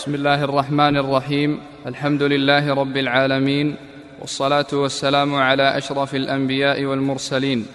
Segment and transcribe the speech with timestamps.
[0.00, 3.76] بسم الله الرحمن الرحيم الحمد لله رب العالمين
[4.20, 7.66] والصلاه والسلام على اشرف الانبياء والمرسلين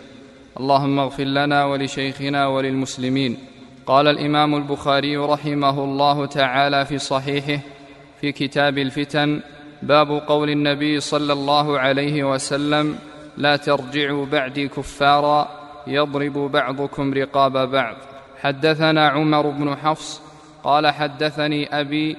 [0.60, 3.38] اللهم اغفر لنا ولشيخنا وللمسلمين
[3.86, 7.62] قال الامام البخاري رحمه الله تعالى في صحيحه
[8.22, 9.42] في كتاب الفتن
[9.82, 12.96] باب قول النبي صلى الله عليه وسلم
[13.38, 15.48] لا ترجعوا بعدي كفارا
[15.88, 17.96] يضرب بعضكم رقاب بعض
[18.42, 20.25] حدثنا عمر بن حفص
[20.66, 22.18] قال حدثني أبي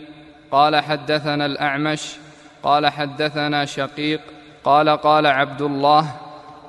[0.50, 2.16] قال حدثنا الأعمش
[2.62, 4.20] قال حدثنا شقيق
[4.64, 6.12] قال قال عبد الله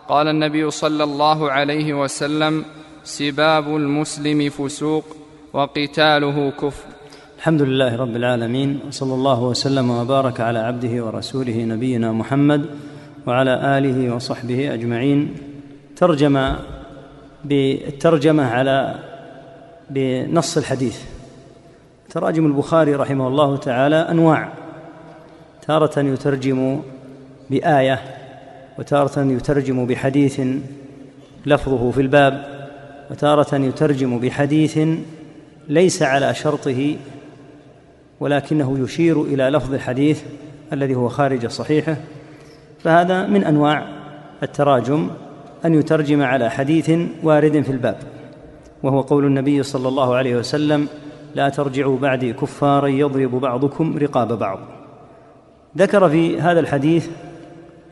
[0.09, 2.65] قال النبي صلى الله عليه وسلم
[3.03, 5.05] سباب المسلم فسوق
[5.53, 6.85] وقتاله كفر.
[7.37, 12.65] الحمد لله رب العالمين وصلى الله وسلم وبارك على عبده ورسوله نبينا محمد
[13.27, 15.35] وعلى آله وصحبه أجمعين.
[15.95, 16.35] ترجم
[17.45, 18.95] بالترجمه على
[19.89, 21.16] بنص الحديث.
[22.09, 24.49] تراجم البخاري رحمه الله تعالى أنواع.
[25.67, 26.81] تارة يترجم
[27.49, 27.99] بآية
[28.79, 30.41] وتارة يترجم بحديث
[31.45, 32.45] لفظه في الباب
[33.11, 34.79] وتارة يترجم بحديث
[35.67, 36.95] ليس على شرطه
[38.19, 40.23] ولكنه يشير إلى لفظ الحديث
[40.73, 41.95] الذي هو خارج صحيحه.
[42.83, 43.87] فهذا من أنواع
[44.43, 45.09] التراجم
[45.65, 46.91] أن يترجم على حديث
[47.23, 47.97] وارد في الباب
[48.83, 50.87] وهو قول النبي صلى الله عليه وسلم
[51.37, 54.59] لا ترجعوا بعدي كفارا يضرب بعضكم رقاب بعض.
[55.77, 57.07] ذكر في هذا الحديث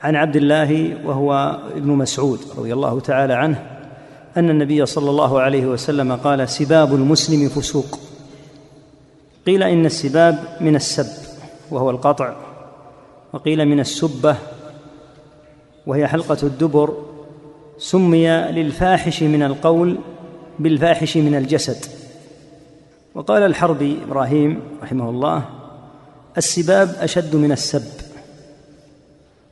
[0.02, 3.66] عن عبد الله وهو ابن مسعود رضي الله تعالى عنه
[4.38, 8.00] أن النبي صلى الله عليه وسلم قال سباب المسلم فسوق.
[9.46, 11.08] قيل إن السباب من السب
[11.72, 12.36] وهو القطع.
[13.34, 14.36] وقيل من السبة
[15.88, 16.94] وهي حلقة الدبر
[17.78, 19.98] سمي للفاحش من القول
[20.60, 22.05] بالفاحش من الجسد.
[23.16, 25.46] وقال الحربي إبراهيم رحمه الله
[26.38, 27.84] السباب أشد من السب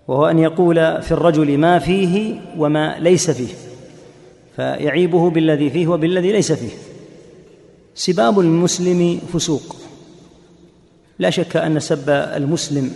[0.08, 3.54] وهو أن يقول في الرجل ما فيه وما ليس فيه
[4.56, 6.78] فيعيبه بالذي فيه وبالذي ليس فيه.
[7.96, 9.76] سباب المسلم فسوق.
[11.20, 12.94] لا شك أن سب المسلم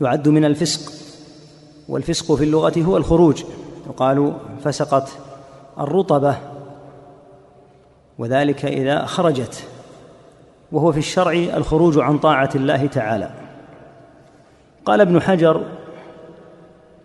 [0.00, 0.92] يعد من الفسق
[1.88, 3.42] والفسق في اللغة هو الخروج.
[3.86, 4.32] يقال
[4.64, 5.08] فسقت
[5.78, 6.49] الرطبة.
[8.20, 9.64] وذلك إذا خرجت
[10.72, 13.30] وهو في الشرع الخروج عن طاعة الله تعالى.
[14.84, 15.62] قال ابن حجر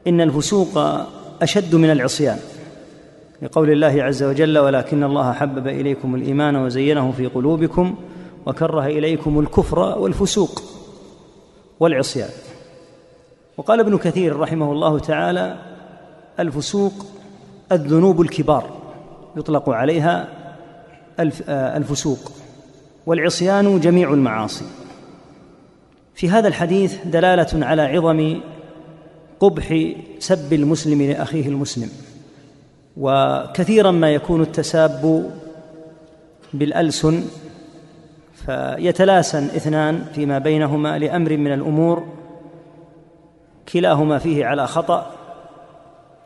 [0.07, 0.77] إن الفسوق
[1.41, 2.39] أشد من العصيان
[3.41, 7.95] لقول الله عز وجل ولكن الله حبب إليكم الإيمان وزينه في قلوبكم
[8.45, 10.63] وكره إليكم الكفر والفسوق
[11.79, 12.29] والعصيان.
[13.57, 15.57] وقال ابن كثير رحمه الله تعالى
[16.39, 16.93] الفسوق
[17.71, 18.69] الذنوب الكبار
[19.37, 20.27] يطلق عليها
[21.19, 22.31] الفسوق
[23.05, 24.65] والعصيان جميع المعاصي.
[26.15, 28.39] في هذا الحديث دلالة على عظم
[29.39, 31.89] قبح سب المسلم لأخيه المسلم.
[32.97, 35.31] وكثيرا ما يكون التساب
[36.53, 37.23] بالألسن
[38.33, 42.07] فيتلاسن اثنان فيما بينهما لأمر من الأمور
[43.73, 45.11] كلاهما فيه على خطأ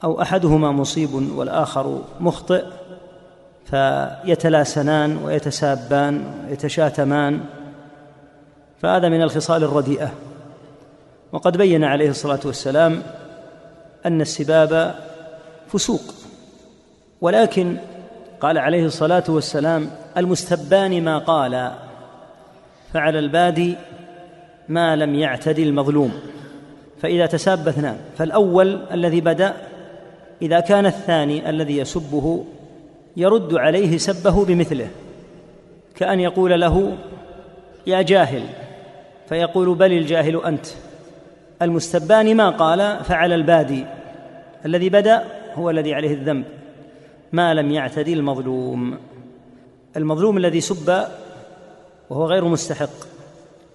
[0.04, 2.64] أو أحدهما مصيب والآخر مخطئ.
[3.69, 7.40] فيتلاسنان ويتسابان ويتشاتمان
[8.81, 10.12] فهذا من الخصال الرديئة.
[11.31, 13.03] وقد بين عليه الصلاة والسلام
[14.06, 14.96] أن السباب
[15.68, 16.13] فسوق
[17.22, 17.78] ولكن
[18.40, 21.72] قال عليه الصلاة والسلام المستبان ما قال
[22.94, 23.75] فعلى البادي
[24.69, 26.13] ما لم يعتدي المظلوم.
[27.01, 29.53] فإذا تساب اثنان فالأول الذي بدأ
[30.41, 32.46] إذا كان الثاني الذي يسبه
[33.19, 34.88] يرد عليه سبه بمثله
[35.96, 36.97] كأن يقول له
[37.88, 38.44] يا جاهل.
[39.30, 40.66] فيقول بل الجاهل أنت.
[41.62, 43.85] المستبان ما قال فعل البادي.
[44.66, 45.24] الذي بدأ
[45.56, 46.46] هو الذي عليه الذنب.
[47.31, 48.97] ما لم يعتدي المظلوم.
[49.97, 51.03] المظلوم الذي سب
[52.09, 52.90] وهو غير مستحق.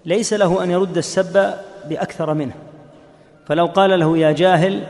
[0.05, 1.53] ليس له أن يرد السب
[1.89, 2.53] بأكثر منه.
[3.45, 4.83] فلو قال له يا جاهل.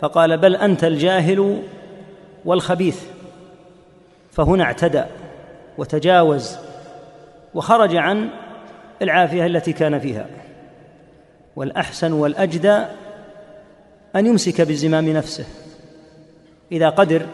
[0.00, 1.62] فقال بل أنت الجاهل
[2.44, 3.19] والخبيث.
[4.32, 5.04] فهنا اعتدى
[5.78, 6.56] وتجاوز
[7.54, 8.28] وخرج عن
[9.02, 10.26] العافية التي كان فيها.
[11.56, 12.84] والأحسن والأجدى
[14.16, 15.44] أن يمسك بزمام نفسه
[16.72, 17.26] إذا قدر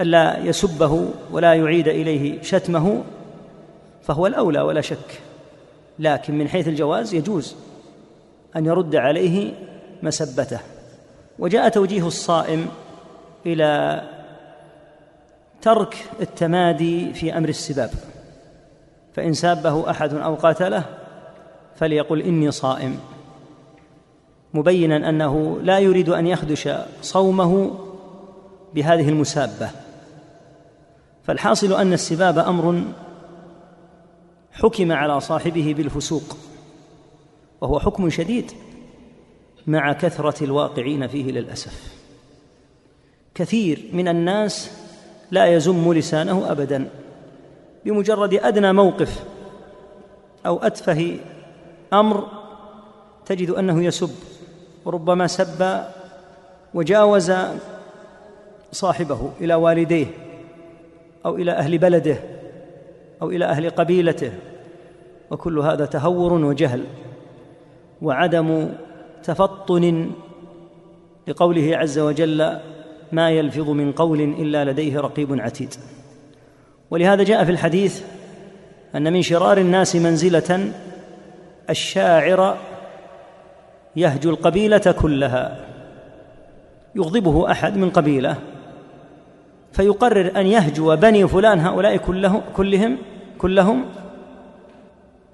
[0.00, 3.02] الا يسبه ولا يعيد إليه شتمه
[4.02, 5.20] فهو الأولى ولا شك.
[5.98, 7.56] لكن من حيث الجواز يجوز
[8.56, 9.52] أن يرد عليه
[10.02, 10.60] مسبته.
[11.38, 12.68] وجاء توجيه الصائم
[13.46, 14.02] إلى
[15.66, 17.90] ترك التمادي في أمر السباب.
[19.12, 20.84] فإن سابه أحد أو قاتله
[21.76, 22.98] فليقل إني صائم.
[24.54, 26.68] مبينا أنه لا يريد أن يخدش
[27.02, 27.78] صومه
[28.74, 29.70] بهذه المسابة.
[31.24, 32.82] فالحاصل أن السباب أمر
[34.52, 36.36] حكم على صاحبه بالفسوق
[37.60, 38.52] وهو حكم شديد
[39.66, 41.94] مع كثرة الواقعين فيه للأسف.
[43.34, 44.85] كثير من الناس
[45.30, 46.88] لا يزم لسانه أبدا.
[47.84, 49.24] بمجرد أدنى موقف
[50.46, 51.16] أو أتفه
[51.92, 52.26] أمر
[53.26, 54.10] تجد أنه يسب.
[54.84, 55.84] وربما سب
[56.74, 57.32] وجاوز
[58.72, 60.06] صاحبه إلى والديه
[61.26, 62.16] أو إلى أهل بلده
[63.22, 64.32] أو إلى أهل قبيلته.
[65.30, 66.84] وكل هذا تهور وجهل
[68.02, 68.68] وعدم
[69.22, 70.10] تفطن
[71.28, 72.58] لقوله عز وجل
[73.12, 75.74] ما يلفظ من قول إلا لديه رقيب عتيد.
[76.90, 78.02] ولهذا جاء في الحديث
[78.94, 80.72] أن من شرار الناس منزلة
[81.70, 82.56] الشاعر
[83.96, 85.56] يهجو القبيلة كلها
[86.94, 88.36] يغضبه أحد من قبيلة
[89.72, 92.98] فيقرر أن يهجو بني فلان هؤلاء كلهم كلهم
[93.38, 93.84] كلهم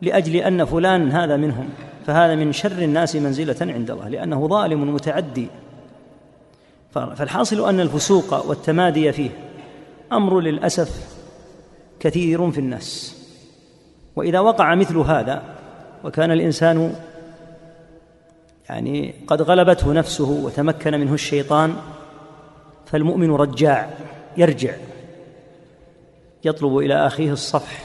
[0.03, 1.69] لأجل أن فلان هذا منهم
[2.07, 5.49] فهذا من شر الناس منزلة عند الله لأنه ظالم متعدي.
[6.93, 9.31] فالحاصل أن الفسوق والتمادي فيه
[10.13, 11.19] أمر للأسف
[12.01, 13.19] كثير في الناس.
[14.17, 15.43] وإذا وقع مثل هذا
[16.05, 16.95] وكان الإنسان
[18.69, 21.77] يعني قد غلبته نفسه وتمكن منه الشيطان
[22.87, 23.91] فالمؤمن رجاع
[24.37, 24.75] يرجع
[26.45, 27.85] يطلب إلى أخيه الصفح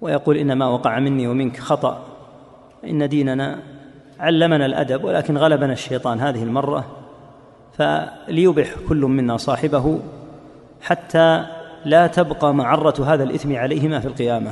[0.00, 2.04] ويقول إنما وقع مني ومنك خطأ
[2.84, 3.62] إن ديننا
[4.20, 7.01] علمنا الأدب ولكن غلبنا الشيطان هذه المرة
[7.82, 10.00] فليبح كل منا صاحبه
[10.80, 11.46] حتى
[11.84, 14.50] لا تبقى معرة هذا الإثم عليهما في القيامة.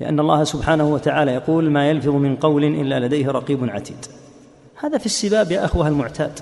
[0.00, 4.06] لأن الله سبحانه وتعالى يقول ما يلفظ من قول إلا لديه رقيب عتيد.
[4.80, 6.40] هذا في السباب يا أخوها المعتاد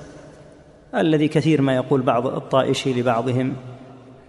[0.95, 3.57] الذي كثير ما يقول بعض الطائش لبعضهم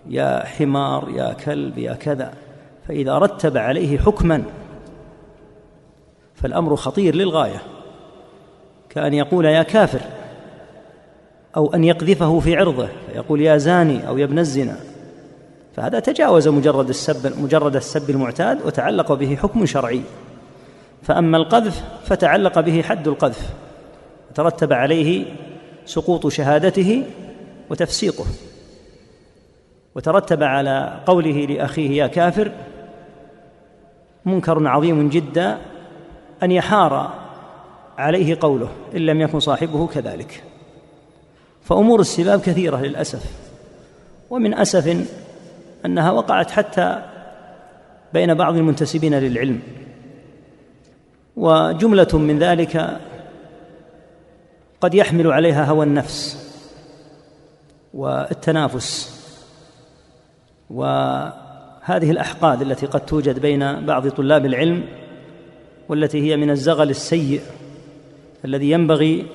[0.10, 2.34] يا حمار يا كلب يا كذا.
[2.88, 4.44] فإذا رتب عليه حكما
[6.36, 7.62] فالأمر خطير للغاية
[8.90, 10.02] كأن يقول يا كافر
[11.58, 14.78] أو أن يقذفه في عرضه فيقول يا زاني أو يا ابن الزنا.
[15.76, 20.02] فهذا تجاوز مجرد السب مجرد السب المعتاد وتعلق به حكم شرعي.
[21.04, 23.54] فأما القذف فتعلق به حد القذف
[24.36, 25.26] ترتب عليه
[25.86, 27.04] سقوط شهادته
[27.70, 28.26] وتفسيقه.
[29.96, 32.52] وترتب على قوله لأخيه يا كافر
[34.26, 35.58] منكر عظيم جدا
[36.44, 37.14] أن يحار
[37.98, 40.44] عليه قوله إن لم يكن صاحبه كذلك.
[41.70, 43.24] فأمور السباب كثيرة للأسف.
[44.30, 45.06] ومن أسف
[45.86, 47.02] أنها وقعت حتى
[48.14, 49.60] بين بعض المنتسبين للعلم.
[51.36, 53.00] وجملة من ذلك
[54.82, 56.50] قد يحمل عليها هوى النفس
[57.94, 59.20] والتنافس.
[60.70, 64.84] وهذه الأحقاد التي قد توجد بين بعض طلاب العلم
[65.90, 67.42] والتي هي من الزغل السيء
[68.46, 69.26] الذي ينبغي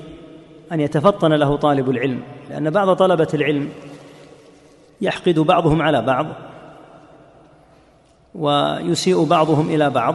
[0.72, 3.68] أن يتفطن له طالب العلم لأن بعض طلبة العلم
[5.00, 6.26] يحقد بعضهم على بعض
[8.34, 10.14] ويسيء بعضهم إلى بعض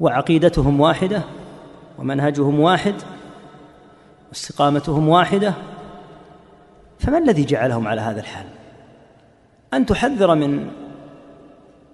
[0.00, 1.22] وعقيدتهم واحدة
[1.98, 2.94] ومنهجهم واحد
[4.28, 5.54] واستقامتهم واحدة
[6.98, 8.46] فما الذي جعلهم على هذا الحال؟
[9.74, 10.70] أن تحذر من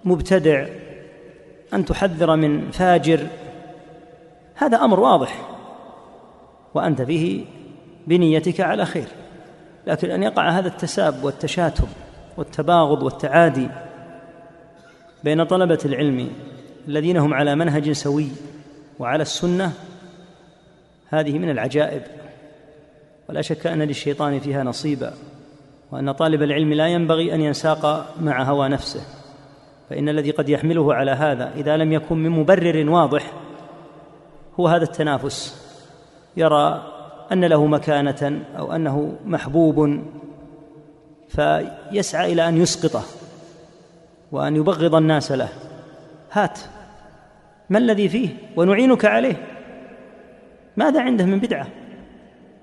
[0.04, 0.66] مبتدع
[1.73, 3.26] أن تحذر من فاجر
[4.54, 5.54] هذا أمر واضح.
[6.75, 7.45] وأنت فيه
[8.07, 9.07] بنيتك على خير.
[9.87, 11.87] لكن أن يقع هذا التساب والتشاتم
[12.37, 13.69] والتباغض والتعادي
[15.25, 16.31] بين طلبة العلم
[16.88, 18.28] الذين هم على منهج سوي
[18.99, 19.73] وعلى السنة
[21.09, 22.02] هذه من العجائب.
[23.28, 25.14] ولا شك أن للشيطان فيها نصيبا
[25.93, 29.00] وأن طالب العلم لا ينبغي أن ينساق مع هوى نفسه.
[29.90, 33.33] فإن الذي قد يحمله على هذا إذا لم يكن من مبرر واضح
[34.61, 35.63] هو هذا التنافس.
[36.37, 36.83] يرى
[37.33, 40.03] أن له مكانة أو أنه محبوب
[41.29, 43.03] فيسعى إلى أن يسقطه
[44.33, 45.49] وأن يبغض الناس له.
[46.33, 46.59] هات
[47.71, 49.37] ما الذي فيه؟ ونعينك عليه.
[50.76, 51.67] ماذا عنده من بدعة؟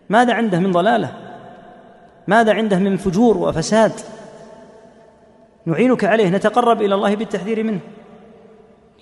[0.10, 1.12] ماذا عنده من ضلالة؟
[2.28, 3.92] ماذا عنده من فجور وفساد؟
[5.66, 7.80] نعينك عليه نتقرب إلى الله بالتحذير منه.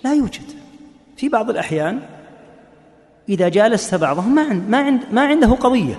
[0.04, 0.42] لا يوجد.
[1.16, 2.00] في بعض الأحيان
[3.28, 5.98] إذا جالست بعضهم ما عند ما عند ما عنده قضية.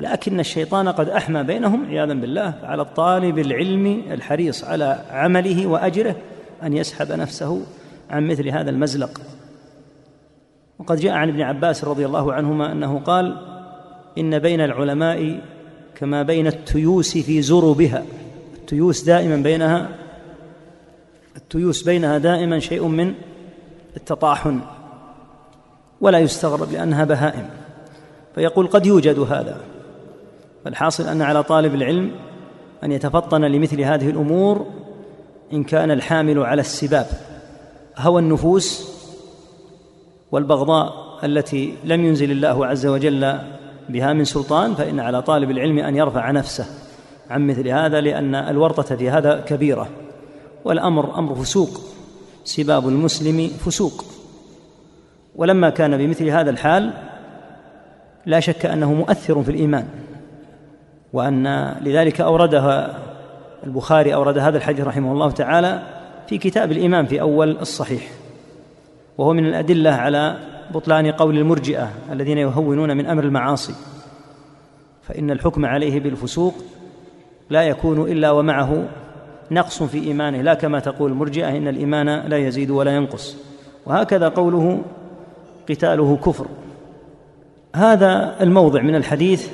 [0.00, 6.16] ولكن الشيطان قد أحمى بينهم عياذا بالله فعلى الطالب العلم الحريص على عمله وأجره
[6.62, 7.62] أن يسحب نفسه
[8.10, 9.20] عن مثل هذا المزلق.
[10.78, 13.36] وقد جاء عن ابن عباس رضي الله عنهما أنه قال
[14.18, 15.40] إن بين العلماء
[15.94, 18.04] كما بين التيوس في زربها.
[18.54, 19.88] التيوس دائما بينها
[21.36, 23.14] التيوس بينها دائما شيء من
[23.96, 24.60] التطاحن.
[26.02, 27.48] ولا يستغرب لأنها بهائم.
[28.34, 29.56] فيقول قد يوجد هذا.
[30.64, 32.10] فالحاصل أن على طالب العلم
[32.84, 34.66] أن يتفطن لمثل هذه الأمور
[35.52, 37.06] إن كان الحامل على السباب
[37.96, 38.92] هوى النفوس
[40.32, 43.38] والبغضاء التي لم ينزل الله عز وجل
[43.88, 46.66] بها من سلطان فإن على طالب العلم أن يرفع نفسه
[47.30, 49.88] عن مثل هذا لأن الورطة في هذا كبيرة.
[50.64, 51.80] والأمر أمر فسوق.
[52.44, 54.04] سباب المسلم فسوق.
[55.36, 56.92] ولما كان بمثل هذا الحال
[58.26, 59.88] لا شك أنه مؤثر في الإيمان
[61.12, 62.98] وأن لذلك أوردها
[63.64, 65.82] البخاري أورد هذا الحديث رحمه الله تعالى
[66.26, 68.02] في كتاب الإيمان في أول الصحيح
[69.18, 70.36] وهو من الأدلة على
[70.74, 73.74] بطلان قول المرجئة الذين يهونون من أمر المعاصي
[75.02, 76.54] فإن الحكم عليه بالفسوق
[77.50, 78.88] لا يكون إلا ومعه
[79.50, 83.36] نقص في إيمانه لا كما تقول المرجئة إن الإيمان لا يزيد ولا ينقص
[83.86, 84.82] وهكذا قوله
[85.70, 86.46] قتاله كفر.
[87.74, 89.48] هذا الموضع من الحديث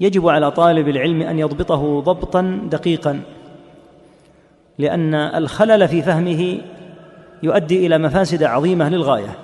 [0.00, 3.20] يجب على طالب العلم أن يضبطه ضبطا دقيقا
[4.78, 6.58] لأن الخلل في فهمه
[7.42, 9.36] يؤدي إلى مفاسد عظيمة للغاية.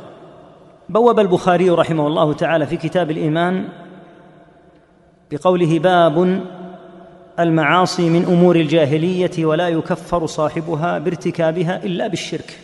[0.89, 3.69] بوب البخاري رحمه الله تعالى في كتاب الإيمان
[5.31, 6.41] بقوله باب
[7.41, 12.59] المعاصي من أمور الجاهلية ولا يكفر صاحبها بارتكابها إلا بالشرك.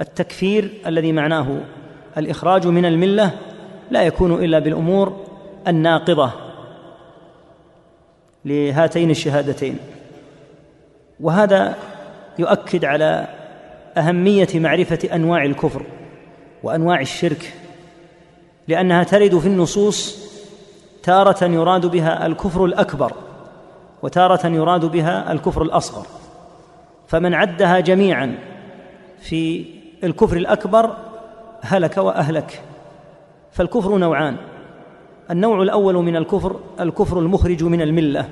[0.00, 1.60] التكفير الذي معناه
[2.20, 3.30] الإخراج من الملة
[3.90, 5.16] لا يكون إلا بالأمور
[5.68, 6.30] الناقضة
[8.44, 9.78] لهاتين الشهادتين.
[11.20, 11.76] وهذا
[12.38, 13.26] يؤكد على
[13.96, 15.82] أهمية معرفة أنواع الكفر
[16.62, 17.54] وأنواع الشرك
[18.68, 20.30] لأنها ترد في النصوص
[21.02, 23.12] تارة يراد بها الكفر الأكبر
[24.02, 26.06] وتارة يراد بها الكفر الأصغر.
[27.08, 28.38] فمن عدها جميعا
[29.20, 29.64] في
[30.04, 30.96] الكفر الأكبر
[31.62, 32.62] هلك وأهلك.
[33.52, 34.36] فالكفر نوعان.
[35.30, 38.28] النوع الأول من الكفر الكفر المخرج من الملة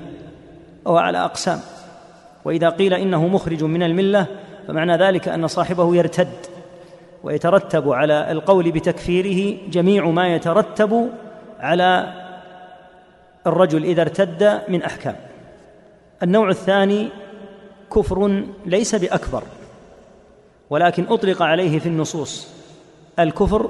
[0.85, 1.59] وهو على أقسام.
[2.45, 4.25] وإذا قيل إنه مخرج من الملة
[4.67, 6.33] فمعنى ذلك أن صاحبه يرتد
[7.23, 11.09] ويترتب على القول بتكفيره جميع ما يترتب
[11.59, 12.13] على
[13.47, 15.15] الرجل إذا ارتد من أحكام.
[16.23, 17.09] النوع الثاني
[17.95, 19.43] كفر ليس بأكبر
[20.69, 22.58] ولكن أطلق عليه في النصوص.
[23.19, 23.69] الكفر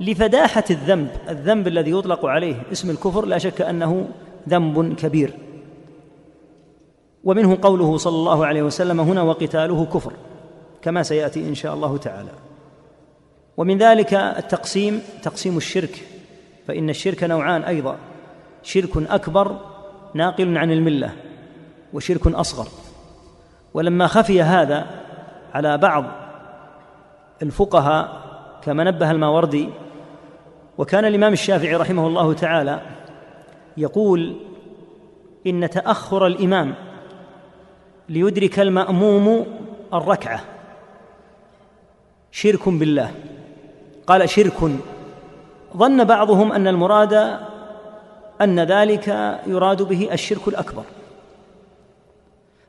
[0.00, 4.08] لفداحة الذنب الذنب الذي يطلق عليه اسم الكفر لا شك أنه
[4.48, 5.34] ذنب كبير.
[7.24, 10.12] ومنه قوله صلى الله عليه وسلم هنا وقتاله كفر
[10.82, 12.30] كما سيأتي إن شاء الله تعالى.
[13.56, 16.04] ومن ذلك التقسيم تقسيم الشرك
[16.66, 17.96] فإن الشرك نوعان أيضا
[18.62, 19.56] شرك أكبر
[20.14, 21.12] ناقل عن الملة
[21.92, 22.68] وشرك أصغر.
[23.74, 24.86] ولما خفي هذا
[25.54, 26.04] على بعض
[27.42, 28.25] الفقهاء
[28.66, 29.68] كما نبه الماوردي
[30.78, 32.80] وكان الإمام الشافعي رحمه الله تعالى
[33.76, 34.36] يقول
[35.46, 36.74] إن تأخر الإمام
[38.08, 39.46] ليدرك المأموم
[39.94, 40.40] الركعة
[42.30, 43.10] شرك بالله.
[44.06, 44.70] قال شرك.
[45.76, 47.38] ظن بعضهم أن المراد
[48.40, 50.84] أن ذلك يراد به الشرك الأكبر.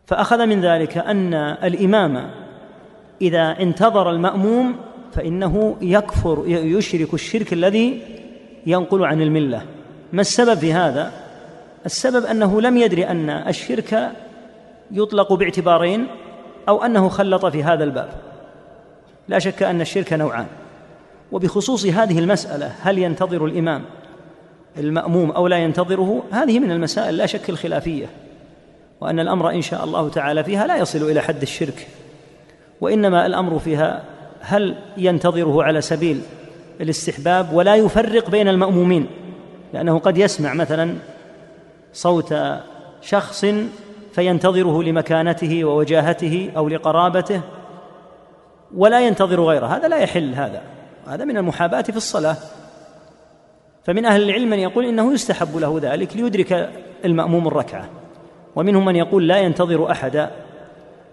[0.05, 2.31] فأخذ من ذلك أن الإمام
[3.21, 4.86] إذا انتظر المأموم
[5.17, 8.01] فإنه يكفر يشرك الشرك الذي
[8.65, 9.61] ينقل عن الملة.
[10.13, 11.11] ما السبب في هذا؟
[11.85, 14.11] السبب أنه لم يدري أن الشرك
[14.91, 16.07] يطلق باعتبارين
[16.69, 18.09] أو أنه خلط في هذا الباب.
[19.27, 20.45] لا شك أن الشرك نوعان.
[21.31, 23.83] وبخصوص هذه المسألة هل ينتظر الإمام
[24.77, 28.09] المأموم أو لا ينتظره؟ هذه من المسائل لا شك الخلافية.
[29.01, 31.87] وأن الأمر إن شاء الله تعالى فيها لا يصل إلى حد الشرك.
[32.81, 36.21] وإنما الأمر فيها هل ينتظره على سبيل
[36.81, 39.07] الاستحباب ولا يفرق بين المأمومين؟
[39.73, 40.95] لأنه قد يسمع مثلا
[41.93, 42.35] صوت
[43.01, 43.45] شخص
[44.13, 47.41] فينتظره لمكانته ووجاهته أو لقرابته
[48.75, 49.65] ولا ينتظر غيره.
[49.65, 50.61] هذا لا يحل هذا
[51.07, 52.35] هذا من المحاباة في الصلاة.
[53.83, 56.69] فمن أهل العلم من يقول إنه يستحب له ذلك ليدرك
[57.05, 57.89] المأموم الركعة.
[58.55, 60.31] ومنهم من يقول لا ينتظر احدا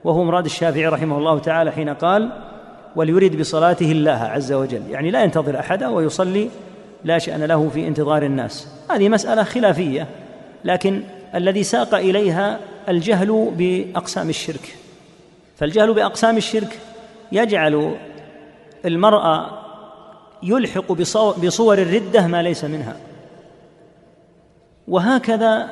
[0.04, 2.30] وهو مراد الشافعي رحمه الله تعالى حين قال
[2.96, 4.82] وليرد بصلاته الله عز وجل.
[4.90, 6.50] يعني لا ينتظر أحدا ويصلي
[7.04, 8.68] لا شأن له في انتظار الناس.
[8.90, 10.06] هذه مسألة خلافية
[10.64, 11.02] لكن
[11.34, 14.76] الذي ساق إليها الجهل بأقسام الشرك.
[15.56, 16.78] فالجهل بأقسام الشرك
[17.32, 17.96] يجعل
[18.84, 19.50] المرأة
[20.42, 20.92] يلحق
[21.42, 22.96] بصور الردة ما ليس منها.
[24.88, 25.68] وهكذا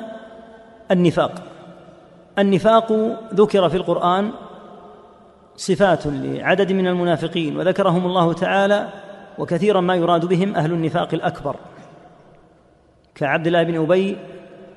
[0.91, 1.43] النفاق.
[2.39, 2.91] النفاق
[3.33, 4.31] ذكر في القرآن
[5.57, 8.89] صفات لعدد من المنافقين وذكرهم الله تعالى
[9.37, 11.55] وكثيرا ما يراد بهم أهل النفاق الأكبر
[13.15, 14.17] كعبد الله بن أبي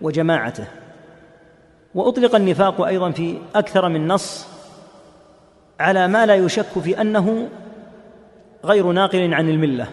[0.02, 0.66] وجماعته.
[1.95, 4.47] وأطلق النفاق أيضا في أكثر من نص
[5.80, 7.49] على ما لا يشك في أنه
[8.64, 9.87] غير ناقل عن الملة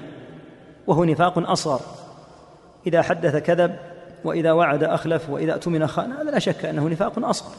[0.87, 1.79] وهو نفاق أصغر.
[2.87, 3.75] إذا حدث كذب
[4.23, 7.55] وإذا وعد أخلف وإذا أؤتمن خان هذا لا شك أنه نفاق أصغر.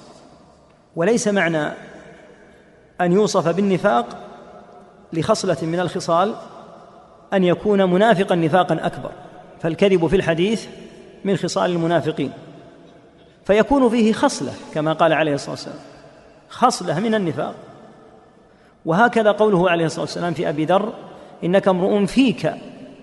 [0.97, 1.71] وليس معنى
[3.01, 4.07] أن يوصف بالنفاق
[5.13, 6.35] لخصلة من الخصال
[7.33, 9.11] أن يكون منافقا نفاقا أكبر
[9.63, 10.67] فالكذب في الحديث
[11.25, 12.33] من خصال المنافقين.
[13.45, 15.79] فيكون فيه خصلة كما قال عليه الصلاة والسلام
[16.49, 17.55] خصلة من النفاق.
[18.85, 20.93] وهكذا قوله عليه الصلاة والسلام في أبي ذر
[21.45, 22.53] إنك امرؤ فيك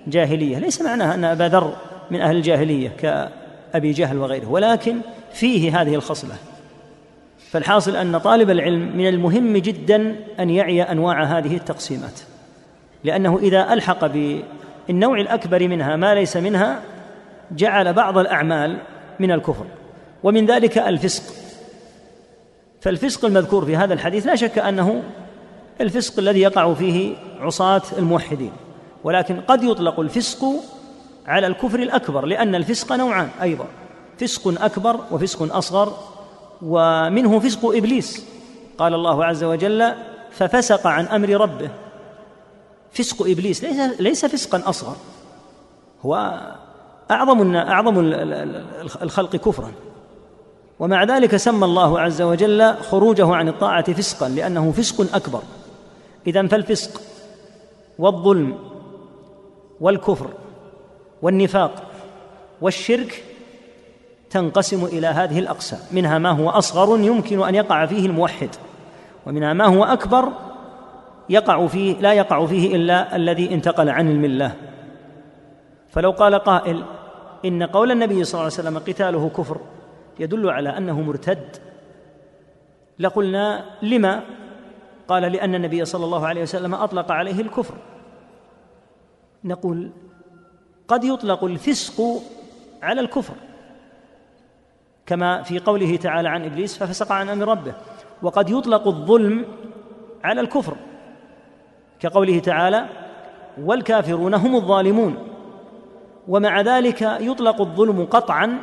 [0.07, 0.57] جاهلية.
[0.57, 1.74] ليس معناها أن أبا ذر
[2.12, 4.98] من أهل الجاهلية كأبي جهل وغيره ولكن
[5.33, 6.36] فيه هذه الخصلة.
[7.51, 12.20] فالحاصل أن طالب العلم من المهم جدا أن يعي أنواع هذه التقسيمات
[13.03, 16.81] لأنه إذا ألحق بالنوع الأكبر منها ما ليس منها
[17.51, 18.77] جعل بعض الأعمال
[19.20, 19.65] من الكفر
[20.24, 21.34] ومن ذلك الفسق.
[22.81, 25.03] فالفسق المذكور في هذا الحديث لا شك أنه
[25.81, 28.51] الفسق الذي يقع فيه عصاة الموحدين
[29.03, 30.46] ولكن قد يطلق الفسق
[31.27, 33.65] على الكفر الأكبر لأن الفسق نوعان أيضا
[34.20, 36.10] فسق أكبر وفسق أصغر
[36.61, 38.25] ومنه فسق إبليس.
[38.77, 39.93] قال الله عز وجل
[40.31, 41.69] ففسق عن أمر ربه.
[42.91, 44.95] فسق إبليس ليس ليس فسقا أصغر.
[46.05, 46.41] هو
[47.11, 47.99] أعظم أعظم
[49.01, 49.71] الخلق كفرا.
[50.79, 55.41] ومع ذلك سمى الله عز وجل خروجه عن الطاعة فسقا لأنه فسق أكبر.
[56.27, 57.01] اذا فالفسق
[57.99, 58.57] والظلم
[59.79, 60.29] والكفر
[61.21, 61.83] والنفاق
[62.61, 63.24] والشرك
[64.31, 65.79] تنقسم إلى هذه الأقسام.
[65.91, 68.50] منها ما هو أصغر يمكن أن يقع فيه الموحد.
[69.25, 70.33] ومنها ما هو أكبر
[71.29, 74.55] يقع فيه لا يقع فيه إلا الذي انتقل عن الملة.
[75.89, 76.83] فلو قال قائل
[77.46, 79.57] إن قول النبي صلى الله عليه وسلم قتاله كفر
[80.20, 81.57] يدل على أنه مرتد
[83.00, 84.24] لقلنا لما
[85.07, 87.74] قال لأن النبي صلى الله عليه وسلم أطلق عليه الكفر.
[89.44, 89.91] نقول
[90.87, 92.22] قد يطلق الفسق
[92.81, 93.33] على الكفر.
[95.11, 97.74] كما في قوله تعالى عن إبليس ففسق عن أمر ربه.
[98.21, 99.45] وقد يطلق الظلم
[100.24, 100.75] على الكفر.
[102.00, 102.85] كقوله تعالى
[103.61, 105.15] والكافرون هم الظالمون.
[106.27, 108.57] ومع ذلك يطلق الظلم قطعا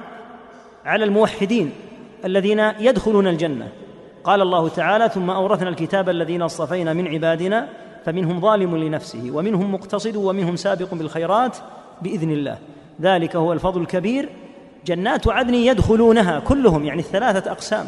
[0.84, 1.72] على الموحدين
[2.24, 3.68] الذين يدخلون الجنة.
[4.24, 7.68] قال الله تعالى ثم أورثنا الكتاب الذين اصطفينا من عبادنا
[8.04, 11.56] فمنهم ظالم لنفسه ومنهم مقتصد ومنهم سابق بالخيرات
[12.02, 12.58] بإذن الله.
[13.00, 14.28] ذلك هو الفضل الكبير
[14.86, 17.86] جنات عدن يدخلونها كلهم يعني الثلاثة أقسام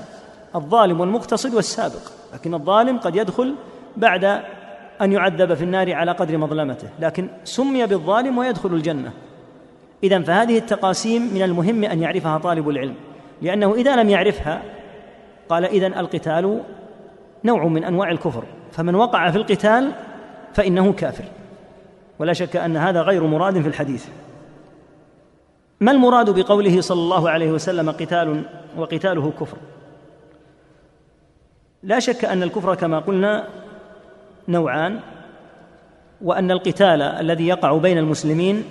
[0.55, 2.03] الظالم والمقتصد والسابق.
[2.35, 3.55] لكن الظالم قد يدخل
[3.97, 4.25] بعد
[5.03, 6.89] أن يعذب في النار على قدر مظلمته.
[7.01, 9.13] لكن سمي بالظالم ويدخل الجنة.
[10.05, 12.95] إذا فهذه التقاسيم من المهم أن يعرفها طالب العلم.
[13.43, 14.63] لأنه إذا لم يعرفها
[15.49, 16.61] قال اذا القتال
[17.45, 18.45] نوع من أنواع الكفر.
[18.73, 19.93] فمن وقع في القتال
[20.55, 21.25] فإنه كافر.
[22.19, 24.07] ولا شك أن هذا غير مراد في الحديث.
[25.81, 28.43] ما المراد بقوله صلى الله عليه وسلم قتال
[28.77, 29.57] وقتاله كفر؟
[31.83, 33.49] لا شك أن الكفر كما قلنا
[34.49, 35.01] نوعان
[36.23, 38.65] وأن القتال الذي يقع بين المسلمين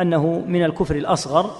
[0.00, 1.50] أنه من الكفر الأصغر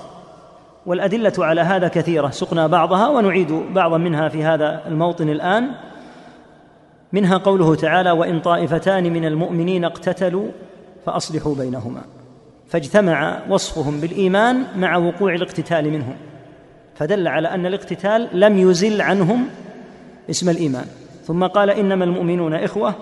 [0.86, 2.30] والأدلة على هذا كثيرة.
[2.30, 5.70] سقنا بعضها ونعيد بعضا منها في هذا الموطن الآن.
[7.12, 10.48] منها قوله تعالى وإن طائفتان من المؤمنين اقتتلوا
[11.06, 12.15] فأصلحوا بينهما.
[12.68, 16.16] فاجتمع وصفهم بالإيمان مع وقوع الاقتتال منهم
[16.94, 19.48] فدل على أن الاقتتال لم يزل عنهم
[20.30, 20.86] اسم الإيمان.
[21.24, 22.94] ثم قال إنما المؤمنون إخوة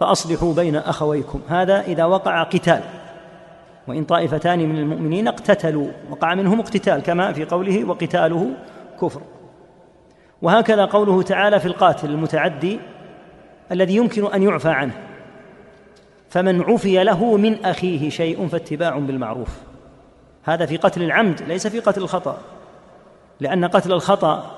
[0.00, 1.40] فأصلحوا بين أخويكم.
[1.48, 2.80] هذا إذا وقع قتال
[3.88, 8.50] وإن طائفتان من المؤمنين اقتتلوا وقع منهم اقتتال كما في قوله وقتاله
[9.02, 9.20] كفر.
[10.42, 12.80] وهكذا قوله تعالى في القاتل المتعدي
[13.72, 15.07] الذي يمكن أن يعفى عنه.
[16.30, 19.48] فمن عفي له من أخيه شيء فاتباع بالمعروف.
[20.42, 22.38] هذا في قتل العمد ليس في قتل الخطأ.
[23.40, 24.50] لأن قتل الخطأ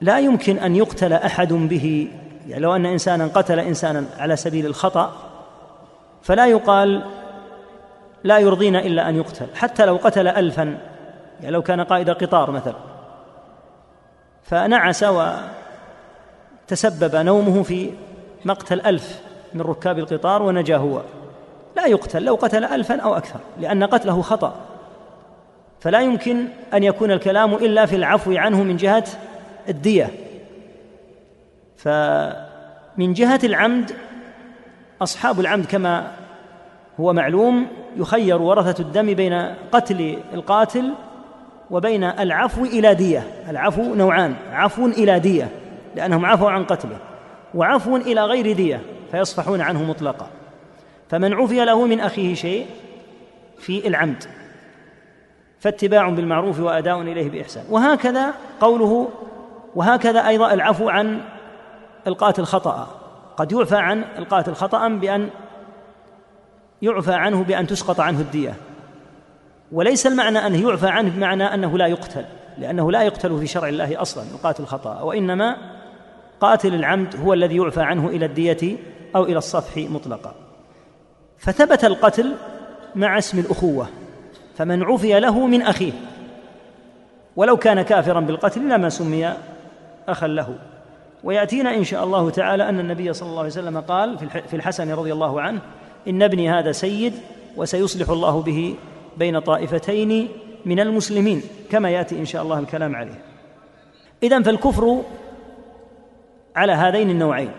[0.00, 2.08] لا يمكن أن يقتل أحد به.
[2.48, 5.12] يعني لو أن إنسانا قتل إنسانا على سبيل الخطأ
[6.22, 7.04] فلا يقال
[8.24, 9.46] لا يرضينا إلا أن يقتل.
[9.54, 10.78] حتى لو قتل ألفا
[11.40, 12.76] يعني لو كان قائد قطار مثلا
[14.42, 15.04] فنعس
[16.64, 17.90] وتسبب نومه في
[18.44, 19.21] مقتل ألف.
[19.54, 21.00] من ركاب القطار ونجا هو.
[21.76, 24.54] لا يقتل لو قتل ألفا أو أكثر لأن قتله خطأ.
[25.80, 29.04] فلا يمكن أن يكون الكلام إلا في العفو عنه من جهة
[29.68, 30.10] الدية.
[31.76, 33.92] فمن جهة العمد
[35.02, 36.10] أصحاب العمد كما
[37.00, 40.92] هو معلوم يخير ورثة الدم بين قتل القاتل
[41.70, 43.26] وبين العفو إلى دية.
[43.48, 45.48] العفو نوعان عفو إلى دية
[45.96, 46.96] لأنهم عفوا عن قتله
[47.54, 48.80] وعفو إلى غير دية.
[49.12, 50.26] فيصفحون عنه مطلقا.
[51.10, 52.66] فمن عفي له من أخيه شيء
[53.58, 54.24] في العمد.
[55.60, 57.64] فاتباع بالمعروف وأداء إليه بإحسان.
[57.70, 59.08] وهكذا قوله
[59.74, 61.20] وهكذا أيضا العفو عن
[62.06, 62.88] القاتل خطأ
[63.36, 65.28] قد يعفى عن القاتل خطأ بأن
[66.82, 68.54] يعفى عنه بأن تسقط عنه الدية.
[69.72, 72.24] وليس المعنى أنه يعفى عنه بمعنى أنه لا يقتل
[72.58, 75.56] لأنه لا يقتل في شرع الله أصلا القاتل خطأ وإنما
[76.40, 78.76] قاتل العمد هو الذي يعفى عنه إلى الدية
[79.16, 80.34] أو إلى الصفح مطلقا.
[81.38, 82.34] فثبت القتل
[82.94, 83.88] مع اسم الأخوة
[84.56, 85.92] فمن عفي له من أخيه.
[87.36, 89.32] ولو كان كافرا بالقتل لما سمي
[90.08, 90.58] أخا له.
[91.24, 95.12] ويأتينا إن شاء الله تعالى أن النبي صلى الله عليه وسلم قال في الحسن رضي
[95.12, 95.60] الله عنه
[96.08, 97.14] إن ابني هذا سيد
[97.56, 98.74] وسيصلح الله به
[99.16, 100.28] بين طائفتين
[100.64, 103.22] من المسلمين كما يأتي إن شاء الله الكلام عليه.
[104.22, 105.02] اذا فالكفر
[106.56, 107.50] على هذين النوعين.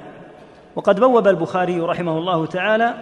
[0.76, 2.94] وقد بوب البخاري رحمه الله تعالى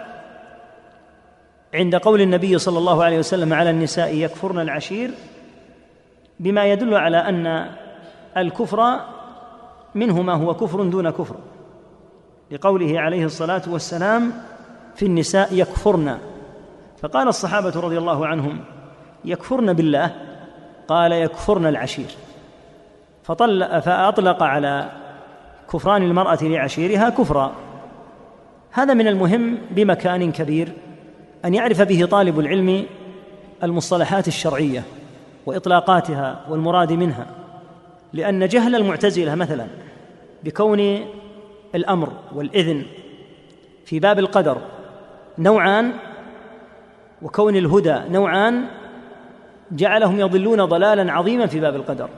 [1.74, 5.10] عند قول النبي صلى الله عليه وسلم على النساء يكفرن العشير
[6.40, 7.70] بما يدل على أن
[8.36, 9.00] الكفر
[9.94, 11.36] منه ما هو كفر دون كفر.
[12.50, 14.32] لقوله عليه الصلاة والسلام
[14.94, 16.18] في النساء يكفرن.
[17.02, 18.60] فقال الصحابة رضي الله عنهم
[19.24, 20.10] يكفرن بالله؟
[20.88, 22.10] قال يكفرن العشير.
[23.22, 24.90] فطل فأطلق على
[25.72, 27.52] كفران المرأة لعشيرها كفرا.
[28.70, 30.72] هذا من المهم بمكان كبير
[31.44, 32.86] أن يعرف به طالب العلم
[33.62, 34.82] المصطلحات الشرعية
[35.46, 37.26] وإطلاقاتها والمراد منها.
[38.12, 39.66] لأن جهل المعتزلة مثلا
[40.44, 41.04] بكون
[41.74, 42.82] الأمر والإذن
[43.84, 44.58] في باب القدر
[45.38, 45.92] نوعان
[47.22, 48.64] وكون الهدى نوعان
[49.72, 52.08] جعلهم يضلون ضلالا عظيما في باب القدر.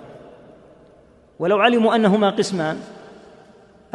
[1.38, 2.77] ولو علموا أنهما قسمان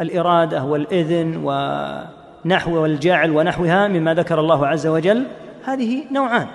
[0.00, 5.26] الإرادة والإذن ونحو والجاعل ونحوها مما ذكر الله عز وجل
[5.64, 6.46] هذه نوعان.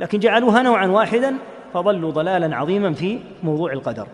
[0.00, 1.34] لكن جعلوها نوعا واحدا
[1.74, 4.06] فضلوا ضلالا عظيما في موضوع القدر.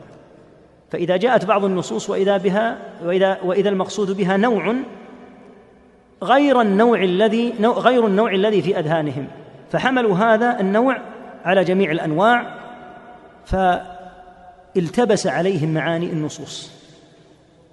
[0.91, 4.75] فإذا جاءت بعض النصوص وإذا بها وإذا وإذا المقصود بها نوع
[6.23, 9.27] غير النوع الذي غير النوع الذي في أذهانهم.
[9.71, 10.97] فحملوا هذا النوع
[11.45, 12.55] على جميع الأنواع
[13.45, 16.86] فالتبس عليهم معاني النصوص.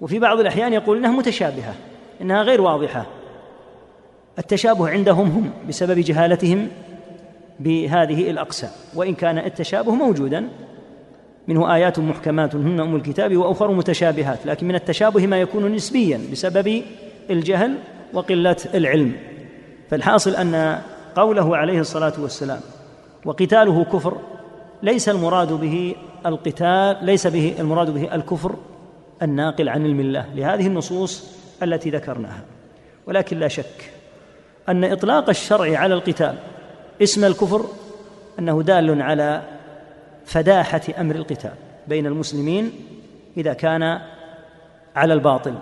[0.04, 1.74] وفي بعض الأحيان يقول إنها متشابهة
[2.20, 3.06] إنها غير واضحة.
[4.38, 6.68] التشابه عندهم هم بسبب جهالتهم
[7.60, 8.70] بهذه الأقسام.
[8.94, 10.48] وإن كان التشابه موجودا
[11.48, 16.82] منه آيات محكمات هن أم الكتاب وأخر متشابهات لكن من التشابه ما يكون نسبيا بسبب
[17.30, 17.78] الجهل
[18.12, 19.12] وقلة العلم.
[19.90, 20.78] فالحاصل أن
[21.16, 22.60] قوله عليه الصلاة والسلام
[23.24, 24.16] وقتاله كفر
[24.82, 25.94] ليس المراد به
[26.26, 28.54] القتال ليس به المراد به الكفر
[29.22, 32.44] الناقل عن الملة لهذه النصوص التي ذكرناها.
[33.06, 33.90] ولكن لا شك
[34.68, 36.34] أن إطلاق الشرع على القتال
[37.02, 37.66] اسم الكفر
[38.38, 39.42] أنه دال على
[40.24, 41.52] فداحة أمر القتال
[41.88, 42.72] بين المسلمين
[43.36, 44.00] إذا كان
[44.96, 45.54] على الباطل.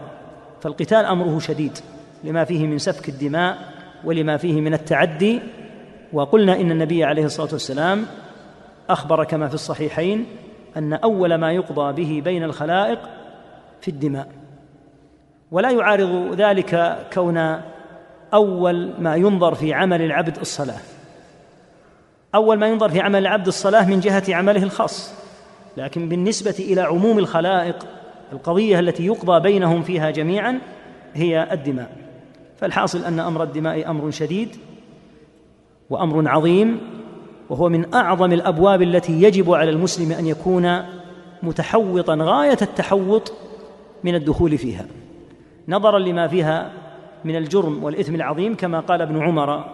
[0.60, 1.78] فالقتال أمره شديد
[2.24, 3.58] لما فيه من سفك الدماء
[4.04, 5.40] ولما فيه من التعدي.
[6.12, 8.06] وقلنا إن النبي عليه الصلاة والسلام
[8.90, 10.26] أخبر كما في الصحيحين
[10.76, 12.98] أن أول ما يقضى به بين الخلائق
[13.82, 14.28] في الدماء.
[15.50, 17.60] ولا يعارض ذلك كون
[18.34, 20.80] أول ما ينظر في عمل العبد الصلاة.
[22.34, 25.14] أول ما ينظر في عمل العبد الصلاة من جهة عمله الخاص.
[25.76, 27.86] لكن بالنسبة إلى عموم الخلائق
[28.32, 30.58] القضية التي يقضى بينهم فيها جميعا
[31.14, 31.96] هي الدماء.
[32.56, 34.56] فالحاصل أن أمر الدماء أمر شديد
[35.90, 36.80] وأمر عظيم
[37.50, 40.82] وهو من أعظم الأبواب التي يجب على المسلم أن يكون
[41.42, 43.32] متحوطا غاية التحوط
[44.04, 44.86] من الدخول فيها.
[45.68, 46.72] نظرا لما فيها
[47.24, 49.64] من الجرم والإثم العظيم كما قال ابن عمر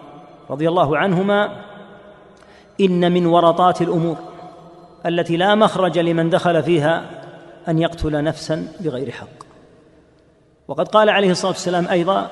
[0.51, 1.62] رضي الله عنهما
[2.81, 4.17] إن من ورطات الأمور
[5.07, 7.11] التي لا مخرج لمن دخل فيها
[7.69, 9.27] أن يقتل نفسا بغير حق.
[10.69, 12.31] وقد قال عليه الصلاة والسلام أيضا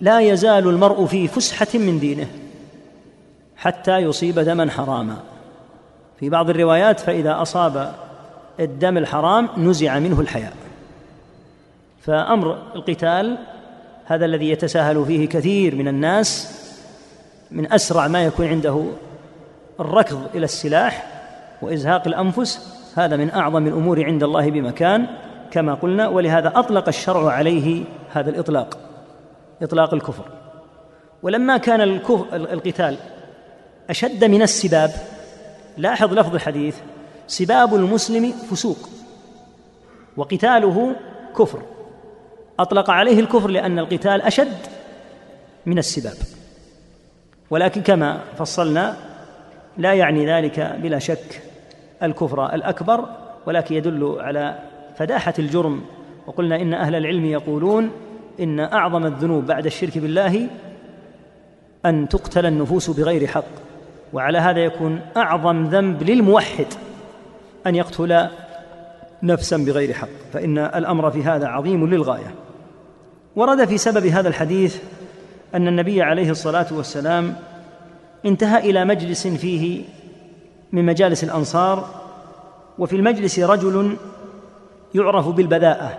[0.00, 2.26] لا يزال المرء في فسحة من دينه
[3.56, 5.16] حتى يصيب دما حراما.
[6.20, 7.94] في بعض الروايات فإذا أصاب
[8.60, 10.52] الدم الحرام نزع منه الحياء.
[12.00, 13.38] فأمر القتال
[14.04, 16.56] هذا الذي يتساهل فيه كثير من الناس
[17.50, 18.84] من أسرع ما يكون عنده
[19.80, 21.06] الركض إلى السلاح
[21.62, 25.06] وإزهاق الأنفس هذا من أعظم الأمور عند الله بمكان
[25.50, 28.78] كما قلنا ولهذا أطلق الشرع عليه هذا الإطلاق
[29.62, 30.24] إطلاق الكفر.
[31.22, 31.80] ولما كان
[32.32, 32.96] القتال
[33.90, 34.90] أشد من السباب
[35.76, 36.76] لاحظ لفظ الحديث
[37.26, 38.88] سباب المسلم فسوق
[40.16, 40.96] وقتاله
[41.38, 41.62] كفر.
[42.58, 44.56] أطلق عليه الكفر لأن القتال أشد
[45.66, 46.16] من السباب.
[47.50, 48.96] ولكن كما فصلنا
[49.78, 51.42] لا يعني ذلك بلا شك
[52.02, 53.04] الكفر الأكبر
[53.46, 54.58] ولكن يدل على
[54.96, 55.84] فداحة الجرم.
[56.26, 57.90] وقلنا إن أهل العلم يقولون
[58.40, 60.48] إن أعظم الذنوب بعد الشرك بالله
[61.86, 63.44] أن تقتل النفوس بغير حق
[64.12, 66.66] وعلى هذا يكون أعظم ذنب للموحد.
[67.66, 68.26] أن يقتل
[69.22, 72.34] نفسا بغير حق فإن الأمر في هذا عظيم للغاية.
[73.36, 74.82] ورد في سبب هذا الحديث
[75.54, 77.36] أن النبي عليه الصلاة والسلام
[78.24, 79.84] انتهى إلى مجلس فيه
[80.72, 81.88] من مجالس الأنصار
[82.78, 83.96] وفي المجلس رجل
[84.94, 85.98] يعرف بالبذاءة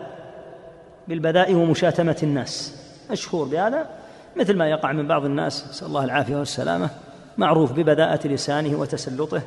[1.08, 2.84] بالبذاء ومشاتمة الناس.
[3.12, 3.90] مشهور بهذا
[4.36, 6.90] مثل ما يقع من بعض الناس نسأل الله العافية والسلامة
[7.38, 9.42] معروف ببذاءة لسانه وتسلطه.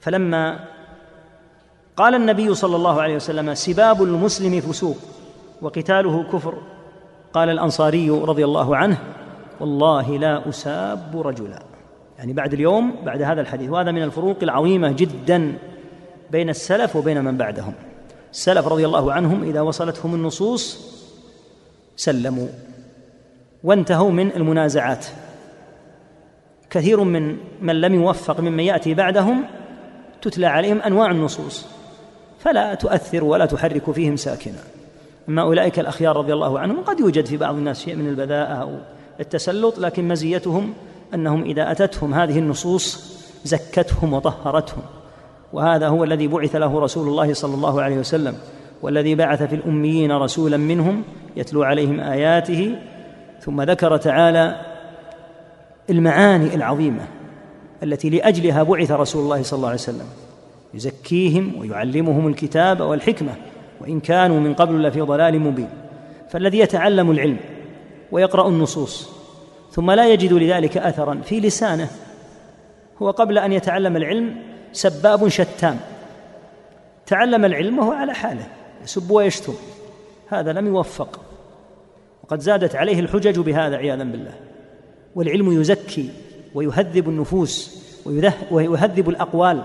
[0.00, 0.58] فلما
[1.98, 4.96] قال النبي صلى الله عليه وسلم سباب المسلم فسوق
[5.62, 6.54] وقتاله كفر.
[7.32, 8.98] قال الأنصاري رضي الله عنه
[9.60, 11.62] والله لا أساب رجلا.
[12.18, 15.58] يعني بعد اليوم بعد هذا الحديث وهذا من الفروق العظيمة جدا
[16.30, 17.72] بين السلف وبين من بعدهم.
[18.32, 20.94] السلف رضي الله عنهم إذا وصلتهم النصوص
[21.96, 22.48] سلموا
[23.64, 25.06] وانتهوا من المنازعات.
[26.70, 29.44] كثير من من لم يوفق ممن يأتي بعدهم
[30.22, 31.77] تتلى عليهم أنواع النصوص.
[32.38, 34.58] فلا تؤثر ولا تحرك فيهم ساكنا.
[35.28, 38.70] أما أولئك الأخيار رضي الله عنهم قد يوجد في بعض الناس شيء من البذاءه أو
[39.20, 40.72] التسلط لكن مزيتهم
[41.14, 44.82] أنهم إذا أتتهم هذه النصوص زكتهم وطهرتهم.
[45.52, 48.34] وهذا هو الذي بعث له رسول الله صلى الله عليه وسلم
[48.82, 51.02] والذي بعث في الأميين رسولا منهم
[51.36, 52.78] يتلو عليهم آياته.
[53.40, 54.60] ثم ذكر تعالى
[55.90, 57.02] المعاني العظيمة
[57.82, 60.06] التي لأجلها بعث رسول الله صلى الله عليه وسلم.
[60.74, 63.34] يزكيهم ويعلمهم الكتاب والحكمة
[63.80, 65.68] وإن كانوا من قبل لفي ضلال مبين.
[66.30, 67.36] فالذي يتعلم العلم
[68.12, 69.10] ويقرأ النصوص
[69.70, 71.90] ثم لا يجد لذلك اثرا في لسانه
[73.02, 74.36] هو قبل أن يتعلم العلم
[74.72, 75.78] سباب شتام
[77.06, 78.46] تعلم العلم وهو على حاله
[78.84, 79.54] يسب ويشتم
[80.28, 81.20] هذا لم يوفق.
[82.24, 84.34] وقد زادت عليه الحجج بهذا عياذا بالله.
[85.14, 86.10] والعلم يزكي
[86.54, 87.84] ويهذب النفوس
[88.50, 89.62] ويهذب الأقوال.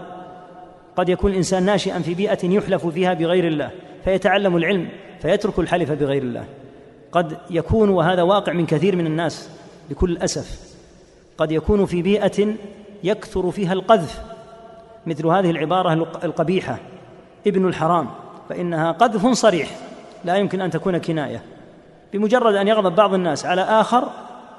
[0.95, 3.71] قد يكون الإنسان ناشئا في بيئة يحلف فيها بغير الله
[4.03, 4.89] فيتعلم العلم
[5.21, 6.45] فيترك الحلف بغير الله.
[7.11, 9.49] قد يكون وهذا واقع من كثير من الناس
[9.89, 10.59] بكل الاسف
[11.37, 12.55] قد يكون في بيئة
[13.03, 14.21] يكثر فيها القذف
[15.05, 16.77] مثل هذه العبارة القبيحة
[17.47, 18.09] ابن الحرام
[18.49, 19.69] فإنها قذف صريح
[20.25, 21.41] لا يمكن أن تكون كناية.
[22.13, 24.09] بمجرد أن يغضب بعض الناس على آخر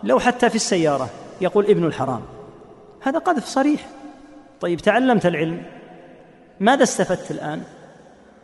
[0.05, 1.09] لو حتى في السيارة
[1.41, 2.21] يقول ابن الحرام
[3.01, 3.87] هذا قذف صريح.
[4.61, 5.63] طيب تعلمت العلم
[6.61, 7.63] ماذا استفدت الآن؟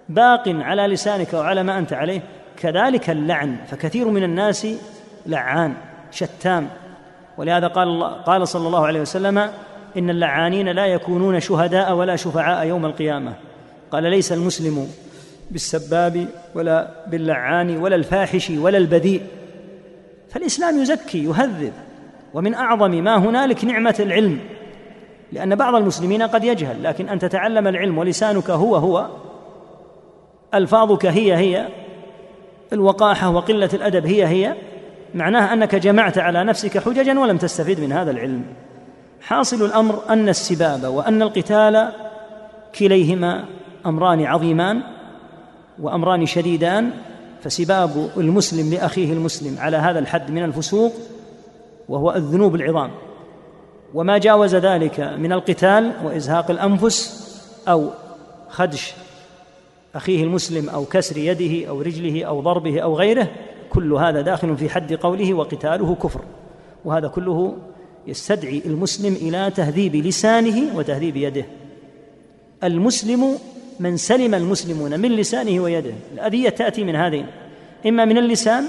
[0.09, 2.21] باق على لسانك وعلى ما أنت عليه؟
[2.57, 4.67] كذلك اللعن فكثير من الناس
[5.27, 5.75] لعان
[6.11, 6.69] شتام.
[7.39, 9.39] ولهذا قال الله قال صلى الله عليه وسلم
[9.97, 13.35] إن اللعانين لا يكونون شهداء ولا شفعاء يوم القيامة.
[13.91, 14.89] قال ليس المسلم
[15.51, 19.23] بالسباب ولا باللعان ولا الفاحش ولا البذيء
[20.31, 21.73] فالإسلام يزكي يهذب.
[22.35, 24.39] ومن أعظم ما هنالك نعمة العلم.
[25.33, 29.09] لأن بعض المسلمين قد يجهل لكن أن تتعلم العلم ولسانك هو هو
[30.55, 31.69] ألفاظك هي هي
[32.73, 34.55] الوقاحة وقلة الأدب هي هي
[35.15, 38.45] معناه أنك جمعت على نفسك حججا ولم تستفيد من هذا العلم.
[39.21, 41.93] حاصل الأمر أن السباب وأن القتال
[42.79, 43.45] كليهما
[43.87, 44.83] أمران عظيمان
[45.81, 46.91] وأمران شديدان
[47.43, 50.93] فسباب المسلم لأخيه المسلم على هذا الحد من الفسوق
[51.89, 52.91] وهو الذنوب العظام.
[53.95, 57.27] وما جاوز ذلك من القتال وإزهاق الأنفس
[57.69, 57.91] أو
[58.49, 58.95] خدش
[59.95, 63.29] أخيه المسلم أو كسر يده أو رجله أو ضربه أو غيره
[63.71, 66.21] كل هذا داخل في حد قوله وقتاله كفر.
[66.85, 67.57] وهذا كله
[68.07, 71.45] يستدعي المسلم إلى تهذيب لسانه وتهذيب يده.
[72.65, 73.39] المسلم
[73.81, 77.27] من سلم المسلمون من لسانه ويده الأذية تأتي من هذين
[77.87, 78.65] إما من اللسان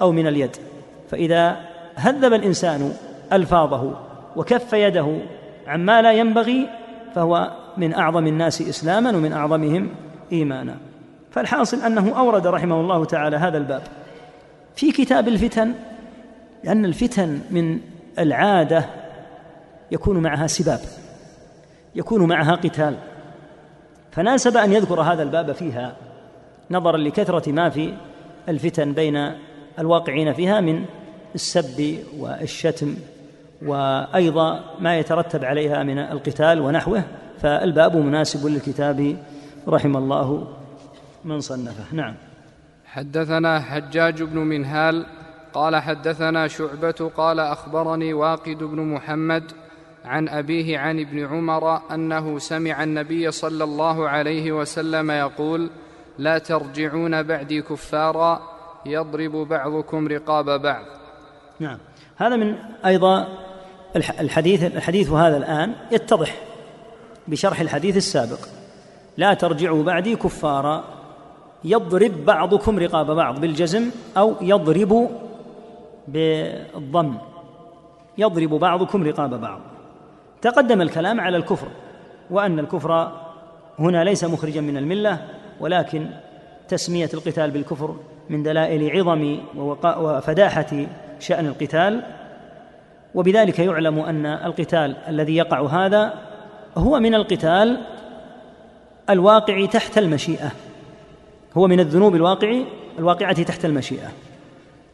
[0.00, 0.56] أو من اليد.
[1.10, 1.60] فإذا
[1.94, 2.92] هذب الإنسان
[3.32, 5.18] ألفاظه وكف يده
[5.66, 6.68] عما لا ينبغي
[7.14, 9.88] فهو من أعظم الناس إسلاما ومن أعظمهم
[10.32, 10.76] إيمانا.
[11.30, 13.82] فالحاصل أنه أورد رحمه الله تعالى هذا الباب.
[14.76, 15.74] في كتاب الفتن
[16.64, 17.80] لأن الفتن من
[18.18, 18.84] العادة
[19.92, 20.80] يكون معها سباب
[21.94, 22.96] يكون معها قتال.
[24.12, 25.96] فناسب أن يذكر هذا الباب فيها
[26.70, 27.94] نظرا لكثرة ما في
[28.48, 29.32] الفتن بين
[29.78, 30.84] الواقعين فيها من
[31.34, 32.94] السب والشتم.
[33.66, 37.02] وأيضا ما يترتب عليها من القتال ونحوه
[37.40, 39.16] فالباب مناسب للكتاب
[39.68, 40.48] رحم الله
[41.24, 41.84] من صنفه.
[41.92, 42.14] نعم.
[42.84, 45.06] حدثنا حجاج بن منهال
[45.52, 49.44] قال حدثنا شعبة قال أخبرني واقد بن محمد
[50.04, 55.70] عن أبيه عن ابن عمر أنه سمع النبي صلى الله عليه وسلم يقول
[56.18, 58.40] لا ترجعون بعدي كفارا
[58.86, 60.84] يضرب بعضكم رقاب بعض.
[61.60, 61.78] نعم.
[62.16, 62.54] هذا من
[62.86, 63.28] أيضا
[63.96, 66.34] الحديث الحديث هذا الآن يتضح
[67.28, 68.38] بشرح الحديث السابق.
[69.16, 70.84] لا ترجعوا بعدي كفارا.
[71.64, 75.10] يضرب بعضكم رقاب بعض بالجزم أو يضرب
[76.08, 77.14] بالضم.
[78.18, 79.60] يضرب بعضكم رقاب بعض.
[80.42, 81.68] تقدم الكلام على الكفر
[82.30, 83.12] وأن الكفر
[83.78, 85.26] هنا ليس مخرجا من الملة
[85.60, 86.06] ولكن
[86.68, 87.96] تسمية القتال بالكفر
[88.30, 90.86] من دلائل عظم وفداحة
[91.18, 92.02] شأن القتال
[93.14, 96.14] وبذلك يعلم أن القتال الذي يقع هذا
[96.76, 97.80] هو من القتال
[99.10, 100.50] الواقع تحت المشيئة.
[101.56, 102.62] هو من الذنوب الواقع
[102.98, 104.08] الواقعة تحت المشيئة.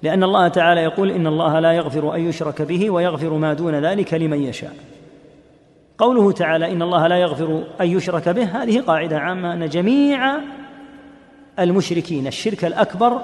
[0.03, 4.15] لأن الله تعالى يقول إن الله لا يغفر أن يشرك به ويغفر ما دون ذلك
[4.15, 4.73] لمن يشاء.
[5.99, 10.39] قوله تعالى إن الله لا يغفر أن يشرك به هذه قاعدة عامة أن جميع
[11.59, 13.21] المشركين الشرك الأكبر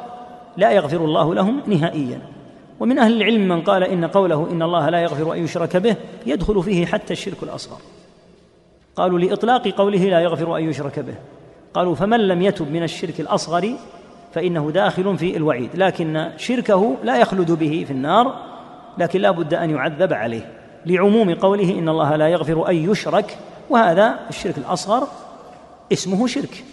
[0.56, 2.20] لا يغفر الله لهم نهائيا.
[2.80, 6.62] ومن أهل العلم من قال إن قوله إن الله لا يغفر أن يشرك به يدخل
[6.62, 7.78] فيه حتى الشرك الأصغر.
[8.96, 11.14] قالوا لإطلاق قوله لا يغفر أن يشرك به.
[11.74, 13.74] قالوا فمن لم يتب من الشرك الأصغر
[14.32, 18.34] فإنه داخل في الوعيد لكن شركه لا يخلد به في النار
[18.98, 20.52] لكن لا بد أن يعذب عليه.
[20.86, 23.38] لعموم قوله إن الله لا يغفر أن يشرك
[23.70, 25.08] وهذا الشرك الأصغر
[25.92, 26.64] اسمه شرك.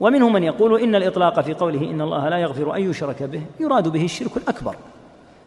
[0.00, 3.88] ومنهم من يقول إن الإطلاق في قوله إن الله لا يغفر أن يشرك به يراد
[3.88, 4.76] به الشرك الأكبر.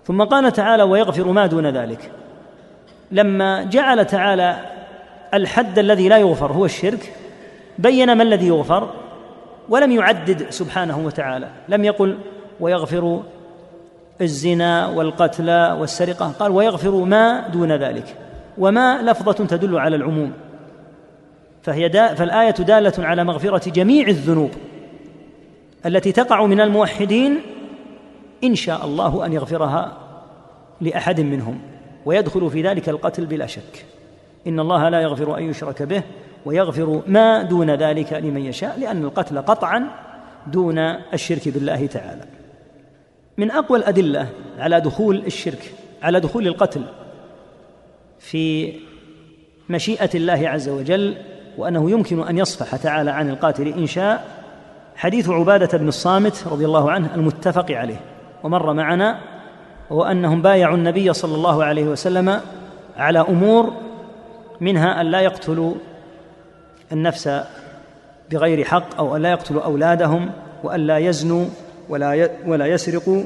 [0.07, 2.11] ثم قال تعالى ويغفر ما دون ذلك.
[3.11, 4.57] لما جعل تعالى
[5.33, 7.13] الحد الذي لا يغفر هو الشرك
[7.79, 8.89] بين ما الذي يغفر
[9.69, 11.47] ولم يعدد سبحانه وتعالى.
[11.69, 12.17] لم يقل
[12.59, 13.23] ويغفر
[14.21, 18.15] الزنا والقتل والسرقة قال ويغفر ما دون ذلك.
[18.57, 20.33] وما لفظة تدل على العموم.
[21.63, 24.51] فهي دا فالآية دالة على مغفرة جميع الذنوب
[25.85, 27.41] التي تقع من الموحدين
[28.43, 29.97] إن شاء الله أن يغفرها
[30.81, 31.59] لأحد منهم
[32.05, 33.85] ويدخل في ذلك القتل بلا شك.
[34.47, 36.03] إن الله لا يغفر أن يشرك به
[36.45, 39.87] ويغفر ما دون ذلك لمن يشاء لأن القتل قطعا
[40.47, 40.77] دون
[41.13, 42.25] الشرك بالله تعالى.
[43.37, 46.83] من أقوى الأدلة على دخول الشرك على دخول القتل
[48.19, 48.73] في
[49.69, 51.17] مشيئة الله عز وجل
[51.57, 54.25] وأنه يمكن أن يصفح تعالى عن القاتل إن شاء
[54.95, 57.99] حديث عبادة بن الصامت رضي الله عنه المتفق عليه.
[58.43, 59.19] ومر معنا
[59.89, 62.41] وانهم بايعوا النبي صلى الله عليه وسلم
[62.97, 63.73] على أمور
[64.61, 65.73] منها أن لا يقتلوا
[66.91, 67.29] النفس
[68.31, 70.31] بغير حق أو أن لا يقتلوا أولادهم
[70.63, 71.45] وأن لا يزنوا
[71.89, 73.23] ولا ولا يسرقوا.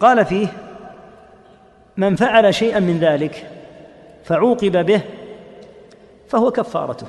[0.00, 0.48] قال فيه
[1.96, 3.50] من فعل شيئا من ذلك
[4.24, 5.00] فعوقب به
[6.28, 7.06] فهو كفارته.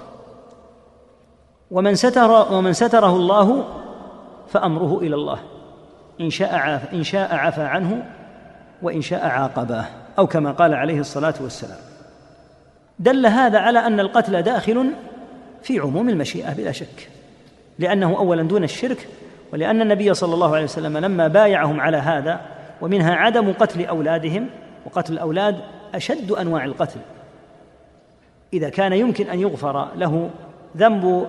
[1.71, 3.63] ومن ستر ومن ستره الله
[4.47, 5.39] فأمره إلى الله.
[6.21, 8.06] إن شاء عاف إن شاء عفى عنه
[8.82, 9.86] وإن شاء عاقبه
[10.19, 11.77] أو كما قال عليه الصلاة والسلام.
[12.99, 14.91] دل هذا على أن القتل داخل
[15.63, 17.10] في عموم المشيئة بلا شك
[17.80, 19.08] لأنه اولا دون الشرك
[19.53, 22.41] ولأن النبي صلى الله عليه وسلم لما بايعهم على هذا
[22.82, 24.49] ومنها عدم قتل أولادهم
[24.86, 25.60] وقتل الأولاد
[25.95, 26.99] أشد أنواع القتل.
[28.53, 30.30] إذا كان يمكن أن يغفر له
[30.77, 31.27] ذنب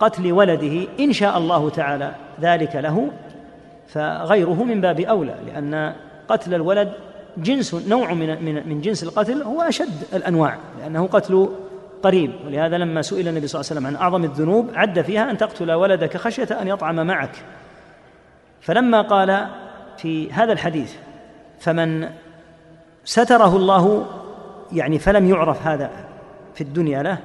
[0.00, 3.10] قتل ولده إن شاء الله تعالى ذلك له
[3.88, 5.94] فغيره من باب أولى لأن
[6.28, 6.92] قتل الولد
[7.36, 11.48] جنس نوع من من من جنس القتل هو أشد الأنواع لأنه قتل
[12.02, 12.32] قريب.
[12.46, 15.72] ولهذا لما سئل النبي صلى الله عليه وسلم عن أعظم الذنوب عد فيها أن تقتل
[15.72, 17.36] ولدك خشية أن يطعم معك.
[18.60, 19.46] فلما قال
[19.96, 20.94] في هذا الحديث
[21.60, 22.08] فمن
[23.04, 24.06] ستره الله
[24.72, 25.90] يعني فلم يعرف هذا
[26.54, 27.18] في الدنيا له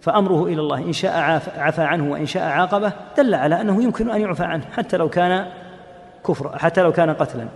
[0.00, 0.78] فأمره إلى الله.
[0.78, 4.96] إن شاء عفى عنه وإن شاء عاقبه دل على أنه يمكن أن يعفى عنه حتى
[4.96, 5.46] لو كان
[6.26, 7.48] كفر حتى لو كان قتلا.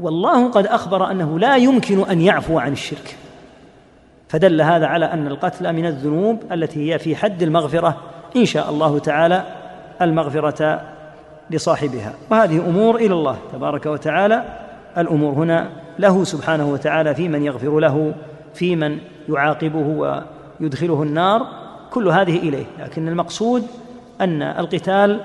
[0.00, 3.16] والله قد أخبر أنه لا يمكن أن يعفو عن الشرك.
[4.28, 7.96] فدل هذا على أن القتل من الذنوب التي هي في حد المغفرة
[8.36, 9.44] إن شاء الله تعالى
[10.02, 10.80] المغفرة
[11.50, 12.12] لصاحبها.
[12.30, 14.44] وهذه أمور إلى الله تبارك وتعالى.
[14.98, 18.14] الأمور هنا له سبحانه وتعالى في من يغفر له
[18.54, 18.98] في من
[19.28, 20.22] يعاقبه
[20.62, 21.46] ويدخله النار
[21.90, 22.64] كل هذه إليه.
[22.78, 23.66] لكن المقصود
[24.20, 25.20] أن القتال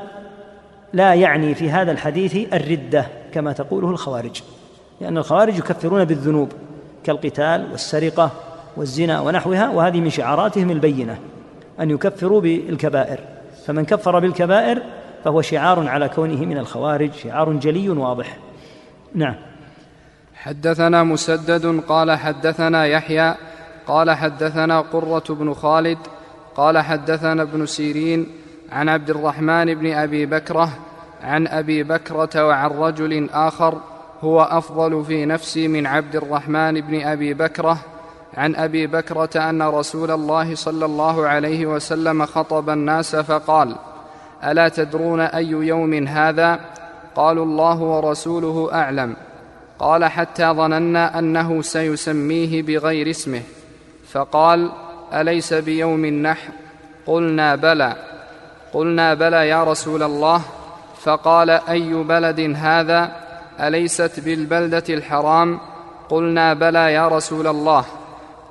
[0.94, 4.42] لا يعني في هذا الحديث الردة كما تقوله الخوارج.
[5.02, 6.52] لأن الخوارج يكفرون بالذنوب
[7.04, 8.32] كالقتال والسرقة
[8.78, 11.18] والزنا ونحوها وهذه من شعاراتهم البينة
[11.80, 13.20] أن يكفروا بالكبائر.
[13.66, 14.82] فمن كفر بالكبائر
[15.24, 18.38] فهو شعار على كونه من الخوارج شعار جلي واضح.
[19.16, 19.36] نعم.
[20.36, 23.36] حدثنا مسدد قال حدثنا يحيى
[23.88, 25.98] قال حدثنا قرة بن خالد
[26.56, 28.28] قال حدثنا ابن سيرين
[28.72, 30.70] عن عبد الرحمن بن أبي بكرة
[31.24, 33.78] عن أبي بكرة وعن رجل آخر
[34.22, 37.78] هو أفضل في نفسي من عبد الرحمن بن أبي بكرة
[38.38, 43.76] عن أبي بكرة أن رسول الله صلى الله عليه وسلم خطب الناس فقال
[44.44, 46.60] ألا تدرون أي يوم هذا؟
[47.16, 49.16] قالوا الله ورسوله أعلم
[49.80, 53.42] قال حتى ظننا أنه سيسميه بغير اسمه
[54.12, 54.72] فقال
[55.14, 56.50] أليس بيوم النحر؟
[57.06, 57.96] قلنا بلى.
[58.74, 60.42] قلنا بلى يا رسول الله.
[61.02, 63.12] فقال أي بلد هذا؟
[63.60, 65.60] أليست بالبلدة الحرام؟
[66.10, 67.86] قلنا بلى يا رسول الله.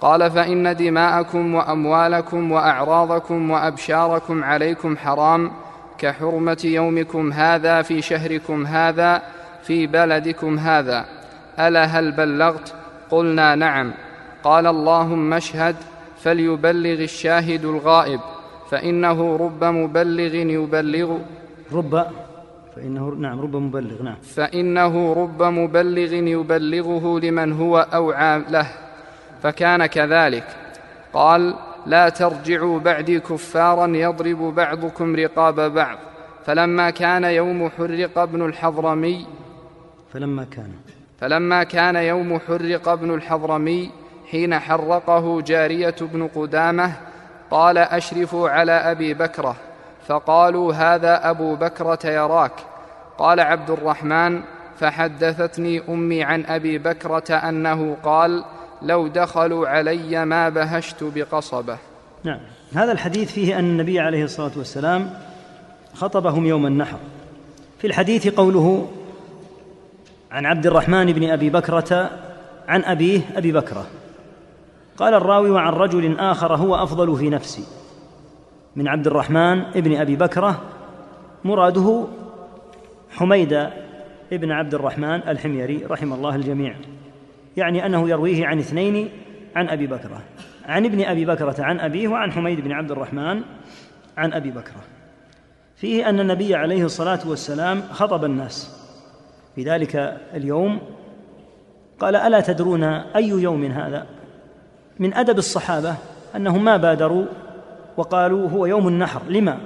[0.01, 5.53] قال فإن دماءكم وأموالكم وأعراضكم وأبشاركم عليكم حرام
[5.99, 9.23] كحرمة يومكم هذا في شهركم هذا
[9.63, 11.05] في بلدكم هذا.
[11.59, 12.75] ألا هل بلغت؟
[13.11, 13.93] قلنا نعم.
[14.47, 15.77] قال اللهم اشهد
[16.23, 18.21] فليبلغ الشاهد الغائب
[18.71, 21.19] فإنه رب مبلغ يبلغ.
[21.73, 22.07] رب
[22.77, 24.17] فإنه نعم رب مبلغ نعم.
[24.37, 28.69] فإنه رب مبلغ يبلغه لمن هو أوعى له
[29.43, 30.47] فكان كذلك.
[31.13, 31.55] قال
[31.87, 35.99] لا ترجعوا بعدي كفارا يضرب بعضكم رقاب بعض.
[36.45, 39.27] فلما كان يوم حرق ابن الحضرمي
[40.13, 40.71] فلما كان.
[41.21, 46.93] فلما كان يوم حرق ابن الحضرمي حين حرقه جارية بن قدامة
[47.51, 49.57] قال أشرفوا على أبي بكرة.
[50.07, 52.53] فقالوا هذا أبو بكرة يراك.
[53.19, 54.41] قال عبد الرحمن
[54.79, 58.45] فحدثتني أمي عن أبي بكرة أنه قال
[58.83, 61.79] لو دخلوا علي ما بهشت بقصبة.
[62.25, 62.41] نعم.
[62.75, 65.11] هذا الحديث فيه أن النبي عليه الصلاة والسلام
[65.95, 66.99] خطبهم يوم النحر.
[67.79, 68.89] في الحديث قوله
[70.31, 72.11] عن عبد الرحمن بن أبي بكرة
[72.69, 73.87] عن أبيه أبي بكرة.
[74.97, 77.65] قال الراوي وعن رجل آخر هو أفضل في نفسي
[78.77, 80.63] من عبد الرحمن ابن أبي بكرة
[81.45, 82.05] مراده
[83.11, 83.71] حميد
[84.33, 86.75] ابن عبد الرحمن الحميري رحم الله الجميع
[87.57, 89.09] يعني أنه يرويه عن اثنين
[89.57, 90.23] عن أبي بكرة
[90.67, 93.43] عن ابن أبي بكرة عن أبيه وعن حميد بن عبد الرحمن
[94.17, 94.81] عن أبي بكرة.
[95.77, 98.83] فيه أن النبي عليه الصلاة والسلام خطب الناس.
[99.55, 100.79] في ذلك اليوم
[101.99, 104.07] قال ألا تدرون أي يوم هذا؟
[104.99, 105.95] من أدب الصحابة
[106.37, 107.25] أنهم ما بادروا
[107.97, 109.23] وقالوا هو يوم النحر.
[109.29, 109.59] لما؟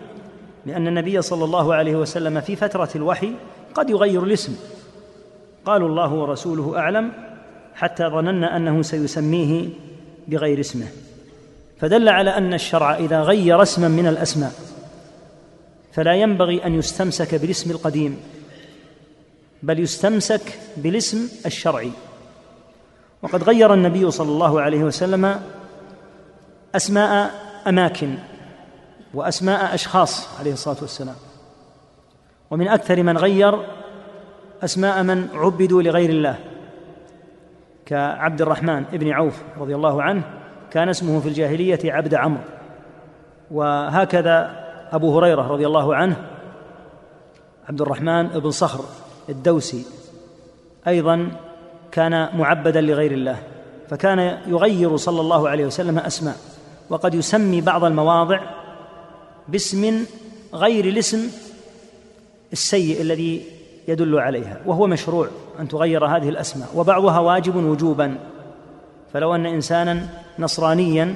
[0.66, 3.33] لأن النبي صلى الله عليه وسلم في فترة الوحي
[3.74, 4.57] قد يغير الاسم.
[5.64, 7.12] قالوا الله ورسوله أعلم
[7.74, 9.68] حتى ظننا أنه سيسميه
[10.28, 10.87] بغير اسمه.
[11.81, 14.53] فدل على أن الشرع إذا غير اسما من الأسماء
[15.93, 18.16] فلا ينبغي أن يستمسك بالاسم القديم
[19.62, 21.91] بل يستمسك بالاسم الشرعي.
[23.23, 25.41] وقد غير النبي صلى الله عليه وسلم
[26.75, 27.31] أسماء
[27.66, 28.14] أماكن
[29.14, 31.16] وأسماء أشخاص عليه الصلاة والسلام.
[32.51, 33.66] ومن أكثر من غير
[34.62, 36.39] أسماء من عبدوا لغير الله
[37.87, 40.23] كعبد الرحمن بن عوف رضي الله عنه
[40.71, 42.43] كان اسمه في الجاهلية عبد عمرو.
[43.51, 46.16] وهكذا أبو هريرة رضي الله عنه
[47.68, 48.85] عبد الرحمن بن صخر
[49.29, 49.85] الدوسي.
[50.87, 51.31] أيضا
[51.93, 53.36] كان معبدا لغير الله
[53.91, 56.36] فكان يغير صلى الله عليه وسلم أسماء
[56.91, 58.41] وقد يسمي بعض المواضع
[59.49, 60.05] باسم
[60.55, 61.30] غير الاسم
[62.53, 63.43] السيء الذي
[63.88, 65.28] يدل عليها وهو مشروع
[65.61, 68.18] أن تغير هذه الأسماء وبعضها واجب وجوبا
[69.12, 71.14] فلو أن انسانا نصرانيا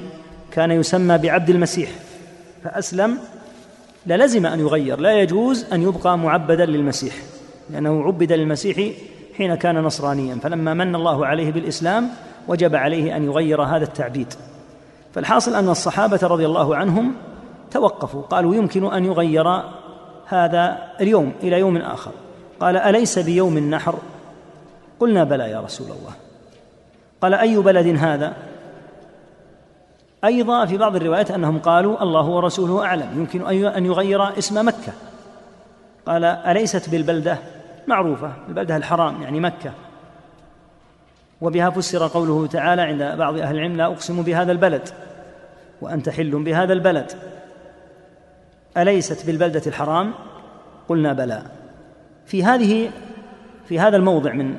[0.51, 1.89] كان يسمى بعبد المسيح
[2.63, 3.17] فأسلم
[4.07, 7.15] للزم أن يغير لا يجوز أن يبقى معبدا للمسيح
[7.69, 8.91] لأنه عبد للمسيح
[9.37, 10.35] حين كان نصرانيا.
[10.35, 12.09] فلما من الله عليه بالإسلام
[12.47, 14.33] وجب عليه أن يغير هذا التعبيد.
[15.13, 17.15] فالحاصل أن الصحابة رضي الله عنهم
[17.71, 18.21] توقفوا.
[18.21, 19.63] قالوا يمكن أن يغير
[20.27, 22.11] هذا اليوم إلى يوم آخر.
[22.59, 23.95] قال أليس بيوم النحر؟
[24.99, 26.13] قلنا بلى يا رسول الله.
[27.21, 28.33] قال أي بلد هذا؟
[30.23, 33.07] أيضا في بعض الروايات أنهم قالوا الله ورسوله أعلم.
[33.15, 34.93] يمكن أن يغير اسم مكة.
[36.05, 37.37] قال أليست بالبلدة؟
[37.87, 39.71] معروفة البلدة الحرام يعني مكة.
[41.41, 44.89] وبها فسر قوله تعالى عند بعض أهل العلم لا أقسم بهذا البلد
[45.81, 47.11] وأنت حل بهذا البلد.
[48.77, 50.13] أليست بالبلدة الحرام؟
[50.89, 51.41] قلنا بلى.
[52.25, 52.89] في هذه
[53.67, 54.55] في هذا الموضع من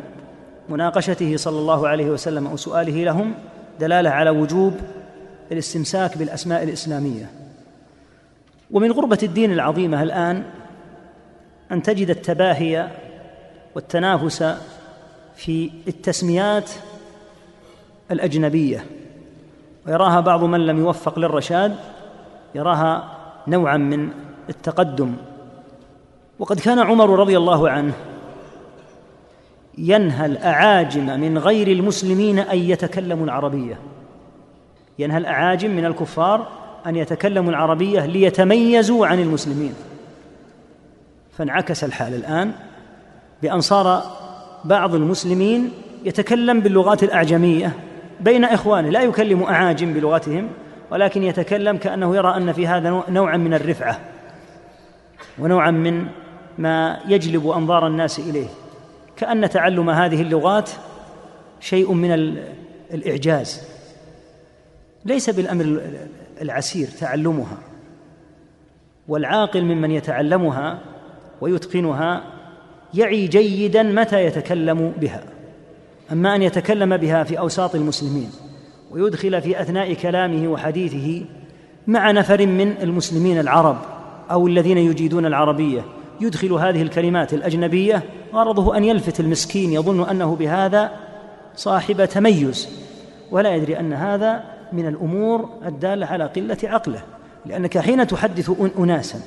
[0.68, 3.34] مناقشته صلى الله عليه وسلم أو سؤاله لهم
[3.80, 4.74] دلالة على وجوب
[5.52, 7.30] الاستمساك بالأسماء الإسلامية.
[8.70, 10.44] ومن غربة الدين العظيمة الآن
[11.72, 12.88] أن تجد التباهي
[13.76, 14.54] والتنافس
[15.36, 16.70] في التسميات
[18.10, 18.84] الأجنبية.
[19.86, 21.76] ويراها بعض من لم يوفق للرشاد
[22.54, 23.16] يراها
[23.46, 24.10] نوعا من
[24.48, 25.14] التقدم.
[26.38, 27.92] وقد كان عمر رضي الله عنه
[29.78, 33.78] ينهى الأعاجم من غير المسلمين أن يتكلموا العربية.
[34.98, 36.48] ينهى الأعاجم من الكفار
[36.86, 39.74] أن يتكلموا العربية ليتميزوا عن المسلمين.
[41.38, 42.52] فانعكس الحال الآن.
[43.42, 44.02] بأن صار
[44.64, 45.70] بعض المسلمين
[46.04, 47.72] يتكلم باللغات الأعجمية
[48.20, 50.48] بين إخوانه لا يكلم أعاجم بلغتهم
[50.90, 54.00] ولكن يتكلم كأنه يرى أن في هذا نوعا من الرفعة
[55.38, 56.06] ونوعا من
[56.58, 58.46] ما يجلب أنظار الناس إليه.
[59.16, 60.70] كأن تعلم هذه اللغات
[61.60, 62.38] شيء من
[62.94, 63.62] الإعجاز.
[65.04, 65.80] ليس بالأمر
[66.42, 67.58] العسير تعلمها
[69.08, 70.78] والعاقل ممن يتعلمها
[71.40, 72.35] ويتقنها
[72.94, 75.22] يعي جيدا متى يتكلم بها.
[76.12, 78.30] أما أن يتكلم بها في أوساط المسلمين
[78.90, 81.24] ويدخل في أثناء كلامه وحديثه
[81.86, 83.76] مع نفر من المسلمين العرب
[84.30, 85.84] أو الذين يجيدون العربية
[86.20, 88.02] يدخل هذه الكلمات الأجنبية
[88.34, 90.90] غرضه أن يلفت المسكين يظن أنه بهذا
[91.56, 92.68] صاحب تميز
[93.30, 97.02] ولا يدري أن هذا من الأمور الدالة على قلة عقله
[97.46, 99.20] لأنك حين تحدث اناسا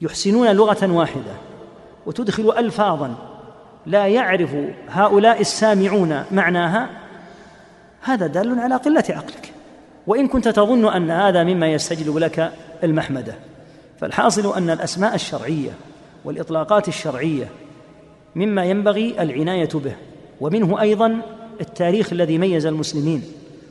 [0.00, 1.49] يحسنون لغة واحدة
[2.06, 3.14] وتدخل الفاظا.
[3.86, 4.56] لا يعرف
[4.88, 6.90] هؤلاء السامعون معناها.
[8.02, 9.52] هذا دال على قلة عقلك.
[10.06, 12.52] وإن كنت تظن أن هذا مما يستجلب لك
[12.84, 13.34] المحمدة
[13.98, 15.70] فالحاصل أن الأسماء الشرعية
[16.24, 17.48] والإطلاقات الشرعية
[18.34, 19.94] مما ينبغي العناية به
[20.40, 21.20] ومنه أيضا
[21.60, 23.22] التاريخ الذي ميز المسلمين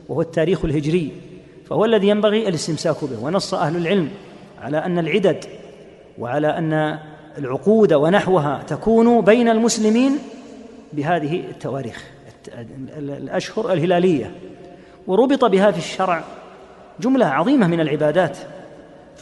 [0.08, 1.12] وهو التاريخ الهجري
[1.68, 3.24] فهو الذي ينبغي الاستمساك به.
[3.24, 4.10] ونص أهل العلم
[4.62, 5.44] على أن العدد
[6.18, 6.98] وعلى أن
[7.38, 10.18] العقود ونحوها تكون بين المسلمين
[10.92, 12.04] بهذه التواريخ
[12.98, 14.30] الأشهر الهلالية.
[15.06, 16.24] وربط بها في الشرع
[17.00, 18.38] جملة عظيمة من العبادات.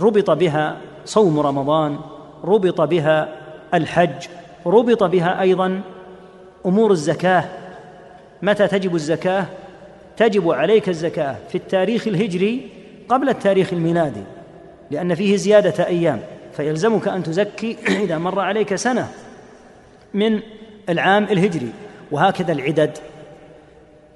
[0.00, 1.98] ربط بها صوم رمضان
[2.44, 3.28] ربط بها
[3.74, 4.26] الحج
[4.66, 5.80] ربط بها أيضا
[6.66, 7.44] أمور الزكاة.
[8.42, 9.46] متى تجب الزكاة؟
[10.16, 12.68] تجب عليك الزكاة في التاريخ الهجري
[13.08, 14.22] قبل التاريخ الميلادي
[14.90, 16.20] لأن فيه زيادة أيام.
[16.58, 19.08] فيلزمك أن تزكي إذا مر عليك سنة
[20.14, 20.40] من
[20.88, 21.72] العام الهجري
[22.10, 22.98] وهكذا العدد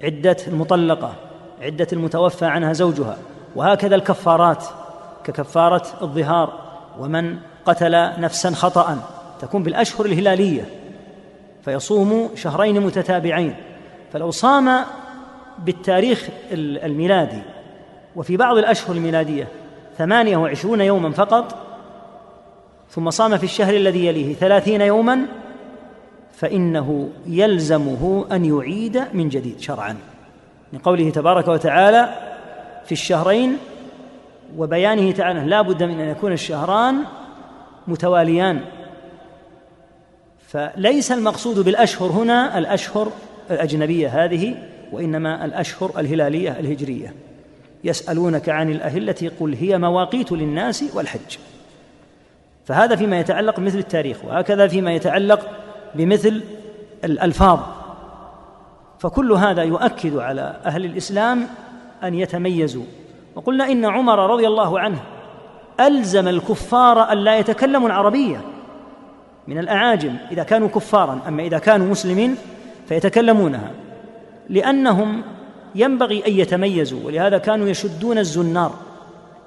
[0.03, 1.15] عدة المطلقة
[1.61, 3.17] عدة المتوفى عنها زوجها
[3.55, 4.65] وهكذا الكفارات
[5.23, 6.59] ككفارة الظهار
[6.99, 8.97] ومن قتل نفسا خطأ
[9.41, 10.65] تكون بالأشهر الهلالية
[11.65, 13.55] فيصوم شهرين متتابعين.
[14.13, 14.85] فلو صام
[15.59, 17.41] بالتاريخ الميلادي
[18.15, 19.47] وفي بعض الأشهر الميلادية
[19.97, 21.72] ثمانية وعشرون يوما فقط
[22.93, 25.25] ثم صام في الشهر الذي يليه ثلاثين يوما
[26.33, 29.97] فإنه يلزمه أن يعيد من جديد شرعا.
[30.73, 32.09] من قوله تبارك وتعالى
[32.85, 33.57] في الشهرين
[34.57, 36.95] وبيانه تعالى لا بد من أن يكون الشهران
[37.87, 38.61] متواليان.
[40.47, 43.11] فليس المقصود بالأشهر هنا الأشهر
[43.51, 44.55] الأجنبية هذه
[44.91, 47.13] وإنما الأشهر الهلالية الهجرية.
[47.83, 51.37] يسألونك عن الأهلة قل هي مواقيت للناس والحج.
[52.65, 55.47] فهذا فيما يتعلق بمثل التاريخ وهكذا فيما يتعلق
[55.95, 56.43] بمثل
[57.03, 57.59] الألفاظ.
[58.99, 61.47] فكل هذا يؤكد على أهل الإسلام
[62.03, 62.83] أن يتميزوا.
[63.35, 64.99] وقلنا إن عمر رضي الله عنه
[65.79, 68.41] ألزم الكفار أن لا يتكلموا العربية
[69.47, 71.19] من الأعاجم إذا كانوا كفارا.
[71.27, 72.35] أما إذا كانوا مسلمين
[72.87, 73.71] فيتكلمونها
[74.49, 75.21] لأنهم
[75.75, 78.71] ينبغي أن يتميزوا ولهذا كانوا يشدون الزنار.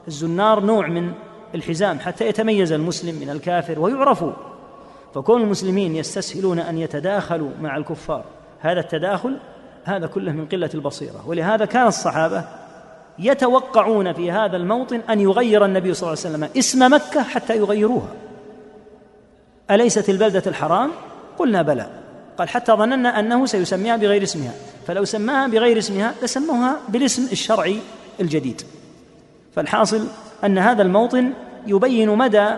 [0.09, 1.13] الزنار نوع من
[1.57, 4.33] الحزام حتى يتميز المسلم من الكافر ويعرفوا
[5.15, 8.25] فكون المسلمين يستسهلون أن يتداخلوا مع الكفار
[8.61, 9.37] هذا التداخل
[9.85, 11.25] هذا كله من قلة البصيرة.
[11.27, 12.45] ولهذا كان الصحابة
[13.19, 18.09] يتوقعون في هذا الموطن أن يغير النبي صلى الله عليه وسلم اسم مكة حتى يغيروها.
[19.71, 20.91] أليست البلدة الحرام؟
[21.39, 21.91] قلنا بلى.
[22.39, 24.53] قال حتى ظننا أنه سيسميها بغير اسمها.
[24.87, 27.79] فلو سماها بغير اسمها لسموها بالاسم الشرعي
[28.21, 28.63] الجديد.
[29.55, 30.07] فالحاصل
[30.45, 31.33] أن هذا الموطن
[31.67, 32.49] يبين مدى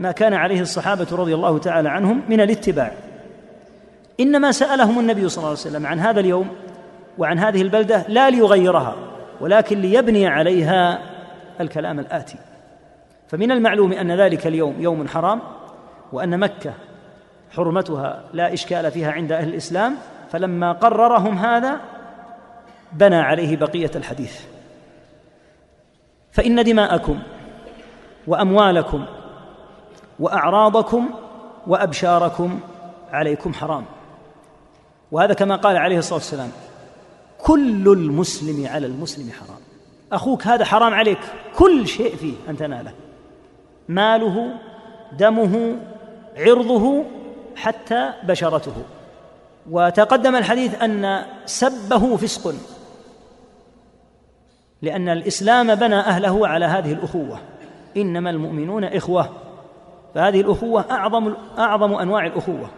[0.00, 2.92] ما كان عليه الصحابة رضي الله تعالى عنهم من الاتباع.
[4.20, 6.48] إنما سألهم النبي صلى الله عليه وسلم عن هذا اليوم
[7.18, 8.94] وعن هذه البلدة لا ليغيرها
[9.40, 10.98] ولكن ليبني عليها
[11.60, 12.36] الكلام الآتي.
[13.28, 15.40] فمن المعلوم أن ذلك اليوم يوم حرام
[16.12, 16.72] وأن مكة
[17.50, 19.96] حرمتها لا إشكال فيها عند أهل الإسلام
[20.32, 21.80] فلما قررهم هذا
[22.92, 24.40] بنى عليه بقية الحديث.
[26.32, 27.18] فإن دماءكم
[28.26, 29.04] وأموالكم
[30.20, 31.10] وأعراضكم
[31.66, 32.60] وأبشاركم
[33.12, 33.84] عليكم حرام.
[35.12, 36.50] وهذا كما قال عليه الصلاة والسلام
[37.38, 39.60] كل المسلم على المسلم حرام.
[40.12, 41.18] أخوك هذا حرام عليك
[41.56, 42.92] كل شيء فيه أن تناله.
[43.88, 44.54] ماله
[45.12, 45.76] دمه
[46.36, 47.04] عرضه
[47.56, 48.72] حتى بشرته.
[49.70, 52.54] وتقدم الحديث أن سبه فسق
[54.82, 57.38] لأن الإسلام بنى أهله على هذه الأخوة.
[57.96, 59.28] إنما المؤمنون إخوة.
[60.14, 62.70] فهذه الأخوة أعظم أعظم أنواع الأخوة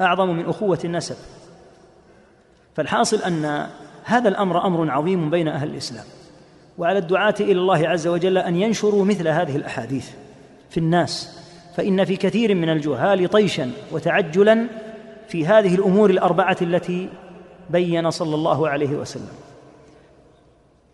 [0.00, 1.16] أعظم من أخوة النسب.
[2.74, 3.66] فالحاصل أن
[4.04, 6.04] هذا الأمر أمر عظيم بين أهل الإسلام.
[6.78, 10.10] وعلى الدعاة إلى الله عز وجل أن ينشروا مثل هذه الأحاديث
[10.70, 11.40] في الناس.
[11.76, 14.66] فإن في كثير من الجهال طيشا وتعجلا
[15.28, 17.08] في هذه الأمور الأربعة التي
[17.70, 19.32] بين صلى الله عليه وسلم.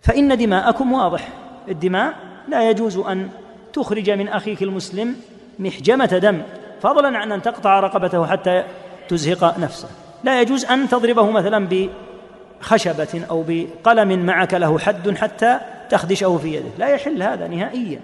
[0.01, 1.29] فإن دماءكم واضح.
[1.69, 2.15] الدماء
[2.49, 3.29] لا يجوز أن
[3.73, 5.17] تخرج من أخيك المسلم
[5.59, 6.43] محجمة دم
[6.83, 8.65] فضلا عن أن تقطع رقبته حتى
[9.09, 9.89] تزهق نفسه.
[10.25, 11.69] لا يجوز أن تضربه مثلا
[12.63, 15.61] بخشبة أو بقلم معك له حد حتى
[15.91, 16.71] تخدشه في يده.
[16.79, 18.01] لا يحل هذا نهائيا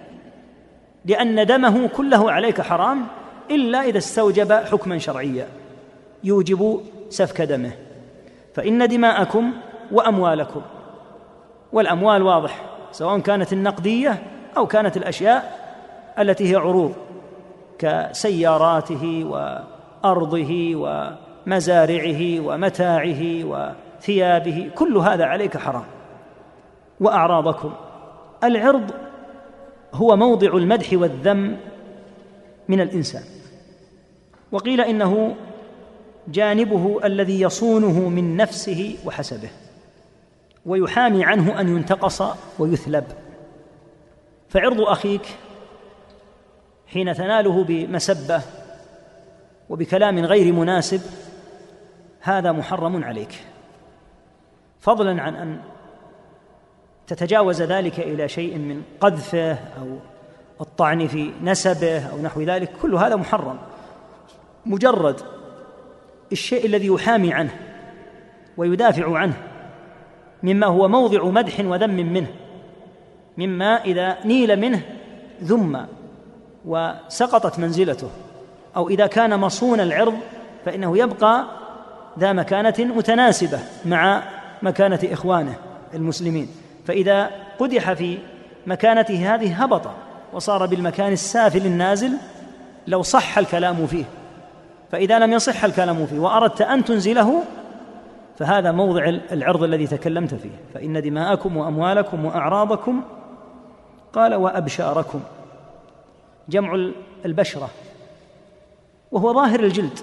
[1.04, 3.06] لأن دمه كله عليك حرام
[3.50, 5.46] إلا إذا استوجب حكما شرعيا.
[6.24, 7.72] يوجب سفك دمه.
[8.54, 9.52] فإن دماءكم
[9.92, 10.62] وأموالكم
[11.72, 12.60] والأموال واضح
[12.92, 14.22] سواء كانت النقدية
[14.56, 15.66] أو كانت الأشياء
[16.18, 16.94] التي هي عروض
[17.78, 25.84] كسياراته وأرضه ومزارعه ومتاعه وثيابه كل هذا عليك حرام.
[27.00, 27.72] وأعراضكم.
[28.44, 28.90] العرض
[29.94, 31.56] هو موضع المدح والذم
[32.68, 33.22] من الإنسان.
[34.52, 35.34] وقيل إنه
[36.28, 39.48] جانبه الذي يصونه من نفسه وحسبه
[40.66, 42.22] ويحامي عنه أن ينتقص
[42.58, 43.04] ويثلب.
[44.56, 45.26] فعرض أخيك
[46.86, 48.42] حين تناله بمسبة
[49.68, 51.00] وبكلام غير مناسب
[52.20, 53.44] هذا محرم عليك.
[54.80, 55.60] فضلا عن أن
[57.06, 59.98] تتجاوز ذلك إلى شيء من قذفه أو
[60.60, 63.58] الطعن في نسبه أو نحو ذلك كل هذا محرم.
[64.66, 65.20] مجرد
[66.32, 67.56] الشيء الذي يحامي عنه
[68.56, 69.36] ويدافع عنه
[70.42, 72.45] مما هو موضع مدح وذم منه.
[73.38, 74.82] مما إذا نيل منه
[75.42, 75.86] ذم
[76.64, 78.10] وسقطت منزلته
[78.76, 80.14] أو إذا كان مصون العرض
[80.64, 81.44] فإنه يبقى
[82.18, 84.22] ذا مكانة متناسبة مع
[84.62, 85.54] مكانة إخوانه
[85.94, 86.48] المسلمين.
[86.86, 88.18] فإذا قدح في
[88.66, 89.82] مكانته هذه هبط
[90.32, 92.12] وصار بالمكان السافل النازل
[92.86, 94.04] لو صح الكلام فيه.
[94.92, 97.42] فإذا لم يصح الكلام فيه وأردت أن تنزله
[98.38, 100.50] فهذا موضع العرض الذي تكلمت فيه.
[100.74, 103.02] فإن دماءكم وأموالكم وأعراضكم
[104.16, 105.20] قال وأبشاركم.
[106.48, 106.90] جمع
[107.24, 107.70] البشرة.
[109.12, 109.98] وهو ظاهر الجلد.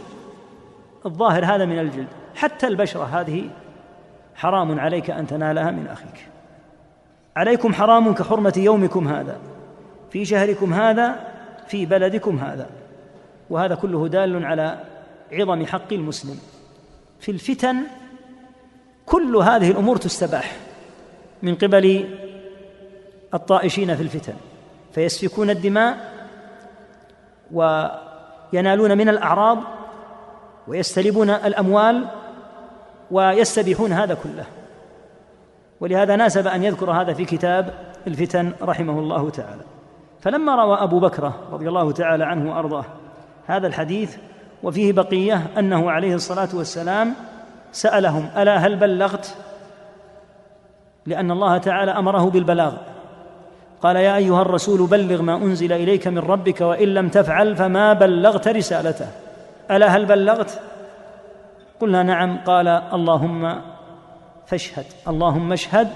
[1.05, 2.07] الظاهر هذا من الجلد.
[2.35, 3.49] حتى البشرة هذه
[4.35, 6.27] حرام عليك أن تنالها من أخيك.
[7.35, 9.37] عليكم حرام كحرمة يومكم هذا.
[10.11, 11.15] في شهركم هذا
[11.67, 12.69] في بلدكم هذا.
[13.49, 14.79] وهذا كله دال على
[15.31, 16.39] عظم حق المسلم.
[17.19, 17.77] في الفتن
[19.05, 20.57] كل هذه الأمور تستباح.
[21.43, 22.09] من قبل
[23.33, 24.33] الطائشين في الفتن
[24.91, 25.97] فيسفكون الدماء
[27.51, 29.57] وينالون من الأعراض
[30.67, 32.05] ويستلبون الأموال
[33.11, 34.45] ويستبيحون هذا كله.
[35.79, 37.73] ولهذا ناسب أن يذكر هذا في كتاب
[38.07, 39.61] الفتن رحمه الله تعالى.
[40.21, 42.85] فلما روى أبو بكر رضي الله تعالى عنه وأرضاه
[43.47, 44.17] هذا الحديث
[44.63, 47.13] وفيه بقية أنه عليه الصلاة والسلام
[47.71, 49.35] سألهم ألا هل بلغت؟
[51.05, 52.73] لأن الله تعالى أمره بالبلاغ.
[53.83, 58.47] قال يا أيها الرسول بلغ ما أنزل إليك من ربك وإن لم تفعل فما بلغت
[58.47, 59.07] رسالته.
[59.71, 60.59] ألا هل بلغت؟
[61.79, 62.37] قلنا نعم.
[62.37, 63.61] قال اللهم
[64.45, 65.89] فاشهد اللهم اشهد.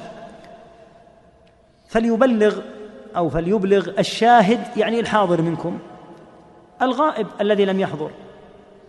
[1.88, 2.60] فليبلغ
[3.18, 5.80] أو فليبلغ الشاهد يعني الحاضر منكم.
[6.82, 8.12] الغائب الذي لم يحضر.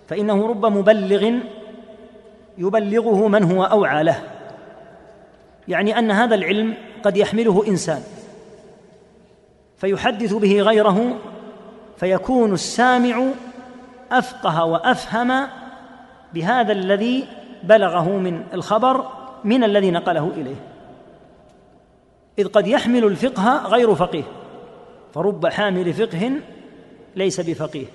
[0.09, 1.33] فإنه رب مبلغ
[2.59, 4.23] يبلغه من هو أوعى له.
[5.69, 8.03] يعني أن هذا العلم قد يحمله إنسان.
[9.79, 11.19] فيحدث به غيره
[11.97, 13.25] فيكون السامع
[14.13, 15.49] أفقه وأفهم
[16.35, 17.27] بهذا الذي
[17.63, 19.05] بلغه من الخبر
[19.45, 20.57] من الذي نقله إليه.
[22.39, 24.23] إذ قد يحمل الفقه غير فقيه
[25.15, 26.33] فرب حامل فقه
[27.17, 27.87] ليس بفقيه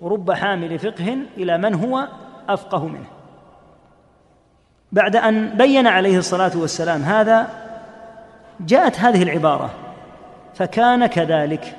[0.00, 2.08] ورب حامل فقه إلى من هو
[2.48, 3.06] أفقه منه.
[4.92, 7.48] بعد أن بين عليه الصلاة والسلام هذا
[8.60, 9.70] جاءت هذه العبارة
[10.58, 11.76] فكان كذلك.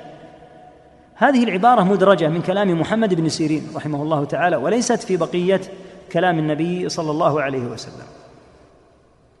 [1.14, 5.60] هذه العبارة مدرجة من كلام محمد بن سيرين رحمه الله تعالى وليست في بقية
[6.12, 8.06] كلام النبي صلى الله عليه وسلم.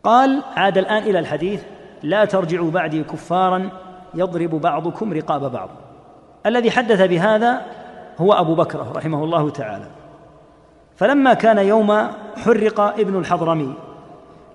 [0.04, 1.62] قال عاد الآن إلى الحديث
[2.02, 3.70] لا ترجعوا بعدي كفارا
[4.14, 5.68] يضرب بعضكم رقاب بعض.
[6.46, 7.62] الذي حدث بهذا
[8.18, 9.86] هو أبو بكر رحمه الله تعالى.
[10.96, 13.74] فلما كان يوم حرق ابن الحضرمي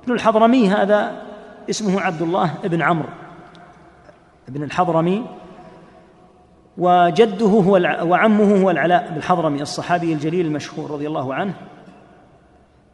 [0.03, 1.11] ابن الحضرمي هذا
[1.69, 3.09] اسمه عبد الله بن عمرو.
[4.47, 5.25] ابن الحضرمي
[6.77, 7.73] وجده هو
[8.09, 11.53] وعمه هو العلاء بن الحضرمي الصحابي الجليل المشهور رضي الله عنه.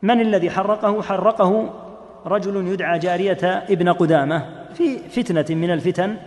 [0.01, 1.73] من الذي حرقه؟ حرقه
[2.25, 6.17] رجل يدعى جارية ابن قدامة في فتنة من الفتن.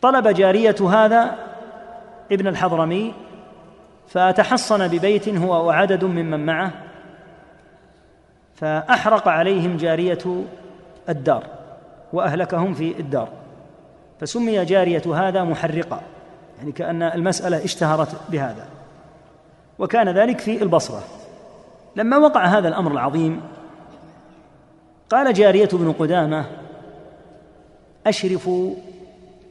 [0.00, 1.38] طلب جارية هذا
[2.32, 3.14] ابن الحضرمي
[4.08, 6.72] فتحصن ببيت هو وعدد ممن معه
[8.54, 10.44] فأحرق عليهم جارية
[11.08, 11.57] الدار.
[12.12, 13.28] وأهلكهم في الدار.
[14.20, 16.00] فسمي جارية هذا محرقة
[16.58, 18.66] يعني كأن المسألة اشتهرت بهذا.
[19.78, 21.02] وكان ذلك في البصرة.
[21.96, 23.40] لما وقع هذا الأمر العظيم
[25.10, 26.44] قال جارية بن قدامة
[28.06, 28.74] أشرفوا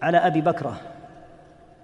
[0.01, 0.77] على أبي بكرة.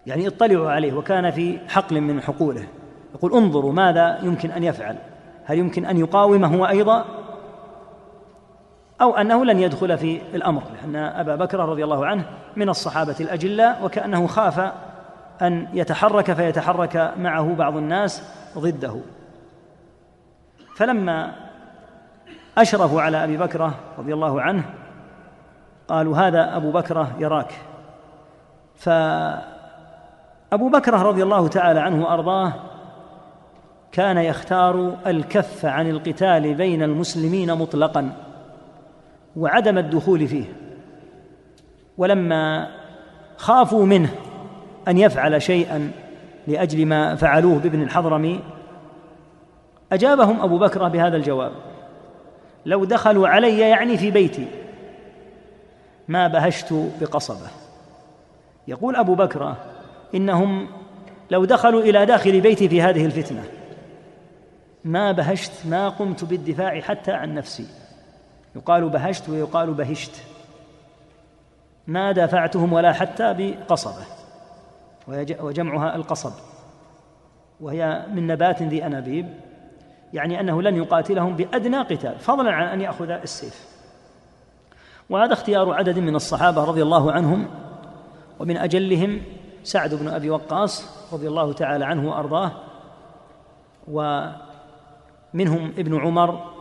[0.05, 2.67] يعني اطلعوا عليه وكان في حقل من حقوله.
[3.15, 4.97] يقول انظروا ماذا يمكن أن يفعل.
[5.45, 7.05] هل يمكن أن يقاومه هو أيضا؟
[9.03, 12.25] أو أنه لن يدخل في الأمر لأن أبا بكر رضي الله عنه
[12.55, 14.71] من الصحابة الأجلاء وكأنه خاف
[15.41, 18.23] أن يتحرك فيتحرك معه بعض الناس
[18.57, 18.95] ضده.
[20.75, 21.31] فلما
[22.57, 24.63] أشرفوا على أبي بكرة رضي الله عنه
[25.87, 27.53] قالوا هذا أبو بكرة يراك.
[28.75, 32.53] فأبو بكرة رضي الله تعالى عنه وأرضاه
[33.91, 38.22] كان يختار الكف عن القتال بين المسلمين مطلقا.
[39.37, 40.45] وعدم الدخول فيه.
[41.97, 42.69] ولما
[43.37, 44.09] خافوا منه
[44.87, 45.91] أن يفعل شيئا
[46.47, 48.39] لأجل ما فعلوه بابن الحضرمي
[49.91, 51.51] أجابهم أبو بكر بهذا الجواب
[52.65, 54.47] لو دخلوا علي يعني في بيتي
[56.07, 57.47] ما بهشت بقصبه.
[58.67, 59.55] يقول أبو بكر
[60.15, 60.67] إنهم
[61.31, 63.43] لو دخلوا إلى داخل بيتي في هذه الفتنة
[64.83, 67.65] ما بهشت ما قمت بالدفاع حتى عن نفسي.
[68.55, 70.23] يقال بهشت ويقال بهشت.
[71.87, 74.05] ما دافعتهم ولا حتى بقصبة.
[75.39, 76.31] وجمعها القصب.
[77.61, 79.33] وهي من نبات ذي أنابيب.
[80.13, 83.67] يعني أنه لن يقاتلهم بأدنى قتال فضلا عن أن يأخذ السيف.
[85.09, 87.47] وهذا اختيار عدد من الصحابة رضي الله عنهم.
[88.39, 89.21] ومن أجلهم
[89.63, 92.51] سعد بن أبي وقاص رضي الله تعالى عنه وأرضاه.
[93.87, 96.52] ومنهم ابن عمر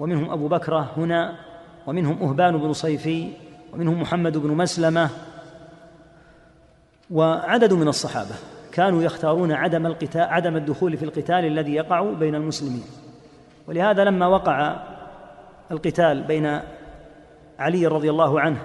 [0.00, 1.36] ومنهم أبو بكرة هنا
[1.86, 3.32] ومنهم أهبان بن صيفي
[3.72, 5.10] ومنهم محمد بن مسلمة.
[7.10, 8.34] وعدد من الصحابة
[8.72, 12.84] كانوا يختارون عدم القتال عدم الدخول في القتال الذي يقع بين المسلمين.
[13.68, 14.76] ولهذا لما وقع
[15.70, 16.60] القتال بين
[17.58, 18.62] علي رضي الله عنه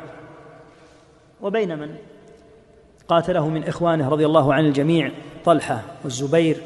[1.41, 1.95] وبين من
[3.07, 5.11] قاتله من إخوانه رضي الله عن الجميع
[5.45, 6.61] طلحة والزبير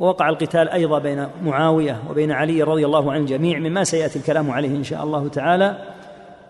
[0.00, 4.76] ووقع القتال أيضا بين معاوية وبين علي رضي الله عن الجميع مما سيأتي الكلام عليه
[4.76, 5.76] إن شاء الله تعالى.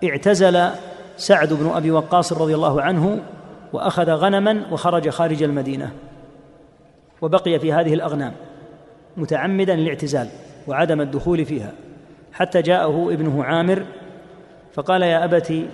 [0.05, 0.71] اعتزل
[1.17, 3.23] سعد بن أبي وقاص رضي الله عنه
[3.73, 5.91] وأخذ غنما وخرج خارج المدينة
[7.23, 8.33] وبقي في هذه الأغنام
[9.17, 10.29] متعمدا الاعتزال
[10.67, 11.73] وعدم الدخول فيها
[12.33, 13.83] حتى جاءه ابنه عامر
[14.75, 15.67] فقال يا ابت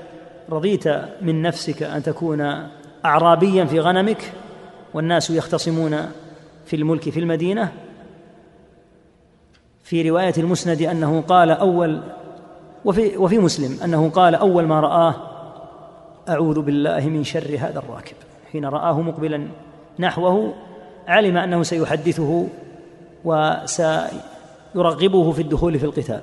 [0.51, 0.89] رضيت
[1.23, 2.68] من نفسك أن تكون
[3.05, 4.33] اعرابيا في غنمك
[4.95, 5.99] والناس يختصمون
[6.73, 7.73] في الملك في المدينة
[9.83, 12.01] في رواية المسند أنه قال أول
[12.85, 15.14] وفي وفي مسلم أنه قال أول ما رآه
[16.29, 18.16] أعوذ بالله من شر هذا الراكب
[18.53, 19.49] حين رآه مقبلا
[19.99, 20.55] نحوه
[21.09, 22.47] علم أنه سيحدثه
[23.25, 24.12] وسيرغبه
[25.33, 26.20] في الدخول في القتال.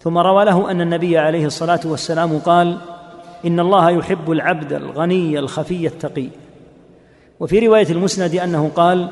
[0.00, 2.78] ثم روى له أن النبي عليه الصلاة والسلام قال
[3.46, 6.28] إن الله يحب العبد الغني الخفي التقي.
[7.40, 9.08] وفي رواية المسند أنه قال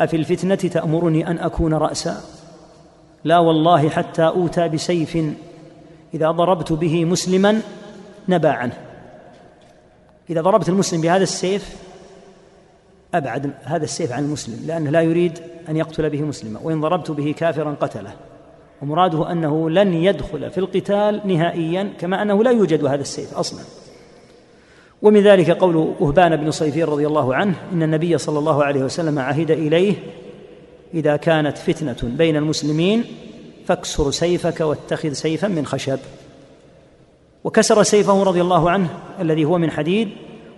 [0.00, 2.20] أفي الفتنة تأمرني أن أكون رأسا؟
[3.24, 5.18] لا والله حتى أوتى بسيف.
[6.14, 7.60] إذا ضربت به مسلما
[8.28, 8.76] نبى عنه.
[10.30, 11.76] إذا ضربت المسلم بهذا السيف
[13.14, 15.38] أبعد هذا السيف عن المسلم لأنه لا يريد
[15.68, 18.12] أن يقتل به مسلما وإن ضربت به كافرا قتله.
[18.82, 23.83] ومراده أنه لن يدخل في القتال نهائيا كما أنه لا يوجد هذا السيف أصلا.
[25.04, 29.18] ومن ذلك قول وهبان بن صيفي رضي الله عنه إن النبي صلى الله عليه وسلم
[29.18, 29.94] عهد إليه
[30.94, 33.04] إذا كانت فتنة بين المسلمين
[33.66, 35.98] فاكسر سيفك واتخذ سيفا من خشب.
[37.44, 38.88] وكسر سيفه رضي الله عنه
[39.20, 40.08] الذي هو من حديد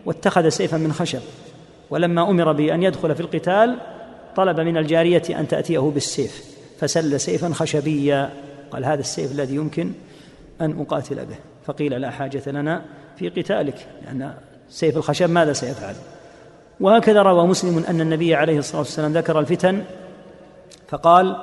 [0.06, 1.20] واتخذ سيفا من خشب.
[1.90, 3.76] ولما أمر بأن يدخل في القتال
[4.36, 6.44] طلب من الجارية أن تأتيه بالسيف
[6.78, 8.30] فسل سيفا خشبيا.
[8.70, 9.92] قال هذا السيف الذي يمكن
[10.60, 11.36] أن أقاتل به.
[11.66, 12.82] فقيل لا حاجة لنا
[13.18, 14.34] في قتالك لأن
[14.68, 15.94] سيف الخشب ماذا سيفعل؟
[16.80, 19.82] وهكذا روى مسلم أن النبي عليه الصلاة والسلام ذكر الفتن
[20.88, 21.36] فقال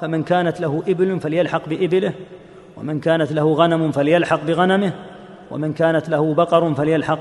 [0.00, 2.12] فمن كانت له إبل فليلحق بإبله
[2.76, 4.92] ومن كانت له غنم فليلحق بغنمه
[5.50, 7.18] ومن كانت له بقر فليلحق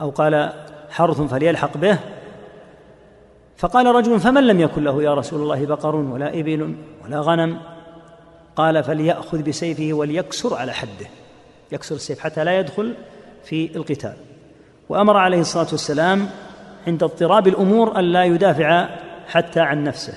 [0.00, 0.52] أو قال
[0.90, 1.98] حرث فليلحق به.
[3.56, 6.74] فقال رجل فمن لم يكن له يا رسول الله بقر ولا إبل
[7.04, 7.58] ولا غنم؟
[8.56, 11.06] قال فليأخذ بسيفه وليكسر على حده.
[11.72, 12.94] يكسر السيف حتى لا يدخل
[13.44, 14.14] في القتال.
[14.88, 16.28] وأمر عليه الصلاة والسلام
[16.86, 18.88] عند اضطراب الأمور أن لا يدافع
[19.26, 20.14] حتى عن نفسه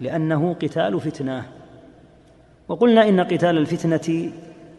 [0.00, 1.44] لأنه قتال فتنة.
[2.68, 4.30] وقلنا إن قتال الفتنة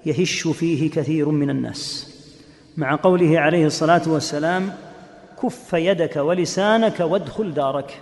[0.06, 2.12] يهش فيه كثير من الناس.
[2.78, 4.72] مع قوله عليه الصلاة والسلام
[5.44, 8.02] كف يدك ولسانك وادخل دارك.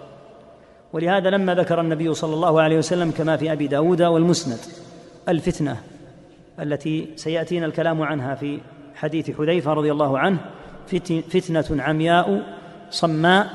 [0.93, 4.59] ولهذا لما ذكر النبي صلى الله عليه وسلم كما في أبي داود والمسند
[5.30, 5.78] الفتنة
[6.59, 8.59] التي سيأتينا الكلام عنها في
[8.99, 10.37] حديث حذيفة رضي الله عنه
[11.31, 12.43] فتنة عمياء
[12.91, 13.49] صماء.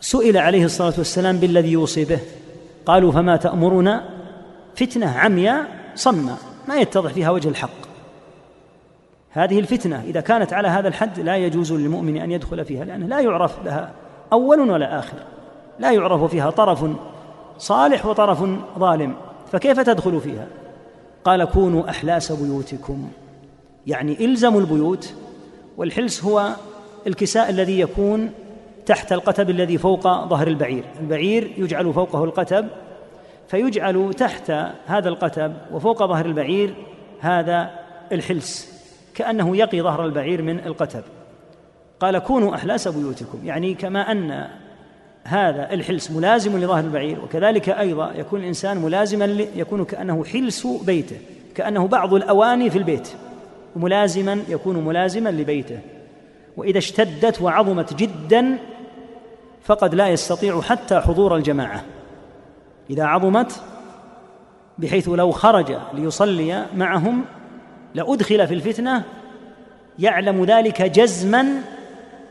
[0.00, 2.20] سئل عليه الصلاة والسلام بالذي يوصي به.
[2.86, 4.08] قالوا فما تأمرنا
[4.76, 6.38] فتنة عمياء صماء.
[6.68, 7.82] ما يتضح فيها وجه الحق.
[9.30, 13.20] هذه الفتنة إذا كانت على هذا الحد لا يجوز للمؤمن أن يدخل فيها لأنه لا
[13.20, 13.90] يعرف لها
[14.32, 15.16] أول ولا آخر.
[15.78, 16.84] لا يعرف فيها طرف
[17.58, 18.44] صالح وطرف
[18.78, 19.14] ظالم.
[19.52, 20.46] فكيف تدخل فيها؟
[21.24, 23.10] قال كونوا أحلاس بيوتكم.
[23.86, 25.14] يعني إلزموا البيوت
[25.76, 26.56] والحلس هو
[27.06, 28.30] الكساء الذي يكون
[28.86, 30.84] تحت القتب الذي فوق ظهر البعير.
[31.00, 32.68] البعير يجعل فوقه القتب
[33.48, 34.50] فيجعل تحت
[34.86, 36.74] هذا القتب وفوق ظهر البعير
[37.20, 37.70] هذا
[38.12, 38.72] الحلس
[39.14, 41.02] كأنه يقي ظهر البعير من القتب.
[42.00, 43.38] قال كونوا أحلاس بيوتكم.
[43.44, 44.48] يعني كما أن
[45.24, 49.24] هذا الحلس ملازم لظهر البعير وكذلك أيضا يكون الإنسان ملازما
[49.56, 51.16] يكون كأنه حلس بيته
[51.54, 53.08] كأنه بعض الأواني في البيت.
[53.76, 55.78] ملازما يكون ملازما لبيته.
[56.56, 58.58] وإذا اشتدت وعظمت جدا
[59.62, 61.84] فقد لا يستطيع حتى حضور الجماعة.
[62.90, 63.60] إذا عظمت
[64.78, 67.24] بحيث لو خرج ليصلي معهم
[67.94, 69.04] لأدخل في الفتنة
[69.98, 71.46] يعلم ذلك جزما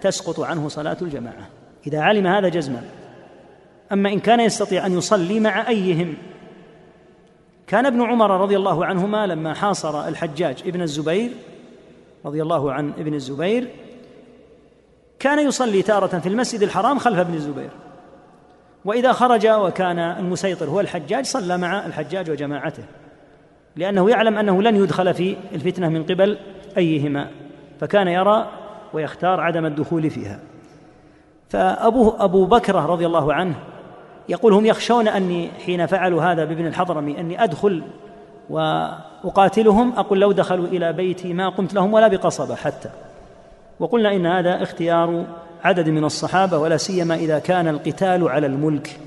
[0.01, 1.49] تسقط عنه صلاة الجماعة.
[1.87, 2.81] إذا علم هذا جزما.
[3.91, 6.13] أما إن كان يستطيع أن يصلي مع أيهم
[7.71, 11.31] كان ابن عمر رضي الله عنهما لما حاصر الحجاج ابن الزبير
[12.25, 13.67] رضي الله عن ابن الزبير
[15.19, 17.69] كان يصلي تارة في المسجد الحرام خلف ابن الزبير.
[18.85, 22.83] وإذا خرج وكان المسيطر هو الحجاج صلى مع الحجاج وجماعته
[23.75, 26.37] لأنه يعلم أنه لن يدخل في الفتنة من قبل
[26.77, 27.27] أيهما
[27.79, 28.51] فكان يرى
[28.93, 30.39] ويختار عدم الدخول فيها.
[31.49, 33.55] فأبوه أبو بكر رضي الله عنه
[34.31, 37.83] يقول هم يخشون أني حين فعلوا هذا بابن الحضرمي أني أدخل
[38.49, 42.89] وأقاتلهم أقول لو دخلوا إلى بيتي ما قمت لهم ولا بقصبة حتى.
[43.79, 45.25] وقلنا إن هذا اختيار
[45.63, 48.99] عدد من الصحابة ولا سيما إذا كان القتال على الملك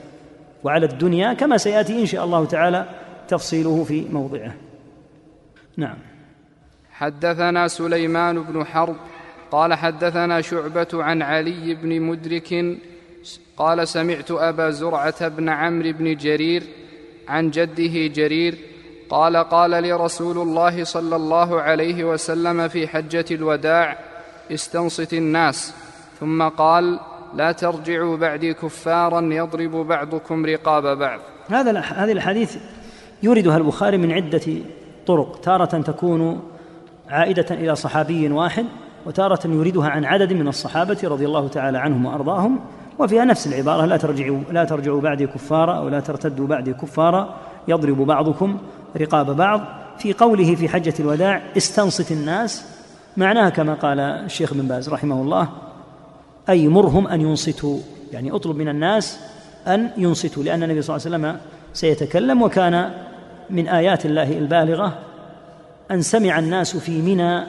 [0.64, 2.84] وعلى الدنيا كما سيأتي إن شاء الله تعالى
[3.28, 4.54] تفصيله في موضعه.
[5.76, 5.96] نعم.
[6.92, 8.96] حدثنا سليمان بن حرب
[9.50, 12.52] قال حدثنا شعبة عن علي بن مدرك
[13.56, 16.62] قال سمعت أبا زرعة بن عمرو بن جرير
[17.28, 18.58] عن جده جرير
[19.10, 23.98] قال قال لي رسول الله صلى الله عليه وسلم في حجة الوداع
[24.50, 25.74] استنصت الناس.
[26.20, 27.00] ثم قال
[27.34, 31.20] لا ترجعوا بعدي كفارا يضرب بعضكم رقاب بعض.
[31.48, 32.56] هذا هذه الحديث
[33.22, 34.42] يوردها البخاري من عدة
[35.06, 35.40] طرق.
[35.40, 36.42] تارة تكون
[37.08, 38.66] عائدة إلى صحابي واحد
[39.06, 42.60] وتارة يريدها عن عدد من الصحابة رضي الله تعالى عنهم وأرضاهم.
[42.99, 47.34] وفيها نفس العبارة لا ترجعوا لا ترجعوا بعدي كفارا أو لا ترتدوا بعدي كفارا
[47.68, 48.59] يضرب بعضكم
[48.97, 49.61] رقاب بعض.
[49.99, 52.64] في قوله في حجة الوداع استنصت الناس
[53.16, 55.49] معناها كما قال الشيخ بن باز رحمه الله
[56.49, 57.78] أي مرهم أن ينصتوا.
[58.12, 59.20] يعني اطلب من الناس
[59.66, 61.40] أن ينصتوا لأن النبي صلى الله عليه وسلم
[61.72, 62.90] سيتكلم وكان
[63.51, 64.99] من آيات الله البالغة
[65.90, 67.45] أن سمع الناس في منى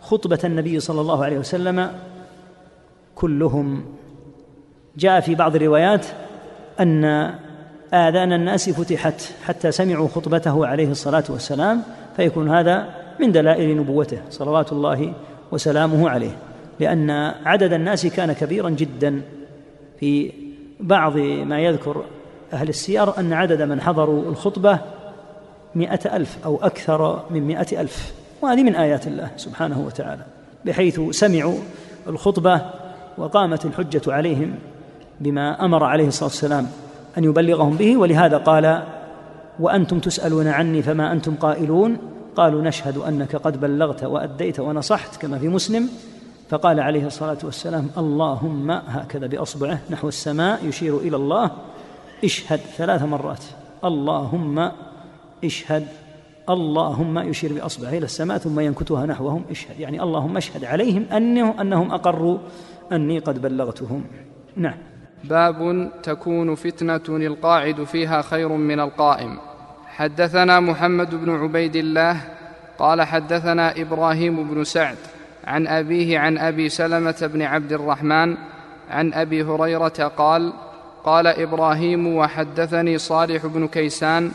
[0.00, 1.90] خطبة النبي صلى الله عليه وسلم
[3.14, 3.84] كلهم
[4.96, 6.06] جاء في بعض الروايات
[6.80, 7.04] أن
[7.94, 11.82] آذان الناس فتحت حتى سمعوا خطبته عليه الصلاة والسلام
[12.16, 12.88] فيكون هذا
[13.20, 15.12] من دلائل نبوته صلوات الله
[15.52, 16.36] وسلامه عليه
[16.80, 17.10] لأن
[17.44, 19.22] عدد الناس كان كبيرا جدا.
[20.00, 20.32] في
[20.80, 22.04] بعض ما يذكر
[22.52, 24.78] أهل السير أن عدد من حضروا الخطبة
[25.74, 30.22] مئة ألف أو أكثر من مئة ألف وهذه من آيات الله سبحانه وتعالى
[30.64, 31.58] بحيث سمعوا
[32.06, 32.60] الخطبة
[33.18, 34.54] وقامت الحجة عليهم.
[35.20, 36.66] بما أمر عليه الصلاة والسلام
[37.18, 38.82] أن يبلغهم به ولهذا قال
[39.60, 41.98] وأنتم تسألون عني فما أنتم قائلون؟
[42.36, 45.88] قالوا نشهد أنك قد بلغت وأديت ونصحت كما في مسلم.
[46.48, 51.50] فقال عليه الصلاة والسلام اللهم هكذا بأصبعه نحو السماء يشير إلى الله
[52.24, 53.44] اشهد ثلاث مرات
[53.84, 54.70] اللهم
[55.44, 55.86] اشهد
[56.48, 59.80] اللهم يشير بأصبعه إلى السماء ثم ينكتها نحوهم اشهد.
[59.80, 62.38] يعني اللهم اشهد عليهم أنه أنهم أقروا
[62.92, 64.04] أني قد بلغتهم.
[64.56, 64.78] نعم.
[65.24, 69.38] باب تكون فتنة القاعد فيها خير من القائم.
[69.86, 72.20] حدثنا محمد بن عبيد الله
[72.78, 74.96] قال حدثنا إبراهيم بن سعد
[75.44, 78.36] عن أبيه عن أبي سلمة بن عبد الرحمن
[78.90, 80.52] عن أبي هريرة قال
[81.04, 84.32] قال إبراهيم وحدثني صالح بن كيسان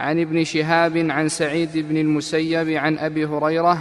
[0.00, 3.78] عن ابن شهاب عن سعيد بن المسيب عن أبي هريرة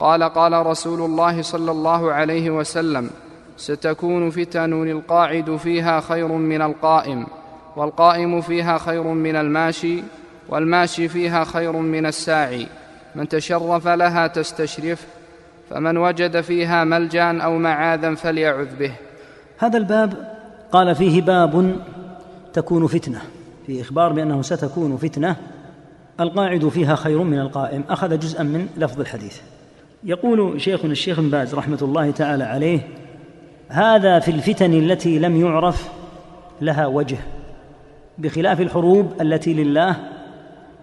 [0.00, 3.10] قال قال رسول الله صلى الله عليه وسلم
[3.56, 7.26] ستكون فتن القاعد فيها خير من القائم
[7.76, 10.02] والقائم فيها خير من الماشي
[10.48, 12.66] والماشي فيها خير من الساعي.
[13.14, 15.06] من تشرف لها تستشرف
[15.70, 18.92] فمن وجد فيها ملجأ أو معاذا فليعذ به.
[19.58, 20.34] هذا الباب
[20.72, 21.76] قال فيه باب
[22.52, 23.22] تكون فتنة
[23.66, 25.36] في إخبار بأنه ستكون فتنة.
[26.20, 27.84] القاعد فيها خير من القائم.
[27.90, 29.40] أخذ جزءا من لفظ الحديث.
[30.04, 32.80] يقول شيخنا الشيخ بن باز رحمة الله تعالى عليه
[33.74, 35.88] هذا في الفتن التي لم يعرف
[36.60, 37.18] لها وجه
[38.18, 39.96] بخلاف الحروب التي لله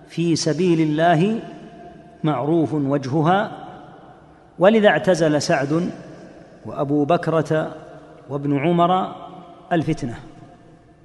[0.08, 1.40] في سبيل الله
[2.24, 3.52] معروف وجهها
[4.60, 5.90] ولذا اعتزل سعد
[6.66, 7.76] وأبو بكرة
[8.30, 9.16] وابن عمر
[9.72, 10.16] الفتنة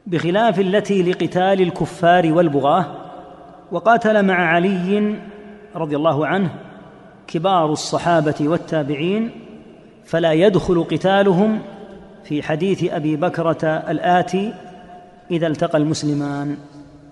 [0.06, 2.86] بخلاف التي لقتال الكفار والبغاة
[3.72, 5.14] وقاتل مع علي
[5.76, 6.50] رضي الله عنه
[7.26, 9.30] كبار الصحابة والتابعين
[10.04, 11.62] فلا يدخل قتالهم
[12.28, 14.54] في حديث أبي بكرة الآتي
[15.30, 16.56] إذا التقى المسلمان.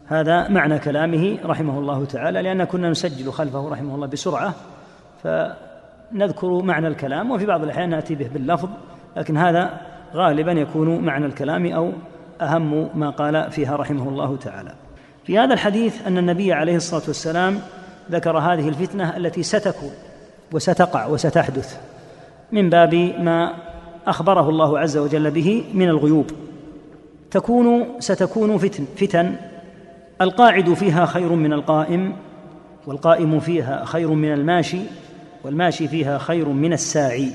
[0.06, 4.54] هذا معنى كلامه رحمه الله تعالى لأن كنا نسجل خلفه رحمه الله بسرعة
[5.22, 8.68] فنذكر معنى الكلام وفي بعض الأحيان نأتي به باللفظ
[9.16, 9.80] لكن هذا
[10.14, 11.92] غالبا يكون معنى الكلام أو
[12.40, 14.72] أهم ما قال فيها رحمه الله تعالى.
[15.24, 17.58] في هذا الحديث أن النبي عليه الصلاة والسلام
[18.10, 19.92] ذكر هذه الفتنة التي ستكون
[20.52, 21.80] وستقع وستحدث
[22.52, 23.54] من باب ما
[24.06, 26.30] أخبره الله عز وجل به من الغيوب.
[27.30, 29.36] تكون ستكون فتن فتن
[30.20, 32.16] القاعد فيها خير من القائم
[32.86, 34.80] والقائم فيها خير من الماشي
[35.44, 37.30] والماشي فيها خير من الساعي.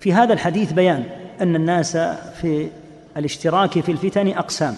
[0.00, 1.04] في هذا الحديث بيان
[1.40, 1.96] أن الناس
[2.40, 2.68] في
[3.16, 4.74] الاشتراك في الفتن أقسام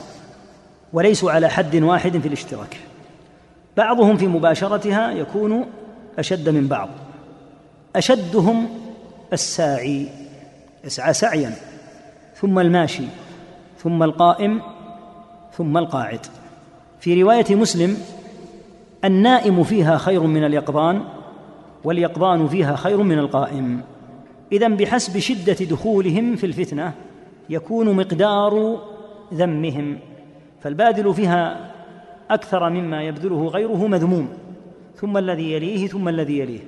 [0.93, 2.77] وليسوا على حد واحد في الاشتراك.
[3.77, 5.67] بعضهم في مباشرتها يكون
[6.19, 6.89] أشد من بعض
[7.97, 8.69] أشدهم
[9.33, 10.09] الساعي.
[10.85, 11.53] يسعى سعيا
[12.35, 13.05] ثم الماشي
[13.79, 14.63] ثم القائم
[15.53, 16.27] ثم القاعد.
[17.01, 17.97] في رواية مسلم
[19.05, 21.03] النائم فيها خير من اليقظان
[21.85, 23.81] واليقظان فيها خير من القائم.
[24.53, 26.93] اذا بحسب شدة دخولهم في الفتنة
[27.51, 28.81] يكون مقدار
[29.35, 29.99] ذمهم
[30.61, 31.71] فالباذل فيها
[32.31, 34.29] أكثر مما يبذله غيره مذموم
[34.97, 36.61] ثم الذي يليه ثم الذي يليه.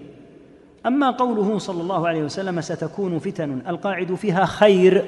[0.87, 5.05] أما قوله صلى الله عليه وسلم ستكون فتن القاعد فيها خير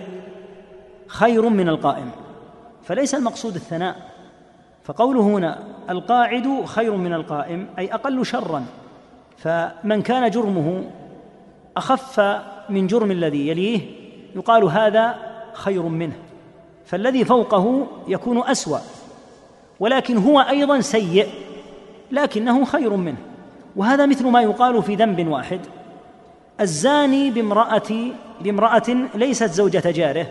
[1.07, 2.11] خير من القائم
[2.85, 3.97] فليس المقصود الثناء
[4.85, 5.59] فقوله هنا
[5.91, 8.67] القاعد خير من القائم أي أقل شرا
[9.37, 10.85] فمن كان جرمه
[11.77, 12.21] أخف
[12.69, 13.81] من جرم الذي يليه
[14.37, 15.15] يقال هذا
[15.53, 16.17] خير منه
[16.85, 18.79] فالذي فوقه يكون أسوأ
[19.81, 21.29] ولكن هو أيضا سيء
[22.13, 23.34] لكنه خير منه.
[23.77, 25.61] وهذا مثل ما يقال في ذنب واحد.
[26.61, 28.83] الزاني بامرأة بامرأة
[29.15, 30.27] ليست زوجة جاره.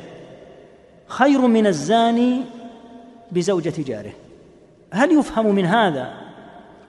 [1.07, 2.41] خير من الزاني
[3.31, 4.11] بزوجة جاره.
[4.91, 6.13] هل يفهم من هذا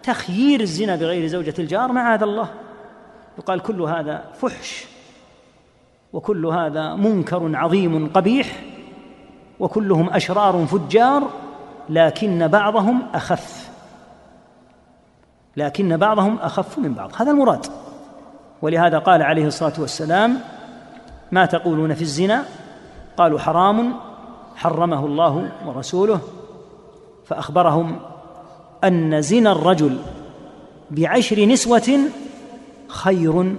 [0.03, 2.49] تخيير الزنا بغير زوجة الجار؟ معاذ الله.
[3.39, 4.85] يقال كل هذا فحش
[6.13, 8.63] وكل هذا منكر عظيم قبيح
[9.61, 11.31] وكلهم أشرار فجار
[11.89, 13.64] لكن بعضهم أخف.
[15.57, 17.11] لكن بعضهم أخف من بعض.
[17.17, 17.67] هذا المراد.
[18.63, 20.41] ولهذا قال عليه الصلاة والسلام
[21.33, 22.45] ما تقولون في الزنا؟
[23.17, 23.95] قالوا حرام
[24.57, 26.21] حرمه الله ورسوله.
[27.27, 27.99] فأخبرهم
[28.85, 29.99] أن زنا الرجل
[30.91, 31.99] بعشر نسوة
[32.89, 33.57] خير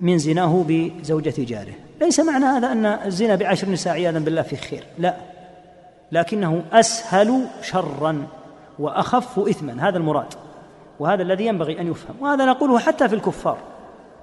[0.00, 1.74] من زناه بزوجة جاره.
[2.00, 4.84] ليس معنى هذا أن الزنا بعشر نساء عياذا بالله في خير.
[4.98, 5.14] لا.
[6.12, 8.26] لكنه أسهل شرا
[8.78, 9.88] وأخف إثما.
[9.88, 10.34] هذا المراد.
[10.98, 12.14] وهذا الذي ينبغي أن يفهم.
[12.20, 13.58] وهذا نقوله حتى في الكفار.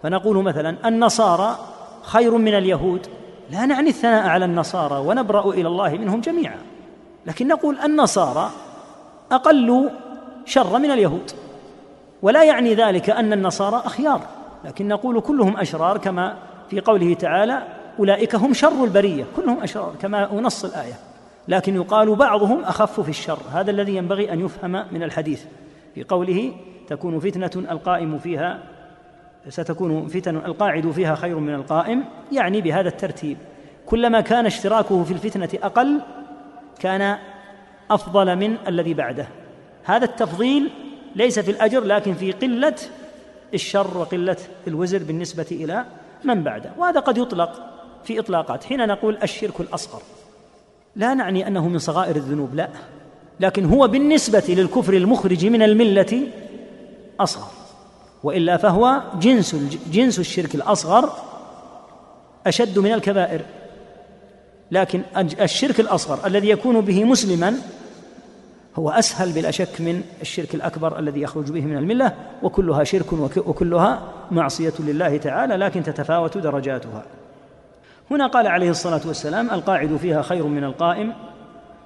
[0.04, 1.58] فنقول مثلا النصارى
[2.02, 3.08] خير من اليهود.
[3.52, 6.58] لا نعني الثناء على النصارى ونبرأ إلى الله منهم جميعا.
[7.26, 8.50] لكن نقول النصارى
[9.32, 9.90] أقل
[10.46, 11.32] شر من اليهود.
[12.22, 14.22] ولا يعني ذلك أن النصارى أخيار.
[14.66, 16.38] لكن نقول كلهم أشرار كما
[16.70, 17.64] في قوله تعالى
[18.00, 19.26] أولئك هم شر البرية.
[19.36, 20.94] كلهم أشرار كما نص الآية.
[21.48, 23.40] لكن يقال بعضهم أخف في الشر.
[23.54, 25.44] هذا الذي ينبغي أن يفهم من الحديث.
[25.96, 26.54] في قوله
[26.88, 28.64] تكون فتنة القائم فيها
[29.50, 33.38] ستكون فتن القاعد فيها خير من القائم يعني بهذا الترتيب.
[33.86, 36.02] كلما كان اشتراكه في الفتنة أقل
[36.80, 37.18] كان
[37.92, 39.28] أفضل من الذي بعده.
[39.84, 40.72] هذا التفضيل
[41.16, 42.76] ليس في الأجر لكن في قلة
[43.54, 44.38] الشر وقلة
[44.68, 45.86] الوزر بالنسبة إلى
[46.24, 46.72] من بعده.
[46.78, 47.52] وهذا قد يطلق
[48.04, 48.64] في إطلاقات.
[48.64, 50.02] حين نقول الشرك الأصغر.
[50.96, 52.70] لا نعني أنه من صغائر الذنوب لا.
[53.40, 56.28] لكن هو بالنسبة للكفر المخرج من الملة
[57.20, 57.52] أصغر.
[58.24, 59.56] وإلا فهو جنس
[59.92, 61.10] جنس الشرك الأصغر
[62.48, 63.42] أشد من الكبائر.
[64.72, 67.54] لكن الشرك الأصغر الذي يكون به مسلما
[68.76, 72.14] هو أسهل بلا شك من الشرك الأكبر الذي يخرج به من الملة
[72.44, 77.04] وكلها شرك وكلها معصية لله تعالى لكن تتفاوت درجاتها.
[78.12, 81.14] هنا قال عليه الصلاة والسلام القاعد فيها خير من القائم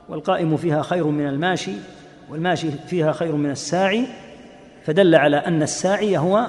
[0.10, 1.74] والقائم فيها خير من الماشي
[2.30, 4.06] والماشي فيها خير من الساعي
[4.86, 6.48] فدل على أن الساعي هو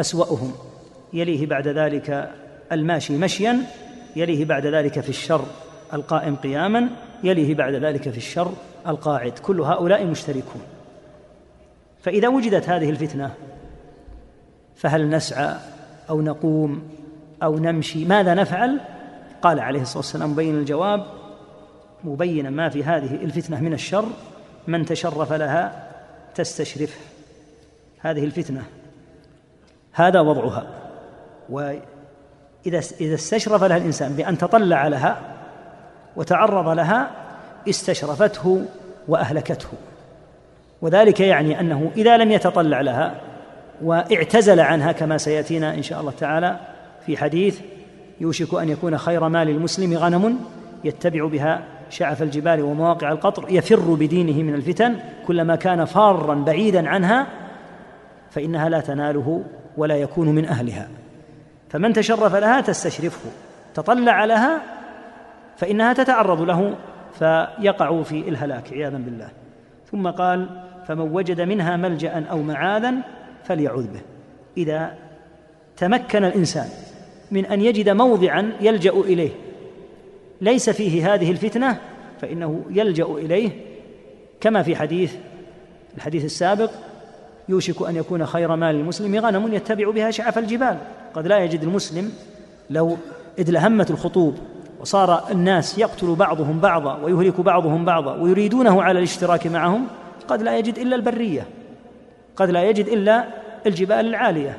[0.00, 0.52] أسوأهم.
[1.12, 2.30] يليه بعد ذلك
[2.72, 3.58] الماشي مشيا
[4.16, 5.44] يليه بعد ذلك في الشر
[5.94, 6.88] القائم قياما
[7.24, 8.52] يليه بعد ذلك في الشر
[8.86, 9.38] القاعد.
[9.38, 10.62] كل هؤلاء مشتركون.
[12.00, 13.34] فإذا وجدت هذه الفتنة
[14.76, 15.54] فهل نسعى
[16.10, 16.82] أو نقوم
[17.42, 18.80] أو نمشي؟ ماذا نفعل؟
[19.42, 21.15] قال عليه الصلاة والسلام مبين الجواب
[22.04, 24.06] مبينا ما في هذه الفتنة من الشر
[24.66, 25.88] من تشرف لها
[26.34, 27.00] تستشرفه
[27.98, 28.64] هذه الفتنة.
[29.92, 30.66] هذا وضعها.
[31.48, 31.80] وإذا
[33.00, 35.20] إذا استشرف لها الإنسان بأن تطلع لها
[36.16, 37.10] وتعرض لها
[37.68, 38.64] استشرفته
[39.08, 39.68] وأهلكته.
[40.82, 43.20] وذلك يعني أنه إذا لم يتطلع لها
[43.82, 46.60] واعتزل عنها كما سيأتينا إن شاء الله تعالى
[47.06, 47.60] في حديث
[48.20, 50.38] يوشك أن يكون خير مال المسلم غنم
[50.84, 57.26] يتبع بها شعف الجبال ومواقع القطر يفر بدينه من الفتن كلما كان فارا بعيدا عنها
[58.30, 59.44] فإنها لا تناله
[59.76, 60.88] ولا يكون من أهلها.
[61.68, 63.30] فمن تشرف لها تستشرفه
[63.74, 64.62] تطلع لها
[65.56, 66.74] فإنها تتعرض له
[67.12, 69.28] فيقع في الهلاك عياذا بالله.
[69.90, 70.48] ثم قال
[70.86, 72.94] فمن وجد منها ملجأ أو معاذا
[73.44, 74.00] فليعوذ به.
[74.56, 74.94] إذا
[75.76, 76.68] تمكن الإنسان
[77.30, 79.30] من أن يجد موضعا يلجأ إليه
[80.40, 81.78] ليس فيه هذه الفتنة
[82.20, 83.50] فإنه يلجأ إليه
[84.40, 85.14] كما في حديث
[85.96, 86.70] الحديث السابق
[87.48, 90.78] يوشك أن يكون خير مال المسلم غنم يتبع بها شعف الجبال.
[91.14, 92.12] قد لا يجد المسلم
[92.70, 92.96] لو
[93.38, 94.38] إذ لهمت الخطوب
[94.80, 99.86] وصار الناس يقتل بعضهم بعضا ويهلك بعضهم بعضا ويريدونه على الاشتراك معهم
[100.28, 101.46] قد لا يجد إلا البرية
[102.36, 103.24] قد لا يجد إلا
[103.66, 104.56] الجبال العالية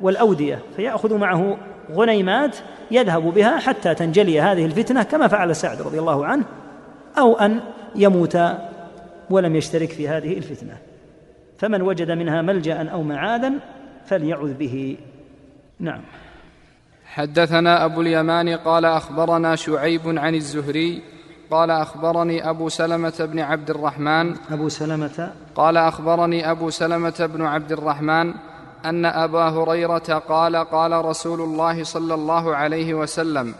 [0.00, 1.56] والأودية فيأخذ معه
[1.92, 2.56] غنيمات
[2.92, 6.44] يذهب بها حتى تنجلي هذه الفتنة كما فعل سعد رضي الله عنه
[7.18, 7.60] أو أن
[7.96, 8.38] يموت
[9.30, 10.78] ولم يشترك في هذه الفتنة.
[11.58, 13.52] فمن وجد منها ملجأ أو معاذا
[14.06, 14.96] فليعذ به.
[15.80, 16.00] نعم.
[17.04, 21.02] حدثنا أبو اليمان قال أخبرنا شعيب عن الزهري
[21.50, 25.32] قال أخبرني أبو سلمة بن عبد الرحمن أبو سلمة.
[25.54, 28.34] قال أخبرني أبو سلمة بن عبد الرحمن
[28.84, 33.54] أن أبا هريرة قال قال رسول الله صلى الله عليه وسلم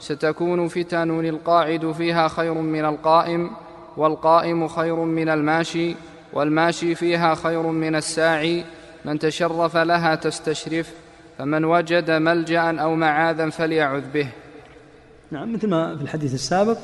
[0.00, 3.50] ستكون فتن القاعد فيها خير من القائم
[3.96, 5.96] والقائم خير من الماشي
[6.32, 8.64] والماشي فيها خير من الساعي.
[9.04, 10.92] من تشرف لها تستشرف
[11.38, 14.28] فمن وجد ملجأ أو معاذا فليعذ به.
[15.30, 16.76] نعم مثل ما في الحديث السابق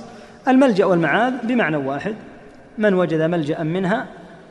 [0.48, 2.16] الملجأ والمعاذ بمعنى واحد
[2.78, 4.06] من وجد ملجأ منها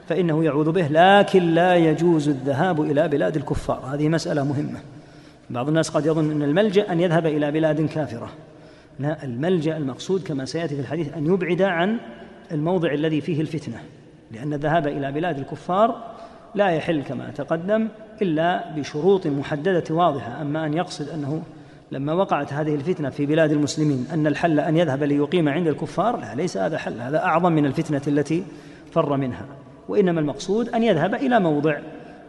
[0.07, 0.87] فإنه يعوذ به.
[0.87, 3.79] لكن لا يجوز الذهاب إلى بلاد الكفار.
[3.93, 4.79] هذه مسألة مهمة.
[5.49, 8.29] بعض الناس قد يظن أن الملجأ أن يذهب إلى بلاد كافرة.
[8.99, 11.97] لا الملجأ المقصود كما سيأتي في الحديث أن يبعد عن
[12.51, 13.77] الموضع الذي فيه الفتنة.
[14.31, 16.13] لأن الذهاب إلى بلاد الكفار
[16.55, 17.87] لا يحل كما تقدم
[18.21, 20.41] إلا بشروط محددة واضحة.
[20.41, 21.43] أما أن يقصد أنه
[21.91, 26.35] لما وقعت هذه الفتنة في بلاد المسلمين أن الحل أن يذهب ليقيم عند الكفار لا
[26.35, 27.01] ليس هذا حل.
[27.01, 28.43] هذا أعظم من الفتنة التي
[28.91, 29.45] فر منها.
[29.89, 31.77] وإنما المقصود أن يذهب إلى موضع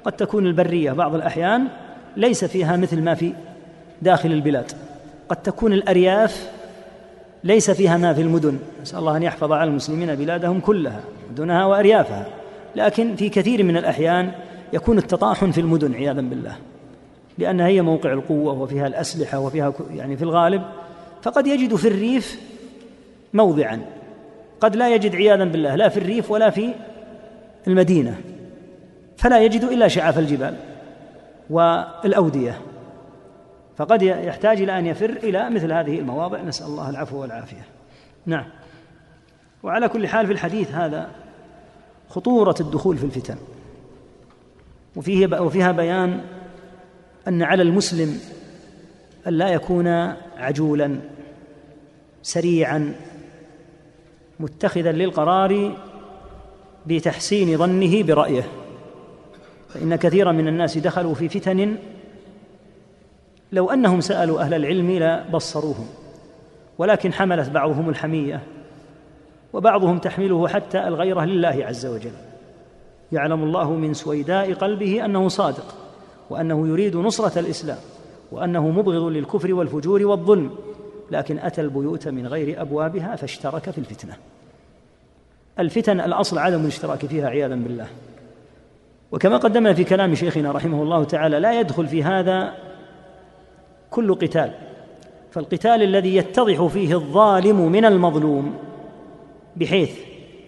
[0.05, 1.69] قد تكون البرية بعض الأحيان
[2.17, 3.33] ليس فيها مثل ما في
[4.03, 4.73] داخل البلاد.
[5.29, 6.51] قد تكون الأرياف
[7.45, 8.59] ليس فيها ما في المدن.
[8.83, 11.01] نسأل الله أن يحفظ على المسلمين بلادهم كلها
[11.31, 12.27] مدنها وأريافها.
[12.77, 14.33] لكن في كثير من الأحيان
[14.73, 16.57] يكون التطاحن في المدن عياذا بالله.
[17.39, 20.63] لأنها هي موقع القوة وفيها الأسلحة وفيها يعني في الغالب
[21.23, 22.41] فقد يجد في الريف
[23.33, 23.81] موضعا.
[24.61, 26.71] قد لا يجد عياذا بالله لا في الريف ولا في
[27.67, 28.21] المدينة
[29.17, 30.57] فلا يجد إلا شعاف الجبال
[31.51, 32.61] والأودية.
[33.77, 36.43] فقد يحتاج إلى أن يفر إلى مثل هذه المواضع.
[36.43, 37.67] نسأل الله العفو والعافية.
[38.27, 38.45] نعم.
[39.63, 41.11] وعلى كل حال في الحديث هذا
[42.09, 43.37] خطورة الدخول في الفتن.
[44.97, 46.21] وفيه وفيها بيان
[47.29, 48.21] أن على المسلم
[49.27, 49.87] أن لا يكون
[50.37, 50.97] عجولا
[52.23, 52.95] سريعا
[54.41, 55.77] متخذا للقرار
[56.87, 58.49] بتحسين ظنه برأيه.
[59.69, 61.77] فإن كثيرا من الناس دخلوا في فتن
[63.53, 65.87] لو أنهم سألوا أهل العلم لبصروهم
[66.79, 68.41] ولكن حملت بعضهم الحمية
[69.53, 72.13] وبعضهم تحمله حتى الغيرة لله عز وجل.
[73.13, 75.75] يعلم الله من سويداء قلبه أنه صادق
[76.31, 77.79] وأنه يريد نصرة الإسلام
[78.33, 80.51] وأنه مبغض للكفر والفجور والظلم
[81.11, 84.17] لكن أتى البيوت من غير أبوابها فاشترك في الفتنة.
[85.59, 87.87] الفتن الأصل عدم الاشتراك فيها عياذا بالله.
[89.13, 92.55] وكما قدمنا في كلام شيخنا رحمه الله تعالى لا يدخل في هذا
[93.91, 94.53] كل قتال.
[95.31, 98.55] فالقتال الذي يتضح فيه الظالم من المظلوم
[99.57, 99.99] بحيث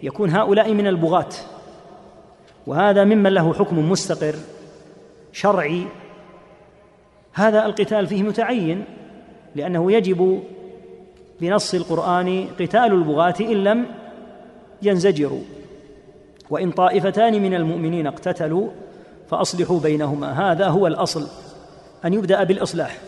[0.03, 1.29] يكون هؤلاء من البغاة.
[2.67, 4.35] وهذا ممن له حكم مستقر
[5.33, 5.87] شرعي.
[7.33, 8.85] هذا القتال فيه متعين
[9.55, 10.43] لأنه يجب
[11.41, 13.87] بنص القرآن قتال البغاة إن لم
[14.83, 15.43] ينزجروا
[16.51, 18.69] وإن طائفتان من المؤمنين اقتتلوا
[19.31, 20.53] فأصلحوا بينهما.
[20.53, 21.27] هذا هو الأصل
[22.05, 22.99] أن يبدأ بالإصلاح.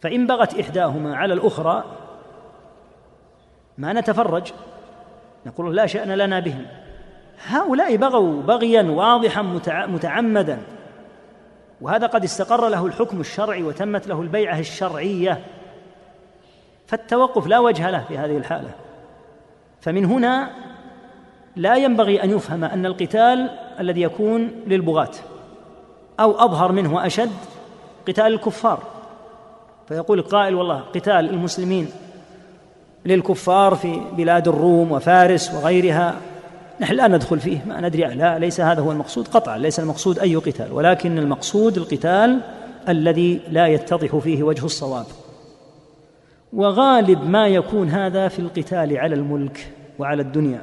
[0.00, 1.84] فإن بغت إحداهما على الأخرى
[3.78, 4.52] ما نتفرج.
[5.46, 6.66] نقول لا شأن لنا بهم
[7.46, 9.42] هؤلاء بغوا بغيا واضحا
[9.86, 10.58] متعمدا.
[11.80, 15.44] وهذا قد استقر له الحكم الشرعي وتمت له البيعة الشرعية.
[16.86, 18.70] فالتوقف لا وجه له في هذه الحالة.
[19.84, 20.50] فمن هنا
[21.56, 23.50] لا ينبغي أن يفهم أن القتال
[23.80, 25.10] الذي يكون للبغاة
[26.20, 27.30] أو أظهر منه واشد
[28.08, 28.82] قتال الكفار.
[29.88, 31.88] فيقول القائل والله قتال المسلمين
[33.06, 36.14] للكفار في بلاد الروم وفارس وغيرها
[36.80, 39.28] نحن لا ندخل فيه ما ندري لا ليس هذا هو المقصود.
[39.28, 42.40] قطعا ليس المقصود أي قتال ولكن المقصود القتال
[42.88, 45.06] الذي لا يتضح فيه وجه الصواب.
[46.54, 50.62] وغالب ما يكون هذا في القتال على الملك وعلى الدنيا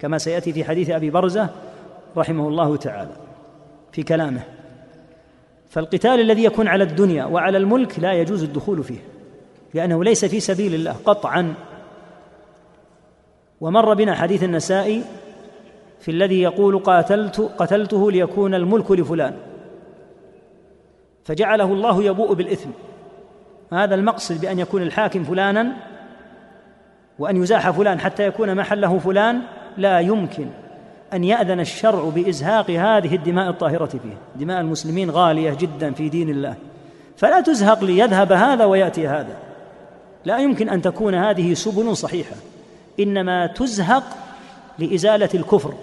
[0.00, 1.48] كما سيأتي في حديث أبي برزة
[2.16, 3.16] رحمه الله تعالى
[3.92, 4.42] في كلامه.
[5.68, 8.98] فالقتال الذي يكون على الدنيا وعلى الملك لا يجوز الدخول فيه
[9.74, 11.54] لأنه ليس في سبيل الله قطعا.
[13.60, 15.02] ومر بنا حديث النسائي
[16.00, 19.36] في الذي يقول قاتلت قتلته ليكون الملك لفلان
[21.24, 22.70] فجعله الله يبوء بالإثم.
[23.72, 25.72] هذا المقصد بأن يكون الحاكم فلانا
[27.18, 29.42] وأن يزاح فلان حتى يكون محله فلان
[29.76, 30.46] لا يمكن
[31.12, 34.16] أن يأذن الشرع بإزهاق هذه الدماء الطاهرة فيه.
[34.36, 36.54] دماء المسلمين غالية جدا في دين الله.
[37.16, 39.36] فلا تزهق ليذهب هذا ويأتي هذا.
[40.24, 42.36] لا يمكن أن تكون هذه سبل صحيحة.
[43.00, 44.04] إنما تزهق
[44.78, 45.74] لإزالة الكفر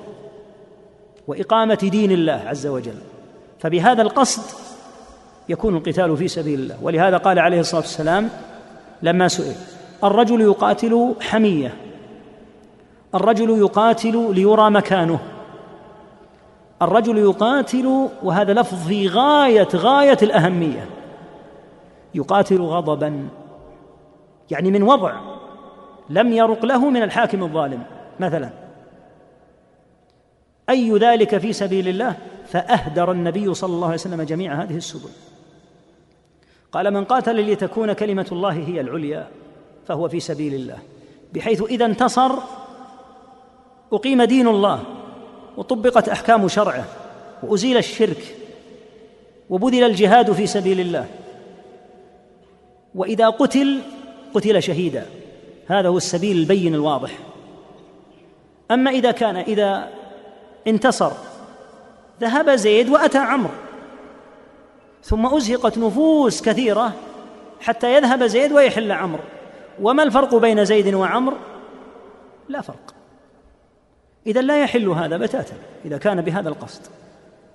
[1.27, 2.97] وإقامة دين الله عز وجل.
[3.59, 4.70] فبهذا القصد
[5.51, 6.77] يكون القتال في سبيل الله.
[6.81, 8.29] ولهذا قال عليه الصلاة والسلام
[9.01, 9.55] لما سئل
[10.03, 11.73] الرجل يقاتل حمية
[13.15, 15.19] الرجل يقاتل ليرى مكانه.
[16.81, 20.89] الرجل يقاتل وهذا لفظ في غاية غاية الأهمية.
[22.15, 23.27] يقاتل غضبا
[24.51, 25.13] يعني من وضع
[26.09, 27.83] لم يرق له من الحاكم الظالم.
[28.19, 28.49] مثلا
[30.69, 32.15] أي ذلك في سبيل الله؟
[32.47, 35.09] فأهدر النبي صلى الله عليه وسلم جميع هذه السبل.
[36.71, 39.27] قال من قاتل لتكون كلمة الله هي العليا
[39.87, 40.77] فهو في سبيل الله.
[41.33, 42.31] بحيث إذا انتصر
[43.93, 44.83] أقيم دين الله
[45.57, 46.85] وطبقت أحكام شرعه
[47.43, 48.35] وأزيل الشرك
[49.49, 51.05] وبذل الجهاد في سبيل الله.
[52.95, 53.81] وإذا قتل
[54.33, 55.05] قتل شهيدا.
[55.67, 57.11] هذا هو السبيل البين الواضح.
[58.71, 59.89] أما إذا كان إذا
[60.67, 61.11] انتصر
[62.21, 63.53] ذهب زيد وأتى عمرو.
[65.03, 66.93] ثم أزهقت نفوس كثيرة
[67.61, 69.23] حتى يذهب زيد ويحل عمرو.
[69.81, 71.37] وما الفرق بين زيد وعمرو؟
[72.49, 72.93] لا فرق.
[74.27, 75.55] إذا لا يحل هذا بتاتا
[75.85, 76.81] إذا كان بهذا القصد.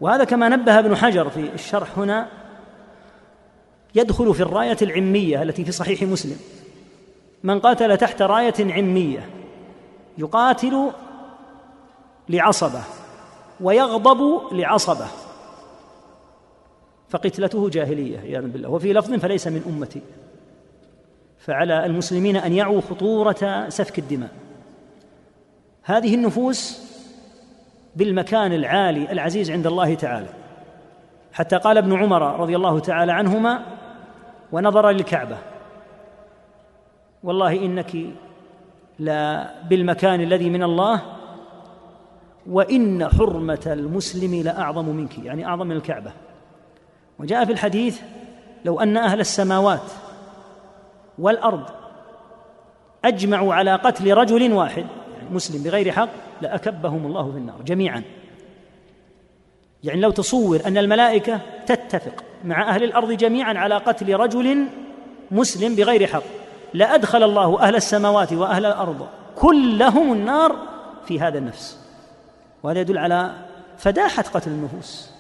[0.01, 2.29] وهذا كما نبه ابن حجر في الشرح هنا.
[3.95, 6.37] يدخل في الراية العمية التي في صحيح مسلم.
[7.43, 9.29] من قاتل تحت راية عمية
[10.19, 10.91] يقاتل
[12.29, 12.83] لعصبة
[13.61, 15.07] ويغضب لعصبة.
[17.17, 18.69] فقتلته جاهلية عياذا بالله.
[18.69, 20.03] وفي لفظ فليس من أمتي.
[21.39, 24.31] فعلى المسلمين أن يعوا خطورة سفك الدماء.
[25.83, 26.83] هذه النفوس
[27.97, 30.29] بالمكان العالي العزيز عند الله تعالى.
[31.33, 33.63] حتى قال ابن عمر رضي الله تعالى عنهما
[34.53, 35.39] ونظر للكعبة.
[37.23, 37.97] والله إنك
[38.99, 41.03] لا بالمكان الذي من الله
[42.47, 46.13] وإن حرمة المسلم لأعظم منك يعني أعظم من الكعبة.
[47.19, 48.01] وجاء في الحديث
[48.65, 49.91] لو أن أهل السماوات
[51.19, 51.65] والأرض
[53.05, 54.87] أجمعوا على قتل رجل واحد
[55.17, 56.09] يعني مسلم بغير حق
[56.43, 58.03] لأكبهم الله في النار جميعا.
[59.85, 64.67] يعني لو تصور أن الملائكة تتفق مع أهل الأرض جميعا على قتل رجل
[65.31, 66.23] مسلم بغير حق
[66.75, 69.07] لأدخل الله أهل السماوات وأهل الأرض
[69.37, 70.57] كلهم النار
[71.07, 71.79] في هذا النفس.
[72.63, 73.35] وهذا يدل على
[73.79, 75.16] فداحة قتل النفوس.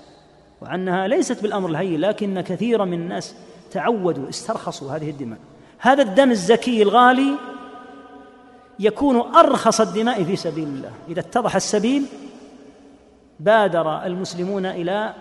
[0.60, 3.34] وأنها ليست بالأمر الهين لكن كثيرا من الناس
[3.70, 5.38] تعودوا استرخصوا هذه الدماء.
[5.78, 7.34] هذا الدم الزكي الغالي
[8.78, 10.90] يكون أرخص الدماء في سبيل الله.
[11.08, 12.06] إذا اتضح السبيل
[13.40, 15.14] بادر المسلمون إلى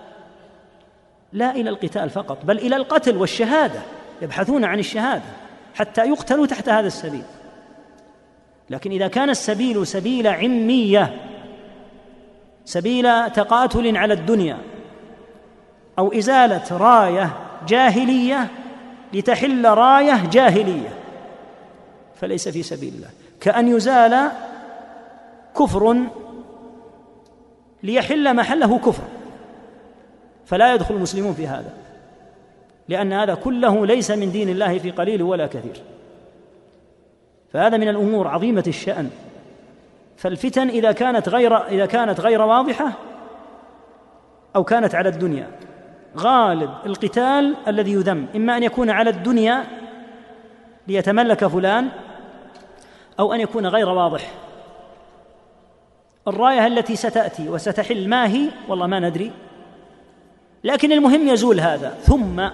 [1.34, 3.80] لا إلى القتال فقط بل إلى القتل والشهادة
[4.22, 5.24] يبحثون عن الشهادة
[5.76, 7.24] حتى يقتلوا تحت هذا السبيل.
[8.70, 11.22] لكن إذا كان السبيل سبيل عميه
[12.66, 14.58] سبيل تقاتل على الدنيا
[16.00, 17.30] أو إزالة راية
[17.68, 18.48] جاهلية
[19.14, 20.90] لتحل راية جاهلية.
[22.16, 23.10] فليس في سبيل الله.
[23.42, 24.32] كأن يزال
[25.60, 25.96] كفر
[27.84, 29.04] ليحل محله كفر.
[30.46, 31.74] فلا يدخل المسلمون في هذا.
[32.88, 35.84] لأن هذا كله ليس من دين الله في قليل ولا كثير.
[37.54, 39.10] فهذا من الأمور عظيمة الشأن.
[40.18, 42.92] فالفتن إذا كانت غير إذا كانت غير واضحة
[44.56, 45.48] أو كانت على الدنيا.
[46.18, 48.28] غالب القتال الذي يذم.
[48.36, 49.64] إما أن يكون على الدنيا
[50.88, 51.90] ليتملك فلان
[53.20, 54.32] أو أن يكون غير واضح.
[56.28, 59.32] الراية التي ستأتي وستحل ما هي والله ما ندري.
[60.64, 61.90] لكن المهم يزول هذا.
[61.90, 62.50] ثم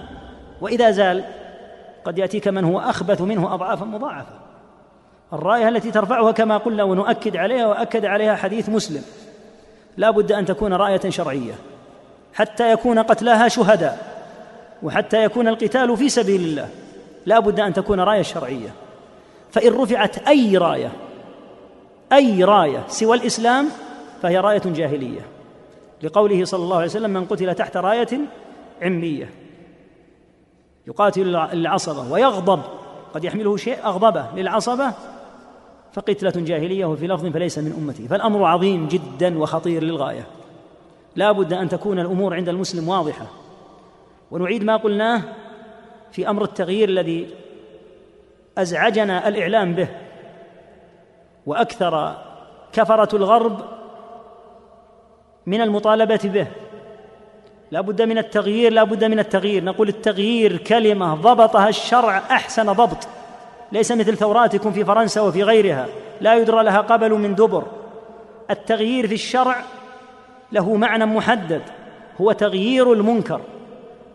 [0.61, 1.23] وإذا زال
[2.05, 4.39] قد يأتيك من هو أخبث منه أضعافا مضاعفة.
[5.33, 9.03] الراية التي ترفعها كما قلنا ونؤكد عليها وأكد عليها حديث مسلم.
[9.97, 11.53] لا بد أن تكون رأية شرعية.
[12.33, 14.11] حتى يكون قتلاها شهداء
[14.83, 16.69] وحتى يكون القتال في سبيل الله.
[17.25, 18.73] لا بد أن تكون راية شرعية.
[19.51, 20.91] فإن رفعت أي راية
[22.13, 23.69] أي راية سوى الإسلام
[24.21, 25.21] فهي راية جاهلية.
[26.03, 28.19] لقوله صلى الله عليه وسلم من قتل تحت راية
[28.81, 29.29] عمية
[30.87, 32.61] يقاتل العصبة ويغضب.
[33.13, 34.93] قد يحمله شيء أغضبه للعصبة
[35.93, 38.07] فقتلة جاهلية وفي لفظ فليس من أمتي.
[38.07, 40.27] فالأمر عظيم جدا وخطير للغاية.
[41.15, 43.25] لا بد أن تكون الأمور عند المسلم واضحة.
[44.31, 45.21] ونعيد ما قلناه
[46.11, 47.27] في أمر التغيير الذي
[48.57, 49.87] أزعجنا الإعلام به.
[51.45, 52.15] وأكثر
[52.73, 53.61] كفرة الغرب
[55.45, 56.47] من المطالبة به.
[57.71, 59.63] لا بد من التغيير لا بد من التغيير.
[59.63, 63.07] نقول التغيير كلمة ضبطها الشرع أحسن ضبط.
[63.71, 65.87] ليس مثل ثوراتكم في فرنسا وفي غيرها.
[66.21, 67.63] لا يدرى لها قبل من دبر.
[68.49, 69.63] التغيير في الشرع
[70.51, 71.61] له معنى محدد
[72.21, 73.41] هو تغيير المنكر.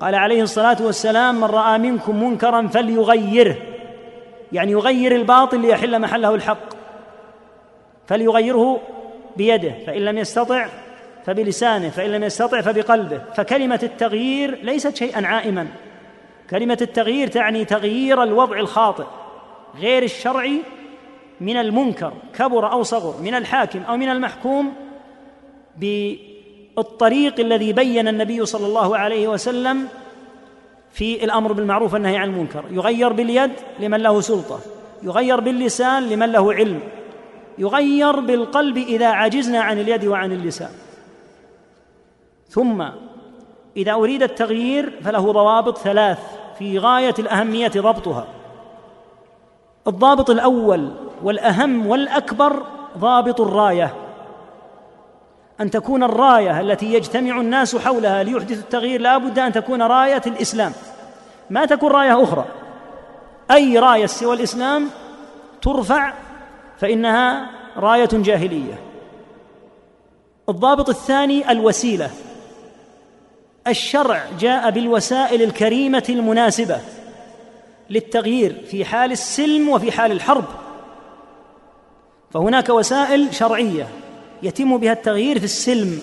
[0.01, 3.57] قال عليه الصلاة والسلام من رأى منكم منكرا فليغيره.
[4.53, 6.69] يعني يغير الباطل ليحل محله الحق.
[8.07, 8.81] فليغيره
[9.37, 10.67] بيده فإن لم يستطع
[11.27, 13.23] فبلسانه فإن لم يستطع فبقلبه.
[13.35, 15.67] فكلمة التغيير ليست شيئا عائما.
[16.51, 19.05] كلمة التغيير تعني تغيير الوضع الخاطئ
[19.81, 20.61] غير الشرعي
[21.41, 24.86] من المنكر كبر أو صغر من الحاكم أو من المحكوم.
[25.79, 29.89] بالطريق الذي بين النبي صلى الله عليه وسلم
[30.93, 32.65] في الأمر بالمعروف والنهي عن المنكر.
[32.71, 34.61] يغير باليد لمن له سلطة.
[35.03, 36.81] يغير باللسان لمن له علم.
[37.59, 40.71] يغير بالقلب إذا عجزنا عن اليد وعن اللسان.
[42.49, 42.85] ثم
[43.77, 46.19] إذا أريد التغيير فله ضوابط ثلاث
[46.59, 48.27] في غاية الأهمية ضبطها.
[49.87, 50.91] الضابط الأول
[51.23, 52.63] والأهم والأكبر
[52.99, 53.95] ضابط الراية.
[55.61, 60.73] أن تكون الراية التي يجتمع الناس حولها ليحدث التغيير لا بد أن تكون راية الإسلام.
[61.51, 62.45] ما تكون راية أخرى.
[63.51, 64.91] أي راية سوى الإسلام
[65.63, 66.13] ترفع
[66.79, 68.81] فإنها راية جاهلية.
[70.49, 72.11] الضابط الثاني الوسيلة.
[73.67, 76.81] الشرع جاء بالوسائل الكريمة المناسبة
[77.91, 80.45] للتغيير في حال السلم وفي حال الحرب.
[82.31, 83.89] فهناك وسائل شرعية
[84.43, 86.01] يتم بها التغيير في السلم.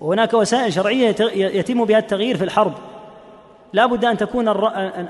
[0.00, 2.72] وهناك وسائل شرعية يتم بها التغيير في الحرب.
[3.72, 4.48] لا بد أن تكون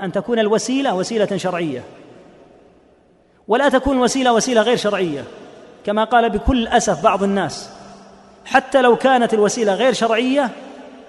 [0.03, 1.83] أن تكون الوسيلة وسيلة شرعية.
[3.47, 5.23] ولا تكون الوسيله وسيلة غير شرعية.
[5.85, 7.69] كما قال بكل أسف بعض الناس.
[8.45, 10.49] حتى لو كانت الوسيلة غير شرعية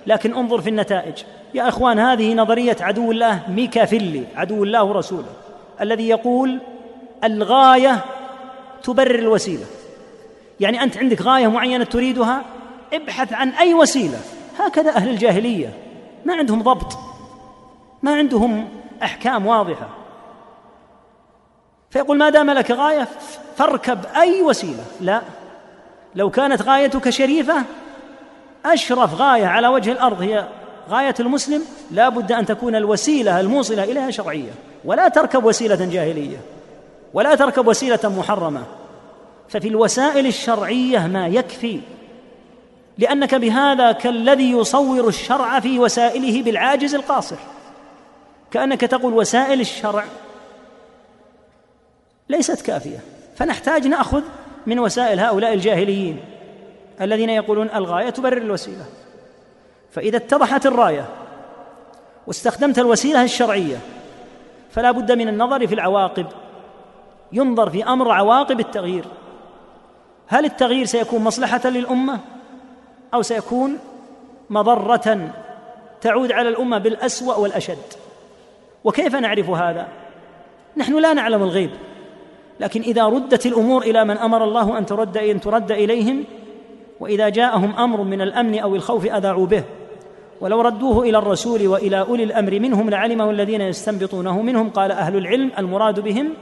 [0.07, 1.15] لكن انظر في النتائج.
[1.55, 5.33] يا إخوان هذه نظرية عدو الله ميكافيلي عدو الله ورسوله
[5.81, 6.59] الذي يقول
[7.25, 8.05] الغاية
[8.83, 9.65] تبرر الوسيلة.
[10.63, 12.45] يعني أنت عندك غاية معينة تريدها
[12.93, 14.19] ابحث عن أي وسيلة.
[14.59, 15.75] هكذا أهل الجاهلية.
[16.25, 16.99] ما عندهم ضبط.
[18.03, 18.69] ما عندهم
[19.03, 19.89] أحكام واضحة.
[21.91, 23.09] فيقول ما دام لك غاية
[23.57, 24.85] فاركب أي وسيلة.
[25.01, 25.23] لا.
[26.15, 27.65] لو كانت غايتك شريفة
[28.67, 30.49] أشرف غاية على وجه الأرض هي
[30.91, 34.53] غاية المسلم لا بد أن تكون الوسيلة الموصلة إليها شرعية.
[34.85, 36.41] ولا تركب وسيلة جاهلية
[37.15, 38.63] ولا تركب وسيلة محرمة.
[39.53, 41.81] ففي الوسائل الشرعية ما يكفي
[42.99, 47.37] لأنك بهذا كالذي يصور الشرع في وسائله بالعاجز القاصر.
[48.51, 50.05] كأنك تقول وسائل الشرع
[52.29, 52.99] ليست كافية
[53.37, 54.23] فنحتاج نأخذ
[54.67, 56.21] من وسائل هؤلاء الجاهليين
[57.01, 58.85] الذين يقولون الغاية تبرر الوسيلة.
[59.91, 61.09] فإذا اتضحت الراية
[62.27, 63.77] واستخدمت الوسيلة الشرعية
[64.71, 66.27] فلا بد من النظر في العواقب
[67.33, 69.05] ينظر في أمر عواقب التغيير.
[70.27, 72.21] هل التغيير سيكون مصلحة للأمة؟
[73.15, 73.79] أو سيكون
[74.51, 75.31] مضرة
[76.01, 77.79] تعود على الأمة بالأسوأ والأشد؟
[78.85, 79.89] وكيف نعرف هذا؟
[80.77, 81.71] نحن لا نعلم الغيب
[82.61, 86.25] لكن إذا ردت الأمور إلى من أمر الله أن ترد أن ترد إليهم
[87.01, 89.65] وإذا جاءهم أمر من الأمن أو الخوف أذاعوا به.
[90.41, 94.43] ولو ردوه إلى الرسول وإلى أولي الأمر منهم لعلمه الذين يستنبطونه.
[94.43, 96.35] منهم قال أهل العلم المراد بهم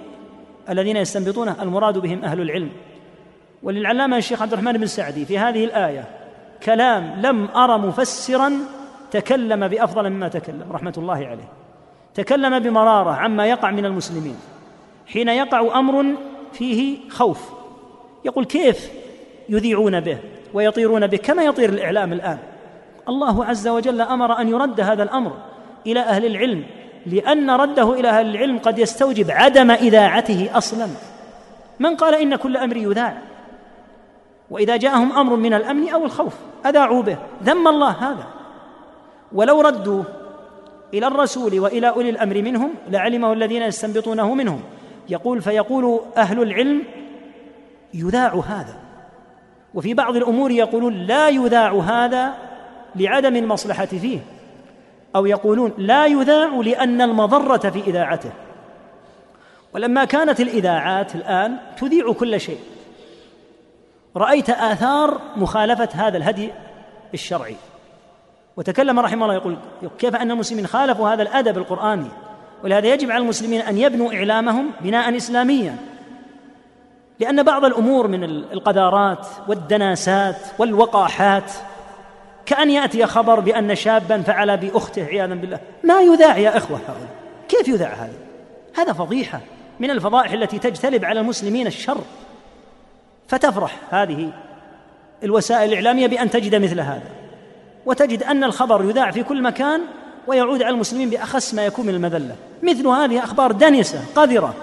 [0.71, 2.71] الذين يستنبطونه المراد بهم أهل العلم.
[3.63, 6.05] وللعلامة الشيخ عبد الرحمن بن سعدي في هذه الآية
[6.63, 8.53] كلام لم ارى مفسرا
[9.11, 11.49] تكلم بأفضل مما تكلم رحمة الله عليه.
[12.15, 14.37] تكلم بمرارة عما يقع من المسلمين.
[15.07, 16.05] حين يقع أمر
[16.53, 17.51] فيه خوف.
[18.25, 18.91] يقول كيف
[19.49, 20.19] يذيعون به
[20.55, 22.39] ويطيرون به؟ كما يطير الإعلام الآن.
[23.09, 25.33] الله عز وجل أمر أن يرد هذا الأمر
[25.87, 26.65] إلى أهل العلم
[27.07, 30.87] لأن رده إلى أهل العلم قد يستوجب عدم إذاعته أصلا.
[31.81, 33.30] من قال إن كل أمر يذاع؟
[34.51, 36.35] وإذا جاءهم أمر من الأمن أو الخوف
[36.67, 38.27] أذاعوا به ذم الله هذا.
[39.33, 40.03] ولو ردوا
[40.95, 44.63] إلى الرسول وإلى أولي الأمر منهم لعلمه الذين يستنبطونه منهم.
[45.09, 46.83] يقول فيقول أهل العلم
[47.95, 48.77] يذاع هذا.
[49.75, 52.35] وفي بعض الأمور يقولون لا يذاع هذا
[52.97, 54.19] لعدم المصلحة فيه.
[55.17, 58.31] أو يقولون لا يذاع لأن المضرة في إذاعته.
[59.75, 62.59] ولما كانت الإذاعات الآن تذيع كل شيء.
[64.17, 66.51] رأيت آثار مخالفة هذا الهدي
[67.15, 67.57] الشرعي.
[68.57, 69.57] وتكلم رحمه الله يقول
[69.99, 72.09] كيف أن المسلمين خالفوا هذا الأدب القرآني؟
[72.65, 75.77] ولهذا يجب على المسلمين أن يبنوا إعلامهم بناء اسلاميا.
[77.21, 81.53] لأن بعض الأمور من القذارات والدناسات والوقاحات
[82.47, 85.61] كأن يأتي خبر بأن شابا فعل بأخته عياذا بالله.
[85.85, 87.09] ما يذاع يا إخوة هؤلاء.
[87.49, 88.13] كيف يذاع هذا؟
[88.75, 89.41] هذا فضيحة
[89.81, 92.01] من الفضائح التي تجتلب على المسلمين الشر.
[93.31, 94.31] فتفرح هذه
[95.25, 97.11] الوسائل الإعلامية بأن تجد مثل هذا.
[97.87, 99.81] وتجد أن الخبر يذاع في كل مكان
[100.27, 102.37] ويعود على المسلمين بأخس ما يكون من المذلة.
[102.63, 104.55] مثل هذه أخبار دنسة قذرة.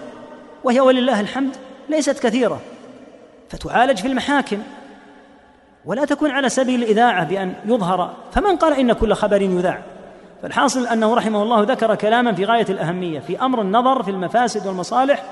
[0.64, 1.56] وهي ولله الحمد
[1.89, 2.60] ليست كثيرة.
[3.49, 4.57] فتعالج في المحاكم.
[5.85, 8.15] ولا تكون على سبيل الإذاعة بأن يظهر.
[8.31, 9.81] فمن قال إن كل خبر يذاع؟
[10.41, 15.23] فالحاصل أنه رحمه الله ذكر كلاما في غاية الأهمية في أمر النظر في المفاسد والمصالح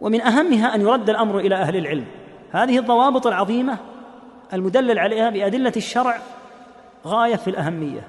[0.00, 2.04] ومن أهمها أن يرد الأمر إلى أهل العلم.
[2.52, 3.78] هذه الضوابط العظيمة
[4.52, 6.18] المدلل عليها بأدلة الشرع
[7.06, 8.00] غاية في الأهمية.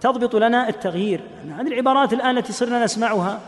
[0.00, 1.20] تضبط لنا التغيير.
[1.58, 3.40] هذه العبارات الآن التي صرنا نسمعها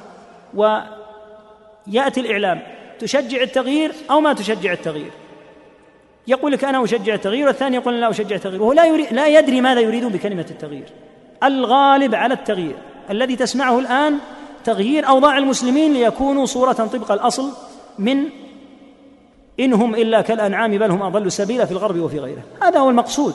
[0.54, 2.62] ويأتي الإعلام.
[2.98, 5.10] تشجع التغيير أو ما تشجع التغيير؟
[6.26, 8.62] يقول لك أنا أشجع التغيير والثاني يقول لا أشجع التغيير.
[8.62, 10.88] وهو لا يريد لا يدري ماذا يريدون بكلمة التغيير.
[11.44, 12.74] الغالب على التغيير
[13.10, 14.18] الذي تسمعه الآن
[14.64, 17.52] تغيير أوضاع المسلمين ليكونوا صورة طبق الأصل
[18.02, 18.24] من
[19.60, 22.42] إنهم إلا كالأنعام بل هم أضل سبيلا في الغرب وفي غيره.
[22.62, 23.34] هذا هو المقصود.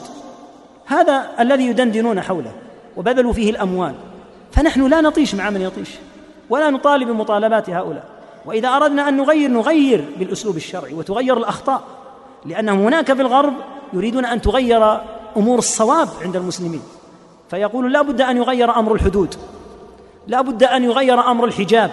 [0.86, 2.52] هذا الذي يدندنون حوله
[2.96, 3.94] وبذلوا فيه الأموال.
[4.52, 5.90] فنحن لا نطيش مع من يطيش
[6.50, 8.04] ولا نطالب بمطالبات هؤلاء.
[8.46, 11.82] وإذا أردنا أن نغير نغير بالأسلوب الشرعي وتغير الأخطاء
[12.46, 13.52] لأنهم هناك في الغرب
[13.92, 15.00] يريدون أن تغير
[15.36, 16.82] أمور الصواب عند المسلمين.
[17.50, 19.34] فيقول لا بد أن يغير أمر الحدود.
[20.26, 21.90] لا بد أن يغير أمر الحجاب.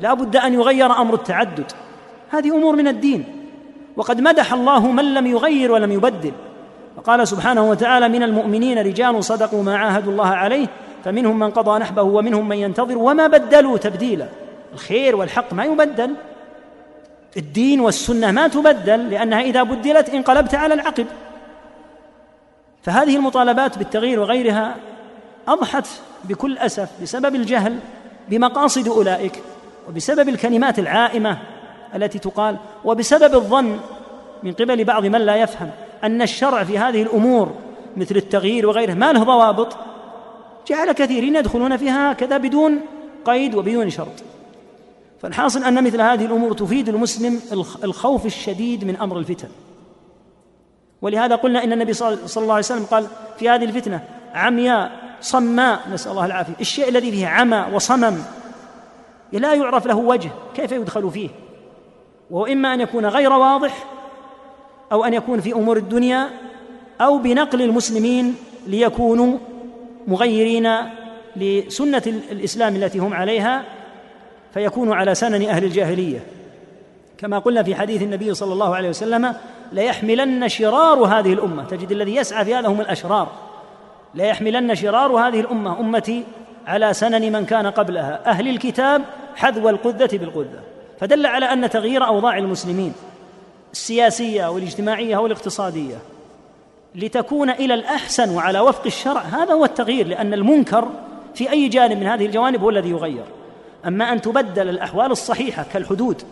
[0.00, 1.72] لا بد أن يغير أمر التعدد.
[2.32, 3.24] هذه أمور من الدين.
[3.96, 6.32] وقد مدح الله من لم يغير ولم يبدل.
[6.96, 10.66] وقال سبحانه وتعالى من المؤمنين رجال صدقوا ما عاهدوا الله عليه
[11.04, 14.28] فمنهم من قضى نحبه ومنهم من ينتظر وما بدلوا تبديلا.
[14.72, 16.14] الخير والحق ما يبدل.
[17.36, 21.06] الدين والسنة ما تبدل لأنها إذا بدلت انقلبت على العقب.
[22.82, 24.76] فهذه المطالبات بالتغيير وغيرها
[25.48, 25.86] أضحت
[26.24, 27.78] بكل أسف بسبب الجهل
[28.28, 29.42] بمقاصد أولئك
[29.88, 31.38] وبسبب الكلمات العائمة
[31.94, 33.78] التي تقال وبسبب الظن
[34.42, 35.70] من قبل بعض من لا يفهم
[36.04, 37.52] أن الشرع في هذه الأمور
[37.96, 39.76] مثل التغيير وغيره ما له ضوابط
[40.68, 42.80] جعل كثيرين يدخلون فيها هكذا بدون
[43.24, 44.22] قيد وبدون شرط.
[45.22, 47.40] فالحاصل أن مثل هذه الأمور تفيد المسلم
[47.84, 49.48] الخوف الشديد من أمر الفتن.
[51.02, 53.06] ولهذا قلنا إن النبي صلى الله عليه وسلم قال
[53.38, 54.04] في هذه الفتنة
[54.34, 56.54] عمياء صماء نسأل الله العافية.
[56.60, 58.18] الشيء الذي فيه عمى وصمم
[59.32, 61.28] لا يعرف له وجه كيف يدخل فيه؟
[62.32, 63.84] وهو اما أن يكون غير واضح
[64.92, 66.28] أو أن يكون في أمور الدنيا
[67.00, 68.36] أو بنقل المسلمين
[68.66, 69.38] ليكونوا
[70.06, 70.68] مغيرين
[71.36, 73.64] لسنة الإسلام التي هم عليها
[74.54, 76.20] فيكون على سنن أهل الجاهلية.
[77.18, 79.34] كما قلنا في حديث النبي صلى الله عليه وسلم
[79.72, 81.64] ليحملن شرار هذه الأمة.
[81.64, 83.28] تجد الذي يسعى في هذا هم الأشرار.
[84.14, 86.24] ليحملن شرار هذه الأمة أمتي
[86.66, 88.22] على سنن من كان قبلها.
[88.26, 89.02] أهل الكتاب
[89.36, 90.71] حذو القذة بالقذة.
[91.02, 92.92] فدل على أن تغيير أوضاع المسلمين
[93.72, 95.96] السياسية والاجتماعية والاقتصادية
[96.94, 100.88] لتكون إلى الأحسن وعلى وفق الشرع هذا هو التغيير لأن المنكر
[101.34, 103.24] في أي جانب من هذه الجوانب هو الذي يغير.
[103.86, 106.22] أما أن تبدل الأحوال الصحيحة كالحدود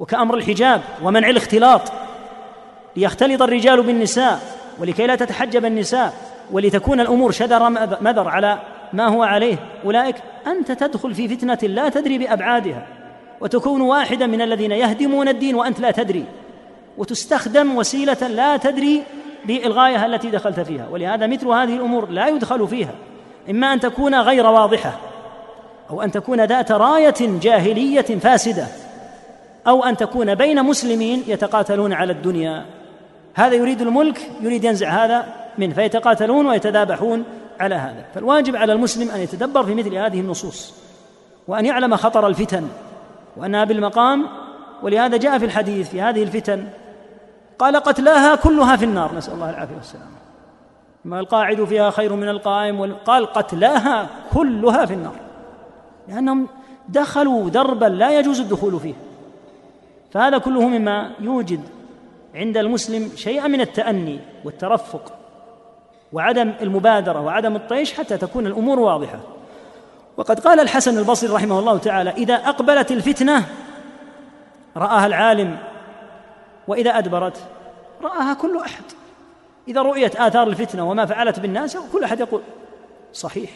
[0.00, 1.82] وكأمر الحجاب ومنع الاختلاط
[2.96, 4.40] ليختلط الرجال بالنساء
[4.78, 6.14] ولكي لا تتحجب النساء
[6.50, 8.58] ولتكون الأمور شذر مذر على
[8.92, 12.99] ما هو عليه أولئك أنت تدخل في فتنة لا تدري بأبعادها.
[13.40, 16.24] وتكون واحدا من الذين يهدمون الدين وأنت لا تدري.
[16.98, 19.02] وتستخدم وسيلة لا تدري
[19.44, 20.88] بالغايه التي دخلت فيها.
[20.90, 22.94] ولهذا مثل هذه الأمور لا يدخل فيها.
[23.50, 24.98] إما أن تكون غير واضحة
[25.90, 28.66] أو أن تكون ذات راية جاهلية فاسدة
[29.66, 32.64] أو أن تكون بين مسلمين يتقاتلون على الدنيا.
[33.34, 35.26] هذا يريد الملك يريد ينزع هذا
[35.58, 37.24] منه فيتقاتلون ويتذابحون
[37.60, 38.04] على هذا.
[38.14, 40.74] فالواجب على المسلم أن يتدبر في مثل هذه النصوص
[41.48, 42.68] وأن يعلم خطر الفتن.
[43.36, 44.26] وانها بالمقام
[44.82, 46.68] ولهذا جاء في الحديث في هذه الفتن
[47.58, 49.14] قال قتلاها كلها في النار.
[49.14, 50.20] نسأل الله العافية والسلامه
[51.04, 55.16] ما القاعد فيها خير من القائم؟ قال قتلاها كلها في النار.
[56.08, 56.48] لأنهم
[56.88, 58.94] دخلوا دربا لا يجوز الدخول فيه.
[60.10, 61.60] فهذا كله مما يوجد
[62.34, 65.12] عند المسلم شيئا من التأني والترفق
[66.12, 69.18] وعدم المبادرة وعدم الطيش حتى تكون الأمور واضحة.
[70.20, 73.44] وقد قال الحسن البصري رحمه الله تعالى إذا أقبلت الفتنة
[74.76, 75.58] رآها العالم
[76.68, 77.36] وإذا أدبرت
[78.02, 78.82] رآها كل أحد.
[79.68, 82.40] إذا رؤيت آثار الفتنة وما فعلت بالناس كل أحد يقول
[83.12, 83.50] صحيح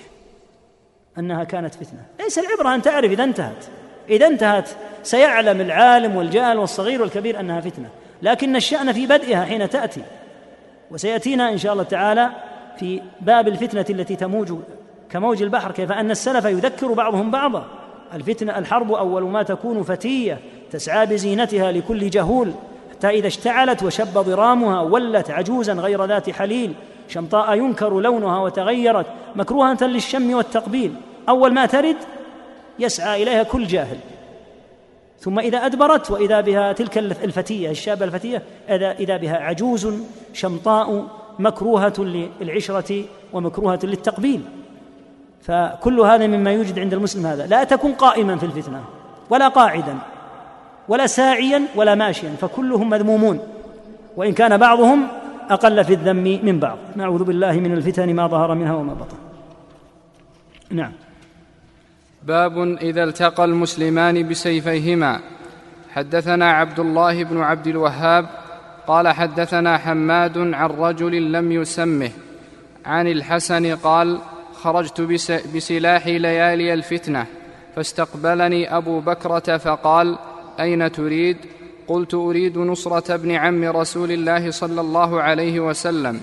[1.18, 2.00] أنها كانت فتنة.
[2.20, 3.64] ليس العبرة أن تعرف إذا انتهت.
[4.08, 4.68] إذا انتهت
[5.02, 7.88] سيعلم العالم والجاهل والصغير والكبير أنها فتنة.
[8.22, 10.02] لكن الشأن في بدئها حين تأتي
[10.90, 12.30] وسيأتينا إن شاء الله تعالى
[12.78, 14.52] في باب الفتنة التي تموج
[15.14, 17.64] كموج البحر كيف أن السلف يذكر بعضهم بعضا.
[18.14, 20.38] الفتنة الحرب أول ما تكون فتية
[20.70, 22.52] تسعى بزينتها لكل جهول
[22.90, 26.72] حتى إذا اشتعلت وشب ضرامها ولت عجوزا غير ذات حليل
[27.08, 30.94] شمطاء ينكر لونها وتغيرت مكروهة للشم والتقبيل.
[31.28, 31.96] أول ما ترد
[32.78, 33.98] يسعى إليها كل جاهل.
[35.20, 38.42] ثم إذا أدبرت وإذا بها تلك الفتية الشابة الفتية
[39.00, 39.88] إذا بها عجوز
[40.32, 41.06] شمطاء
[41.38, 44.40] مكروهة للعشرة ومكروهة للتقبيل.
[45.44, 47.46] فكل هذا مما يوجد عند المسلم هذا.
[47.46, 48.84] لا تكن قائما في الفتنة
[49.30, 49.98] ولا قاعدا
[50.88, 53.38] ولا ساعيا ولا ماشيا فكلهم مذمومون.
[54.16, 55.06] وإن كان بعضهم
[55.50, 56.78] أقل في الذم من بعض.
[56.96, 59.16] نعوذ بالله من الفتن ما ظهر منها وما بطن.
[60.70, 60.92] نعم.
[62.22, 65.20] باب إذا التقى المسلمان بسيفيهما.
[65.90, 68.26] حدثنا عبد الله بن عبد الوهاب
[68.86, 72.10] قال حدثنا حماد عن رجل لم يسمه.
[72.86, 74.18] عن الحسن قال
[74.64, 75.00] خرجت
[75.54, 77.26] بسلاحي ليالي الفتنة
[77.76, 80.18] فاستقبلني أبو بكرة فقال
[80.60, 81.36] أين تريد؟
[81.88, 86.20] قلت أريد نصرة ابن عم رسول الله صلى الله عليه وسلم.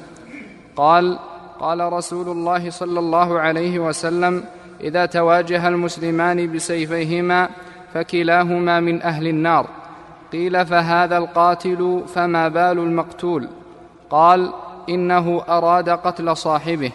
[0.76, 1.20] قال
[1.60, 4.44] قال رسول الله صلى الله عليه وسلم
[4.82, 7.50] إذا تواجه المسلمان بسيفيهما
[7.94, 9.68] فكلاهما من أهل النار.
[10.32, 13.48] قيل فهذا القاتل فما بال المقتول؟
[14.10, 14.54] قال
[14.90, 16.92] إنه أراد قتل صاحبه.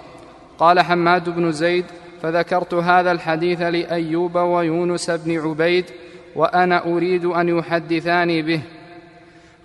[0.59, 1.85] قال حماد بن زيد
[2.23, 5.85] فذكرت هذا الحديث لأيوب ويونس بن عبيد
[6.37, 8.61] وأنا أريد أن يحدثاني به.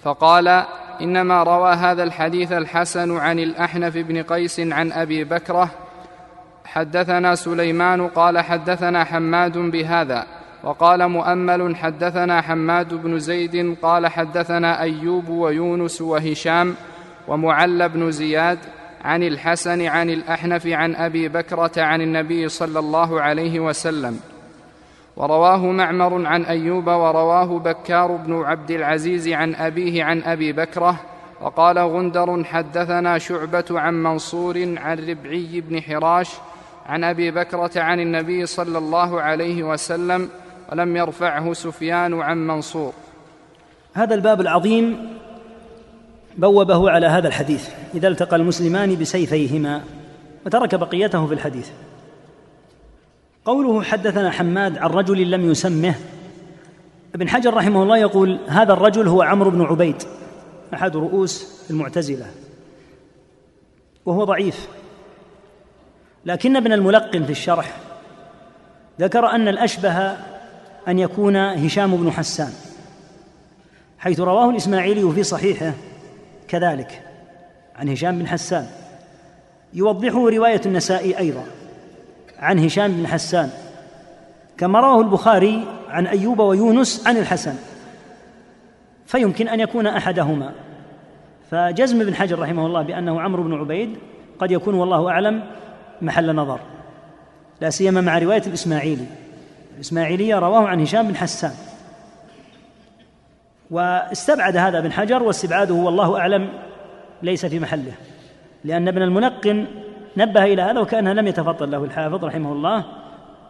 [0.03, 0.63] فقال
[1.01, 5.69] إنما روى هذا الحديث الحسن عن الأحنف بن قيس عن أبي بكرة
[6.65, 10.25] حدثنا سليمان قال حدثنا حماد بهذا
[10.63, 16.75] وقال مؤمل حدثنا حماد بن زيد قال حدثنا أيوب ويونس وهشام
[17.27, 18.59] ومعل بن زياد
[19.03, 24.19] عن الحسن عن الأحنف عن أبي بكرة عن النبي صلى الله عليه وسلم.
[25.17, 30.95] ورواه معمر عن أيوب ورواه بكار بن عبد العزيز عن أبيه عن أبي بكرة.
[31.41, 36.29] وقال غندر حدثنا شعبة عن منصور عن ربعي بن حراش
[36.85, 40.29] عن أبي بكرة عن النبي صلى الله عليه وسلم
[40.71, 42.93] ولم يرفعه سفيان عن منصور.
[43.93, 45.17] هذا الباب العظيم
[46.37, 49.83] بوبه على هذا الحديث إذا التقى المسلمان بسيفيهما
[50.45, 51.69] وترك بقيته في الحديث.
[53.45, 55.95] قوله حدثنا حماد عن رجل لم يسمه
[57.15, 60.03] ابن حجر رحمه الله يقول هذا الرجل هو عمرو بن عبيد
[60.73, 62.25] أحد رؤوس المعتزلة
[64.05, 64.67] وهو ضعيف.
[66.25, 67.77] لكن ابن الملقن في الشرح
[68.99, 70.17] ذكر أن الأشبه
[70.87, 72.53] أن يكون هشام بن حسان
[73.99, 75.73] حيث رواه الإسماعيلي في صحيحه
[76.51, 77.01] كذلك
[77.75, 78.67] عن هشام بن حسان.
[79.73, 81.43] يوضحه رواية النسائي أيضا
[82.39, 83.49] عن هشام بن حسان.
[84.57, 87.55] كما رواه البخاري عن أيوب ويونس عن الحسن.
[89.05, 90.51] فيمكن أن يكون أحدهما.
[91.51, 93.97] فجزم ابن حجر رحمه الله بأنه عمرو بن عبيد
[94.39, 95.43] قد يكون والله أعلم
[96.01, 96.59] محل نظر.
[97.61, 99.05] لا سيما مع رواية الإسماعيلي.
[99.75, 101.51] الإسماعيلية رواه عن هشام بن حسان.
[103.71, 106.49] واستبعد هذا ابن حجر واستبعاده والله أعلم
[107.23, 107.93] ليس في محله
[108.63, 109.65] لأن ابن المنقن
[110.17, 112.85] نبه إلى هذا وكانها لم يتفضل له الحافظ رحمه الله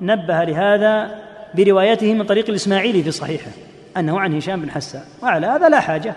[0.02, 1.22] نبه لهذا
[1.56, 3.52] بروايته من طريق الإسماعيلي في صحيحه
[3.98, 6.14] أنه عن هشام بن حسان وعلى هذا لا حاجة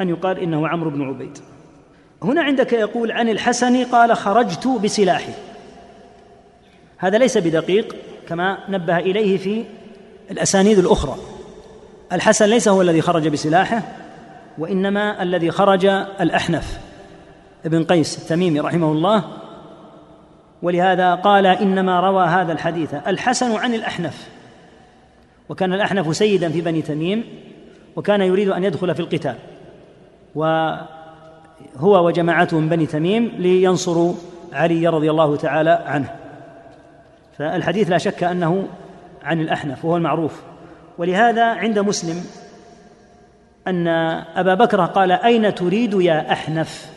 [0.00, 1.38] أن يقال إنه عمرو بن عبيد.
[2.22, 5.32] هنا عندك يقول عن الحسن قال خرجت بسلاحي.
[6.98, 7.96] هذا ليس بدقيق
[8.28, 9.64] كما نبه إليه في
[10.30, 11.37] الأسانيد الأخرى.
[12.12, 13.82] الحسن ليس هو الذي خرج بسلاحه
[14.58, 15.84] وإنما الذي خرج
[16.20, 16.78] الأحنف.
[17.64, 19.24] ابن قيس التميمي رحمه الله
[20.62, 24.28] ولهذا قال إنما روى هذا الحديث الحسن عن الأحنف.
[25.48, 27.24] وكان الأحنف سيدا في بني تميم
[27.96, 29.34] وكان يريد أن يدخل في القتال.
[30.34, 30.86] وهو
[32.06, 34.14] وجماعته من بني تميم لينصروا
[34.52, 36.14] علي رضي الله تعالى عنه.
[37.38, 38.66] فالحديث لا شك أنه
[39.22, 40.42] عن الأحنف وهو المعروف.
[40.98, 42.24] ولهذا عند مسلم
[43.66, 43.88] أن
[44.36, 46.90] أبا بكر قال أين تريد يا أحنف؟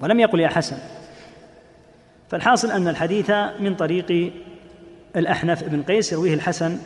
[0.00, 0.76] ولم يقل يا حسن.
[2.28, 3.30] فالحاصل أن الحديث
[3.60, 4.32] من طريق
[5.16, 6.78] الأحنف بن قيس يرويه الحسن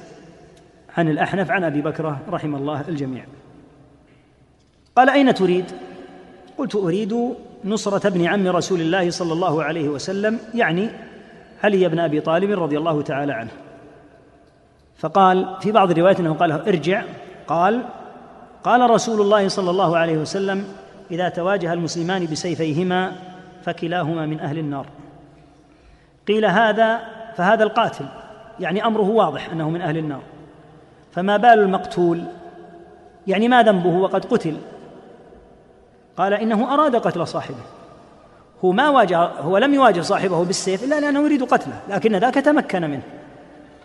[0.96, 3.24] عن الأحنف عن أبي بكره رحم الله الجميع.
[4.96, 5.64] قال أين تريد؟
[6.58, 7.34] قلت أريد
[7.64, 10.90] نصرة ابن عم رسول الله صلى الله عليه وسلم يعني
[11.62, 13.50] علي بن أبي طالب رضي الله تعالى عنه.
[14.96, 17.02] فقال في بعض الروايات أنه قال ارجع.
[17.46, 17.82] قال
[18.64, 20.64] قال رسول الله صلى الله عليه وسلم
[21.10, 23.12] إذا تواجه المسلمان بسيفيهما
[23.64, 24.86] فكلاهما من أهل النار.
[26.28, 27.00] قيل هذا
[27.36, 28.06] فهذا القاتل
[28.60, 30.22] يعني أمره واضح أنه من أهل النار.
[31.12, 32.24] فما بال المقتول؟
[33.26, 34.56] يعني ما ذنبه؟ وقد قتل.
[36.16, 37.64] قال إنه أراد قتل صاحبه.
[38.64, 42.82] هو ما واجه هو لم يواجه صاحبه بالسيف إلا لأنه يريد قتله لكن ذاك تمكن
[42.82, 43.02] منه.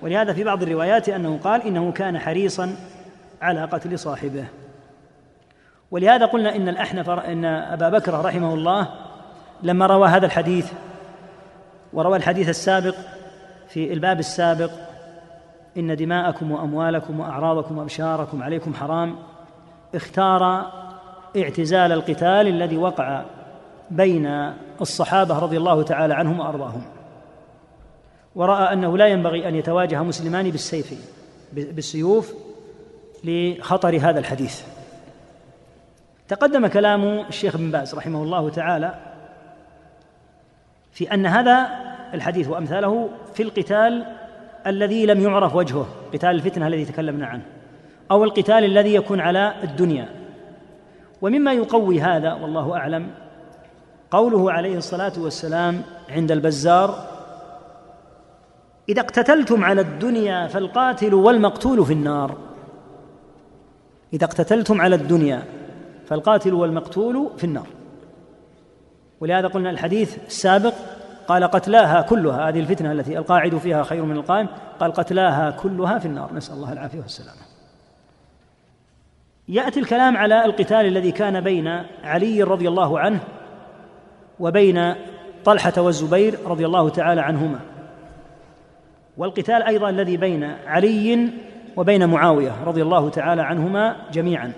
[0.01, 2.75] ولهذا في بعض الروايات أنه قال إنه كان حريصا
[3.41, 4.45] على قتل صاحبه.
[5.91, 8.87] ولهذا قلنا إن الأحنف إن أبا بكر رحمه الله
[9.63, 10.71] لما روى هذا الحديث
[11.93, 12.95] وروى الحديث السابق
[13.67, 14.71] في الباب السابق
[15.77, 19.15] إن دماءكم وأموالكم وأعراضكم وأبشاركم عليكم حرام
[19.95, 20.71] اختار
[21.37, 23.23] اعتزال القتال الذي وقع
[23.91, 24.51] بين
[24.81, 26.81] الصحابة رضي الله تعالى عنهم وأرضاهم.
[28.35, 30.93] ورأى أنه لا ينبغي أن يتواجه مسلمان بالسيف
[31.53, 32.33] بالسيوف
[33.23, 34.61] لخطر هذا الحديث.
[36.27, 38.93] تقدم كلام الشيخ ابن باز رحمه الله تعالى
[40.91, 41.69] في أن هذا
[42.13, 44.05] الحديث وأمثاله في القتال
[44.67, 47.45] الذي لم يعرف وجهه قتال الفتنة الذي تكلمنا عنه
[48.11, 50.09] أو القتال الذي يكون على الدنيا.
[51.21, 53.07] ومما يقوي هذا والله أعلم
[54.11, 57.18] قوله عليه الصلاة والسلام عند البزار
[58.89, 62.37] إذا اقتتلتم على الدنيا فالقاتل والمقتول في النار.
[64.13, 65.43] إذا اقتتلتم على الدنيا
[66.05, 67.67] فالقاتل والمقتول في النار.
[69.19, 70.73] ولهذا قلنا الحديث السابق
[71.27, 74.47] قال قتلاها كلها هذه الفتنة التي القاعد فيها خير من القائم
[74.79, 76.33] قال قتلاها كلها في النار.
[76.33, 77.41] نسأل الله العافية والسلامة.
[79.47, 81.67] يأتي الكلام على القتال الذي كان بين
[82.03, 83.19] علي رضي الله عنه
[84.39, 84.95] وبين
[85.45, 87.59] طلحة والزبير رضي الله تعالى عنهما.
[89.19, 91.29] والقتال أيضا الذي بين علي
[91.77, 94.51] وبين معاوية رضي الله تعالى عنهما جميعا.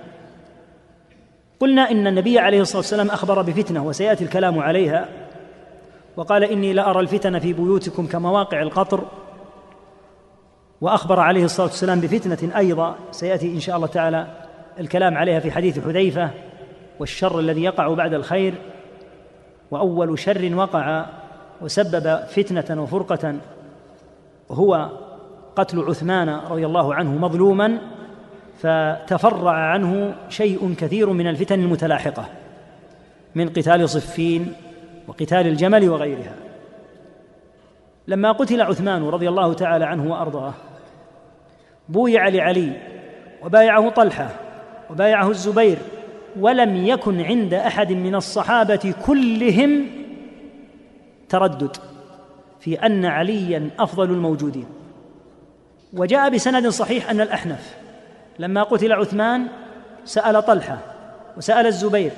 [1.59, 5.05] قلنا إن النبي عليه الصلاة والسلام أخبر بفتنة وسيأتي الكلام عليها
[6.17, 9.05] وقال إني لارى الفتن في بيوتكم كمواقع القطر
[10.81, 14.27] وأخبر عليه الصلاة والسلام بفتنة أيضا سيأتي إن شاء الله تعالى
[14.79, 16.29] الكلام عليها في حديث حذيفة
[16.99, 18.53] والشر الذي يقع بعد الخير
[19.71, 21.05] وأول شر وقع
[21.61, 23.35] وسبب فتنة وفرقة
[24.51, 24.89] هو
[25.55, 27.77] قتل عثمان رضي الله عنه مظلوما
[28.59, 32.25] فتفرع عنه شيء كثير من الفتن المتلاحقة
[33.35, 34.53] من قتال صفين
[35.07, 36.35] وقتال الجمل وغيرها.
[38.07, 40.53] لما قتل عثمان رضي الله تعالى عنه وأرضاه
[41.89, 42.71] بويع لعلي
[43.43, 44.29] وبايعه طلحة
[44.89, 45.77] وبايعه الزبير
[46.39, 49.85] ولم يكن عند أحد من الصحابة كلهم
[51.29, 51.77] تردد.
[52.61, 54.65] في أن عليا أفضل الموجودين.
[55.93, 57.75] وجاء بسند صحيح أن الأحنف
[58.39, 59.47] لما قتل عثمان
[60.05, 60.77] سأل طلحة
[61.37, 62.11] وسأل الزبير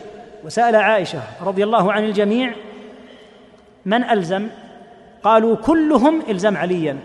[0.45, 2.53] وسأل عائشة رضي الله عن الجميع
[3.85, 4.47] من ألزم؟
[5.23, 6.99] قالوا كلهم إلزم عليا.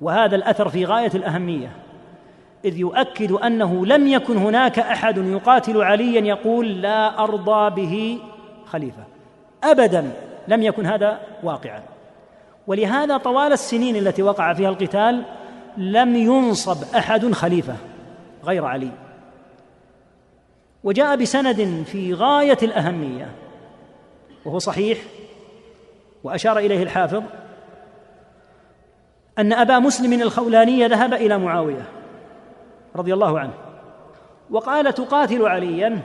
[0.00, 1.72] وهذا الأثر في غاية الأهمية
[2.64, 8.18] إذ يؤكد أنه لم يكن هناك أحد يقاتل عليا يقول لا أرضى به
[8.66, 9.04] خليفة.
[9.64, 10.12] ابدا.
[10.48, 11.82] لم يكن هذا واقعا.
[12.66, 15.24] ولهذا طوال السنين التي وقع فيها القتال
[15.76, 17.76] لم ينصب أحد خليفة
[18.44, 18.90] غير علي.
[20.84, 23.34] وجاء بسند في غاية الأهمية
[24.44, 24.98] وهو صحيح
[26.24, 27.22] وأشار إليه الحافظ
[29.38, 31.82] أن أبا مسلم الخولاني ذهب إلى معاوية
[32.96, 33.52] رضي الله عنه
[34.50, 35.98] وقال تقاتل عليا؟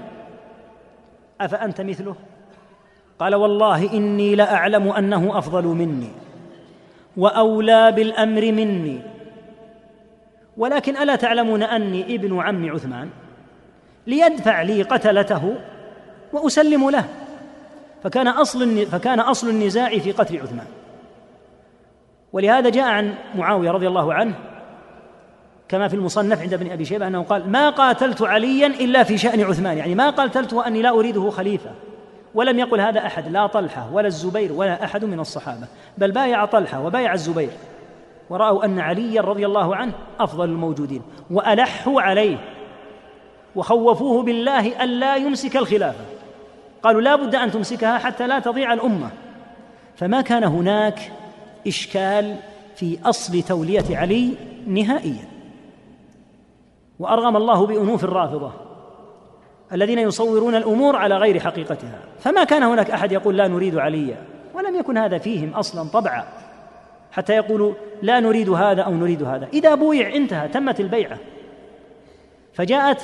[1.41, 2.15] أفأنت مثله؟
[3.23, 6.09] قال والله إني لأعلم أنه أفضل مني
[7.17, 8.99] وأولى بالأمر مني.
[10.57, 13.09] ولكن ألا تعلمون أني ابن عم عثمان
[14.07, 15.55] ليدفع لي قتلته
[16.33, 17.05] وأسلم له.
[18.03, 20.67] فكان أصل فكان أصل النزاع في قتل عثمان.
[22.33, 24.33] ولهذا جاء عن معاوية رضي الله عنه
[25.69, 29.41] كما في المصنف عند ابن أبي شيبة أنه قال ما قاتلت عليا إلا في شأن
[29.41, 29.77] عثمان.
[29.77, 31.71] يعني ما قاتلته اني لا أريده خليفة.
[32.35, 36.85] ولم يقل هذا أحد لا طلحة ولا الزبير ولا أحد من الصحابة بل بايع طلحة
[36.85, 37.49] وبايع الزبير.
[38.29, 41.01] ورأوا أن عليا رضي الله عنه أفضل الموجودين
[41.31, 42.37] وألحوا عليه
[43.55, 46.05] وخوفوه بالله الا يمسك الخلافة.
[46.83, 49.09] قالوا لا بد أن تمسكها حتى لا تضيع الأمة.
[49.95, 51.11] فما كان هناك
[51.67, 52.35] إشكال
[52.75, 54.33] في أصل تولية علي
[54.67, 55.27] نهائيا.
[56.99, 58.51] وأرغم الله بأنوف الرافضة.
[59.73, 61.99] الذين يصورون الأمور على غير حقيقتها.
[62.19, 64.17] فما كان هناك أحد يقول لا نريد عليا
[64.53, 66.23] ولم يكن هذا فيهم أصلا طبعا.
[67.11, 69.47] حتى يقولوا لا نريد هذا أو نريد هذا.
[69.53, 71.17] إذا بويع انتهى تمت البيعة.
[72.53, 73.01] فجاءت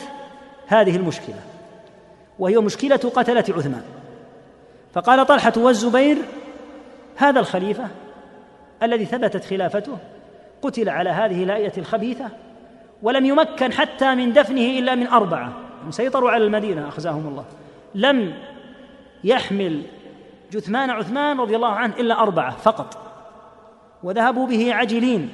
[0.68, 1.40] هذه المشكلة.
[2.40, 3.84] وهي مشكلة قتلة عثمان.
[4.94, 6.18] فقال طلحة والزبير
[7.18, 7.88] هذا الخليفة
[8.84, 9.98] الذي ثبتت خلافته
[10.62, 12.26] قتل على هذه الايه الخبيثة
[13.02, 15.69] ولم يمكن حتى من دفنه إلا من أربعة.
[15.90, 17.46] سيطروا على المدينة أخزاهم الله.
[17.96, 18.34] لم
[19.24, 19.84] يحمل
[20.52, 22.98] جثمان عثمان رضي الله عنه إلا أربعة فقط.
[24.04, 25.30] وذهبوا به عجلين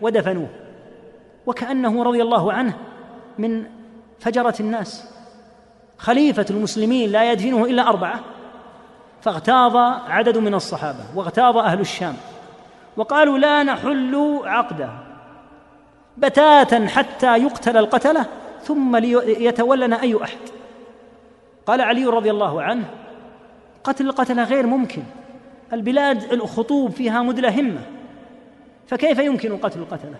[0.00, 0.48] ودفنوه.
[1.46, 2.74] وكأنه رضي الله عنه
[3.38, 3.64] من
[4.20, 5.14] فجرة الناس.
[5.98, 8.20] خليفة المسلمين لا يدفنه إلا أربعة.
[9.22, 9.76] فاغتاظ
[10.08, 12.16] عدد من الصحابة واغتاظ أهل الشام.
[12.96, 14.90] وقالوا لا نحل عقده.
[16.16, 18.26] بتاتا حتى يقتل القتلة
[18.64, 20.38] ثم ليتولنا أي أحد.
[21.66, 22.84] قال علي رضي الله عنه
[23.84, 25.02] قتل القتله غير ممكن.
[25.72, 27.80] البلاد الخطوب فيها مدلهمه
[28.86, 30.14] فكيف يمكن قتل القتلة؟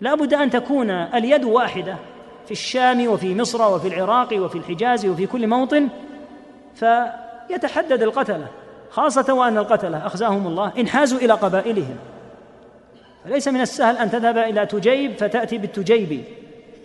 [0.00, 1.96] لا بد أن تكون اليد واحدة
[2.46, 5.88] في الشام وفي مصر وفي العراق وفي الحجاز وفي كل موطن
[6.74, 8.46] فيتحدد القتلة
[8.90, 11.96] خاصة وأن القتلة أخزاهم الله انحازوا إلى قبائلهم.
[13.24, 16.24] فليس من السهل أن تذهب إلى تجيب فتأتي بالتجيبي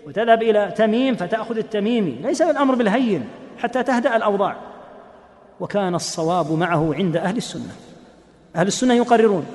[0.08, 4.56] وتذهب إلى تميم فتأخذ التميمي ليس الأمر بالهين حتى تهدأ الأوضاع.
[5.60, 7.76] وكان الصواب معه عند أهل السنة.
[8.56, 9.46] أهل السنة يقررون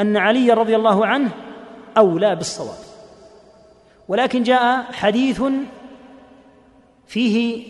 [0.00, 1.30] أن علي رضي الله عنه
[1.98, 2.78] أولى بالصواب.
[4.08, 5.42] ولكن جاء حديث
[7.06, 7.66] فيه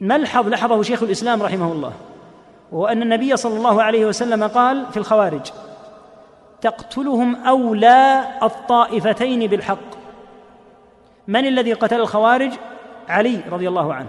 [0.00, 1.92] ملحظ لحظه شيخ الإسلام رحمه الله
[2.72, 5.50] وهو أن النبي صلى الله عليه وسلم قال في الخوارج
[6.60, 9.95] تقتلهم أولى الطائفتين بالحق.
[11.28, 12.50] من الذي قتل الخوارج؟
[13.08, 14.08] علي رضي الله عنه.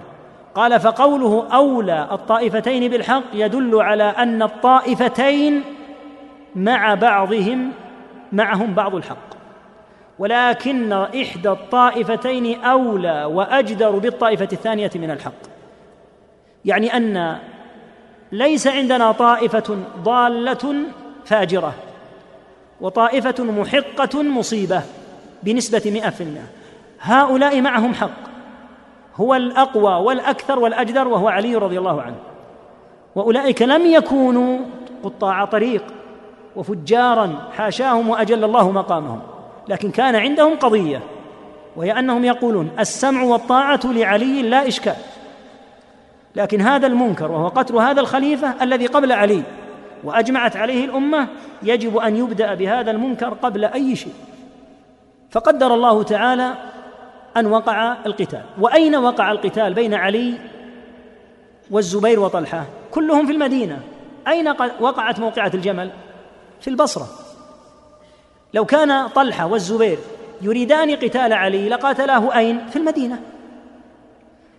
[0.55, 5.63] قال فقوله أولى الطائفتين بالحق يدل على أن الطائفتين
[6.55, 7.71] مع بعضهم
[8.31, 9.37] معهم بعض الحق.
[10.19, 15.57] ولكن إحدى الطائفتين أولى وأجدر بالطائفة الثانية من الحق.
[16.65, 17.37] يعني أن
[18.31, 20.75] ليس عندنا طائفة ضالة
[21.25, 21.73] فاجرة
[22.81, 24.81] وطائفة محقة مصيبة
[25.43, 26.47] بنسبة مئة في المئة.
[27.01, 28.27] هؤلاء معهم حق.
[29.15, 32.15] هو الأقوى والأكثر والأجدر وهو علي رضي الله عنه.
[33.15, 34.59] وأولئك لم يكونوا
[35.03, 35.83] قطاع طريق
[36.55, 39.21] وفجارا حاشاهم وأجل الله مقامهم.
[39.67, 41.01] لكن كان عندهم قضية
[41.75, 44.95] وهي أنهم يقولون السمع والطاعة لعلي لا إشكال.
[46.35, 49.43] لكن هذا المنكر وهو قتل هذا الخليفة الذي قبل علي
[50.03, 51.27] وأجمعت عليه الأمة
[51.63, 54.13] يجب أن يبدأ بهذا المنكر قبل أي شيء.
[55.31, 56.53] فقدر الله تعالى
[57.39, 58.43] أن وقع القتال.
[58.59, 60.33] وأين وقع القتال بين علي
[61.71, 63.79] والزبير وطلحة؟ كلهم في المدينة.
[64.27, 64.47] أين
[64.79, 65.91] وقعت موقعة الجمل؟
[66.61, 67.07] في البصرة.
[68.53, 69.97] لو كان طلحة والزبير
[70.41, 73.19] يريدان قتال علي لقاتلاه أين؟ في المدينة.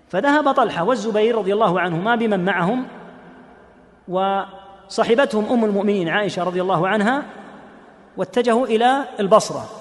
[0.09, 2.87] فذهب طلحة والزبير رضي الله عنهما بمن معهم
[4.09, 7.23] وصحبتهم أم المؤمنين عائشة رضي الله عنها
[8.17, 9.78] واتجهوا إلى البصرة.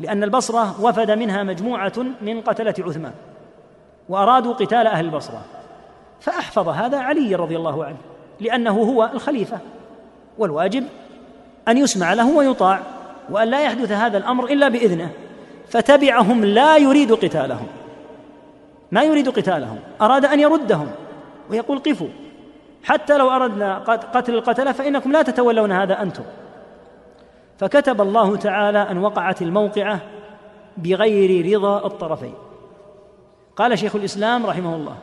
[0.00, 1.92] لأن البصرة وفد منها مجموعة
[2.22, 3.12] من قتلة عثمان
[4.08, 5.44] وأرادوا قتال أهل البصرة.
[6.20, 7.96] فأحفظ هذا علي رضي الله عنه
[8.40, 9.58] لأنه هو الخليفة
[10.38, 10.84] والواجب
[11.68, 12.80] أن يسمع له ويطاع
[13.30, 15.10] وأن لا يحدث هذا الأمر إلا بإذنه.
[15.68, 17.66] فتبعهم لا يريد قتالهم.
[18.92, 20.90] ما يريد قتالهم أراد أن يردهم
[21.50, 22.08] ويقول قفوا.
[22.84, 23.78] حتى لو أردنا
[24.14, 26.22] قتل القتلة فإنكم لا تتولون هذا أنتم.
[27.58, 30.00] فكتب الله تعالى أن وقعت الموقعة
[30.76, 32.34] بغير رضا الطرفين.
[33.56, 34.96] قال شيخ الإسلام رحمه الله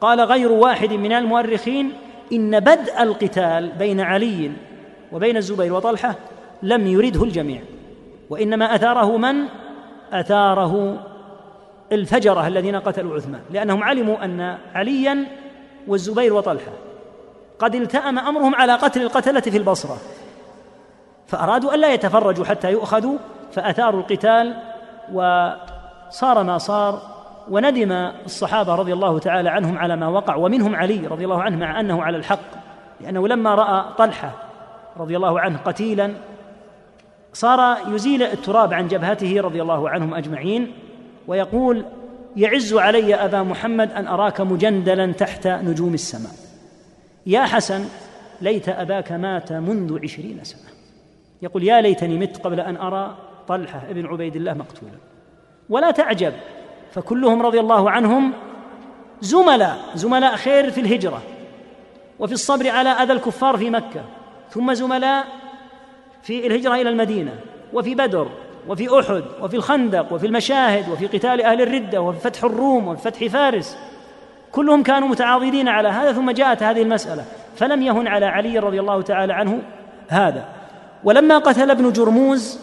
[0.00, 1.92] قال غير واحد من المؤرخين
[2.32, 4.52] إن بدء القتال بين علي
[5.12, 6.14] وبين الزبير وطلحة
[6.62, 7.60] لم يرده الجميع
[8.30, 9.44] وإنما أثاره من؟
[10.12, 11.04] أثاره
[11.92, 15.26] الفجرة الذين قتلوا عثمان لأنهم علموا أن عليا
[15.88, 16.72] والزبير وطلحة.
[17.58, 19.96] قد التأم أمرهم على قتل القتلة في البصرة.
[21.32, 23.18] فأرادوا ألا يتفرجوا حتى يؤخذوا
[23.52, 24.56] فأثاروا القتال
[25.12, 27.02] وصار ما صار
[27.50, 27.92] وندم
[28.24, 32.02] الصحابة رضي الله تعالى عنهم على ما وقع ومنهم علي رضي الله عنه مع أنه
[32.02, 32.38] على الحق
[33.00, 34.32] لأنه لما رأى طلحة
[34.96, 36.14] رضي الله عنه قتيلا
[37.32, 40.72] صار يزيل التراب عن جبهته رضي الله عنهم أجمعين
[41.26, 41.84] ويقول
[42.36, 46.32] يعز علي أبا محمد أن أراك مجندلا تحت نجوم السماء.
[47.26, 47.84] يا حسن
[48.40, 50.71] ليت أباك مات منذ عشرين سنة.
[51.42, 53.16] يقول يا ليتني مت قبل أن أرى
[53.48, 54.98] طلحة ابن عبيد الله مقتولا.
[55.68, 56.32] ولا تعجب
[56.92, 58.32] فكلهم رضي الله عنهم
[59.20, 61.22] زملاء زملاء خير في الهجرة
[62.18, 64.04] وفي الصبر على أذى الكفار في مكة
[64.50, 65.24] ثم زملاء
[66.22, 67.32] في الهجرة إلى المدينة
[67.72, 68.28] وفي بدر
[68.68, 73.26] وفي أحد وفي الخندق وفي المشاهد وفي قتال أهل الردة وفي فتح الروم وفي فتح
[73.26, 73.78] فارس.
[74.52, 77.24] كلهم كانوا متعاضدين على هذا ثم جاءت هذه المسألة.
[77.56, 79.62] فلم يهن على علي رضي الله تعالى عنه
[80.08, 80.61] هذا.
[81.04, 82.58] ولما قتل ابن جرموز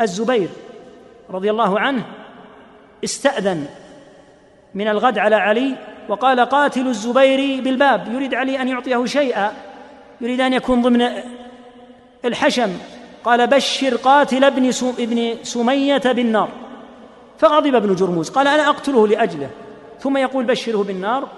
[0.00, 0.48] الزبير
[1.30, 2.04] رضي الله عنه
[3.04, 3.66] استأذن
[4.74, 5.74] من الغد على علي
[6.08, 9.52] وقال قاتل الزبير بالباب يريد علي أن يعطيه شيئا
[10.20, 11.08] يريد أن يكون ضمن
[12.24, 12.70] الحشم.
[13.24, 16.48] قال بشر قاتل ابن ابن سمية بالنار.
[17.38, 19.50] فغضب ابن جرموز قال أنا أقتله لأجله.
[20.00, 21.28] ثم يقول بشره بالنار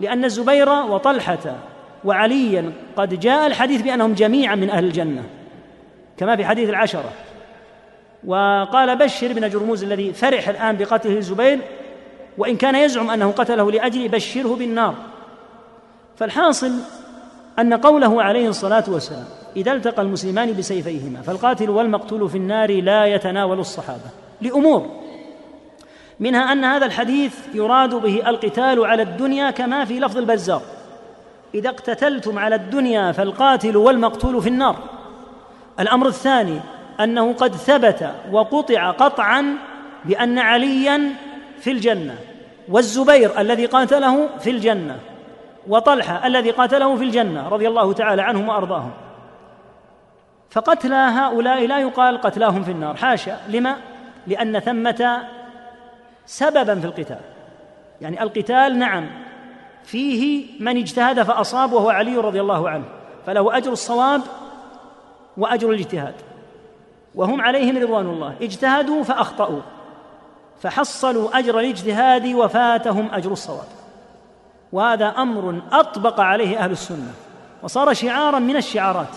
[0.00, 1.56] لأن الزبير وطلحة
[2.04, 5.37] وعليا قد جاء الحديث بأنهم جميعا من أهل الجنة.
[6.18, 7.10] كما في حديث العشرة.
[8.26, 11.58] وقال بشر بن جرموز الذي فرح الآن بقتله الزبير
[12.38, 14.94] وإن كان يزعم أنه قتله لأجل بشره بالنار.
[16.16, 16.72] فالحاصل
[17.58, 19.24] أن قوله عليه الصلاة والسلام
[19.56, 24.86] إذا التقى المسلمان بسيفيهما فالقاتل والمقتول في النار لا يتناول الصحابة لأمور.
[26.20, 30.62] منها أن هذا الحديث يراد به القتال على الدنيا كما في لفظ البزار.
[31.54, 34.97] إذا اقتتلتم على الدنيا فالقاتل والمقتول في النار.
[35.80, 36.60] الأمر الثاني
[37.00, 39.54] أنه قد ثبت وقطع قطعا
[40.04, 41.12] بأن عليا
[41.60, 42.14] في الجنة
[42.68, 44.98] والزبير الذي قاتله في الجنة
[45.68, 48.90] وطلحة الذي قاتله في الجنة رضي الله تعالى عنهم وأرضاهم.
[50.50, 53.36] فقتلى هؤلاء لا يقال قتلاهم في النار حاشا.
[53.48, 53.76] لما؟
[54.26, 55.22] لأن ثمة
[56.26, 57.20] سببا في القتال.
[58.00, 59.10] يعني القتال نعم
[59.84, 62.84] فيه من اجتهد فأصاب وهو علي رضي الله عنه
[63.26, 64.20] فله أجر الصواب
[65.38, 66.14] وأجر الاجتهاد.
[67.14, 68.34] وهم عليهم رضوان الله.
[68.42, 69.60] اجتهدوا فأخطأوا.
[70.62, 73.68] فحصلوا أجر الاجتهاد وفاتهم أجر الصواب.
[74.72, 77.12] وهذا أمر أطبق عليه أهل السنة.
[77.62, 79.16] وصار شعارا من الشعارات.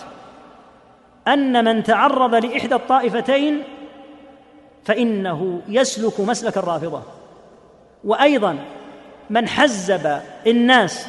[1.27, 3.63] أن من تعرض لإحدى الطائفتين
[4.85, 7.01] فإنه يسلك مسلك الرافضة.
[8.03, 8.57] وأيضا
[9.29, 11.07] من حزب الناس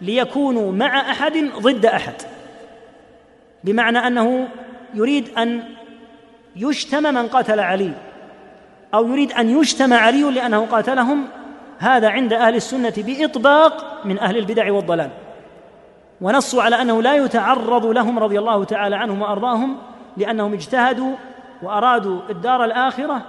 [0.00, 2.14] ليكونوا مع أحد ضد أحد.
[3.64, 4.48] بمعنى أنه
[4.94, 5.62] يريد أن
[6.56, 7.92] يشتم من قاتل علي
[8.94, 11.24] أو يريد أن يشتم علي لأنه قاتلهم
[11.78, 15.10] هذا عند أهل السنة بإطباق من أهل البدع والضلال.
[16.20, 19.76] ونصوا على أنه لا يتعرض لهم رضي الله تعالى عنهم وأرضاهم
[20.16, 21.14] لأنهم اجتهدوا
[21.62, 23.22] وأرادوا الدار الآخرة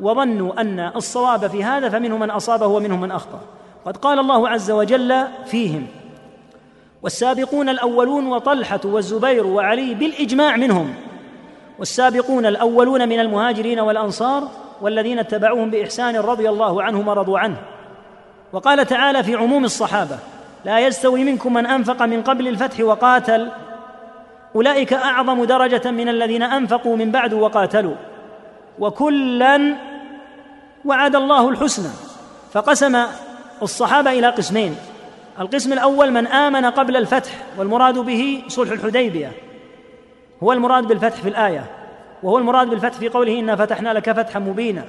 [0.00, 3.40] وظنوا أن الصواب في هذا فمنهم من اصابه ومنهم من أخطأ.
[3.84, 5.86] قد قال الله عز وجل فيهم
[7.04, 10.94] والسابقون الأولون وطلحة والزبير وعلي بالإجماع منهم.
[11.78, 14.48] والسابقون الأولون من المهاجرين والأنصار
[14.80, 17.56] والذين اتبعوهم بإحسان رضي الله عنهم ورضوا عنه.
[18.52, 20.18] وقال تعالى في عموم الصحابة
[20.64, 23.48] لا يستوي منكم من أنفق من قبل الفتح وقاتل.
[24.56, 27.94] أولئك أعظم درجة من الذين أنفقوا من بعد وقاتلوا.
[28.78, 29.74] وكلا
[30.84, 31.90] وعد الله الحسنى.
[32.52, 33.02] فقسم
[33.62, 34.76] الصحابة إلى قسمين
[35.40, 39.32] القسم الأول من آمن قبل الفتح والمراد به صلح الحديبية.
[40.42, 41.64] هو المراد بالفتح في الآية
[42.22, 44.84] وهو المراد بالفتح في قوله إنا فتحنا لك فتحا مبينا.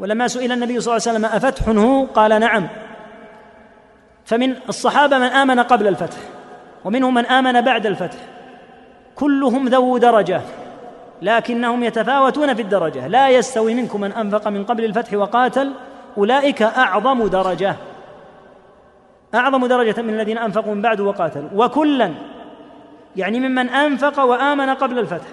[0.00, 2.68] ولما سئل النبي صلى الله عليه وسلم أفتح هو؟ قال نعم.
[4.24, 6.18] فمن الصحابة من آمن قبل الفتح
[6.84, 8.18] ومنهم من آمن بعد الفتح.
[9.14, 10.40] كلهم ذو درجة
[11.22, 13.06] لكنهم يتفاوتون في الدرجة.
[13.06, 15.72] لا يستوي منكم من أنفق من قبل الفتح وقاتل
[16.18, 17.76] أولئك أعظم درجة.
[19.34, 21.48] أعظم درجة من الذين أنفقوا من بعد وقاتلوا.
[21.54, 22.10] وكلا
[23.16, 25.26] يعني ممن أنفق وآمن قبل الفتح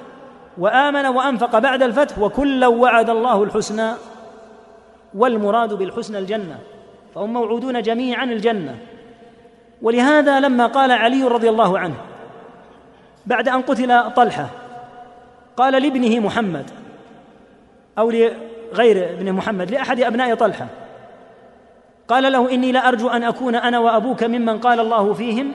[0.58, 3.92] وآمن وأنفق بعد الفتح وكلا وعد الله الحسنى
[5.14, 6.60] والمراد بالحسنى الجنة
[7.16, 8.78] فهم موعودون جميعا الجنة.
[9.82, 11.96] ولهذا لما قال علي رضي الله عنه
[13.26, 14.50] بعد أن قتل طلحة
[15.58, 16.66] قال لابنه محمد
[17.98, 20.68] أو لغير ابن محمد لأحد أبناء طلحة
[22.08, 25.52] قال له إني لارجو أن أكون أنا وأبوك ممن قال الله فيهم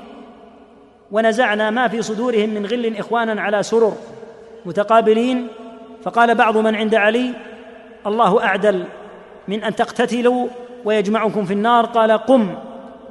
[1.10, 3.92] ونزعنا ما في صدورهم من غل إخوانا على سرر
[4.66, 5.48] متقابلين.
[6.04, 7.34] فقال بعض من عند علي
[8.06, 8.84] الله أعدل
[9.48, 10.48] من أن تقتتلوا
[10.84, 11.86] ويجمعكم في النار.
[11.86, 12.54] قال قم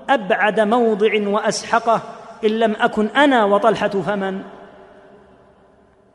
[0.10, 2.02] أبعد موضع وأسحقه
[2.44, 4.42] إن لم أكن أنا وطلحة فمن.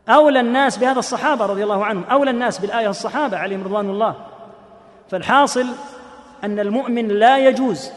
[0.09, 4.15] أولى الناس بهذا الصحابة رضي الله عنهم أولى الناس بالآية الصحابة عليهم رضوان الله.
[5.11, 5.67] فالحاصل
[6.45, 7.91] أن المؤمن لا يجوز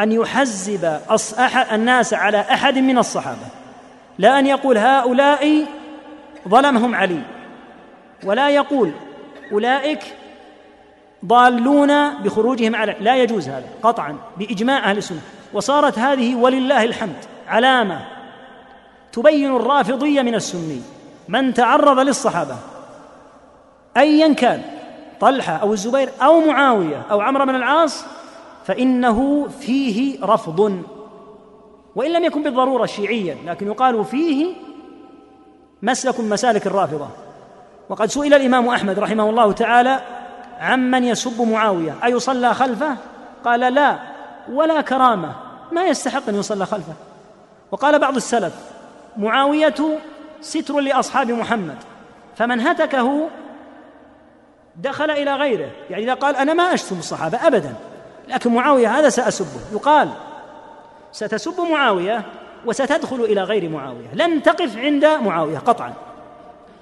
[0.00, 1.00] أن يحزب
[1.72, 3.46] الناس على أحد من الصحابة
[4.18, 5.66] لا أن يقول هؤلاء
[6.48, 7.22] ظلمهم علي
[8.24, 8.92] ولا يقول
[9.52, 10.02] أولئك
[11.24, 15.20] ضالون بخروجهم على لا يجوز هذا قطعا بإجماع أهل السنة.
[15.52, 17.16] وصارت هذه ولله الحمد
[17.48, 18.00] علامة
[19.12, 20.82] تبين الرافضية من السني
[21.28, 22.56] من تعرض للصحابة
[23.96, 24.62] ايا كان.
[25.20, 28.04] طلحة أو الزبير أو معاوية أو عمرو بن العاص
[28.64, 30.82] فإنه فيه رفض.
[31.96, 34.54] وإن لم يكن بالضرورة شيعيا لكن يقال فيه
[35.82, 37.08] مسلك مسالك الرافضة.
[37.88, 40.00] وقد سئل الإمام أحمد رحمه الله تعالى
[40.60, 42.96] عمن يسب معاوية ايصلى خلفه؟
[43.44, 43.98] قال لا
[44.52, 45.32] ولا كرامة
[45.72, 46.92] ما يستحق أن يصلى خلفه.
[47.70, 48.54] وقال بعض السلف
[49.16, 49.98] معاوية
[50.40, 51.76] ستر لأصحاب محمد
[52.36, 53.28] فمن هتكه
[54.82, 55.70] دخل إلى غيره.
[55.90, 57.74] يعني إذا قال أنا ما أشتم الصحابة ابدا
[58.28, 59.60] لكن معاوية هذا سأسبه.
[59.72, 60.08] يقال
[61.12, 62.24] ستسب معاوية
[62.66, 64.14] وستدخل إلى غير معاوية.
[64.14, 65.94] لن تقف عند معاوية قطعا.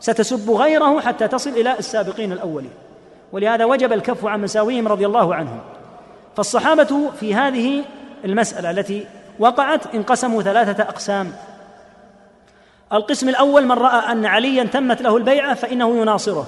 [0.00, 2.70] ستسب غيره حتى تصل إلى السابقين الأولين.
[3.32, 5.60] ولهذا وجب الكف عن مساويهم رضي الله عنهم.
[6.36, 7.84] فالصحابة في هذه
[8.24, 9.06] المسألة التي
[9.38, 11.32] وقعت انقسموا ثلاثة أقسام.
[12.92, 16.46] القسم الأول من رأى أن عليا تمت له البيعة فإنه يناصره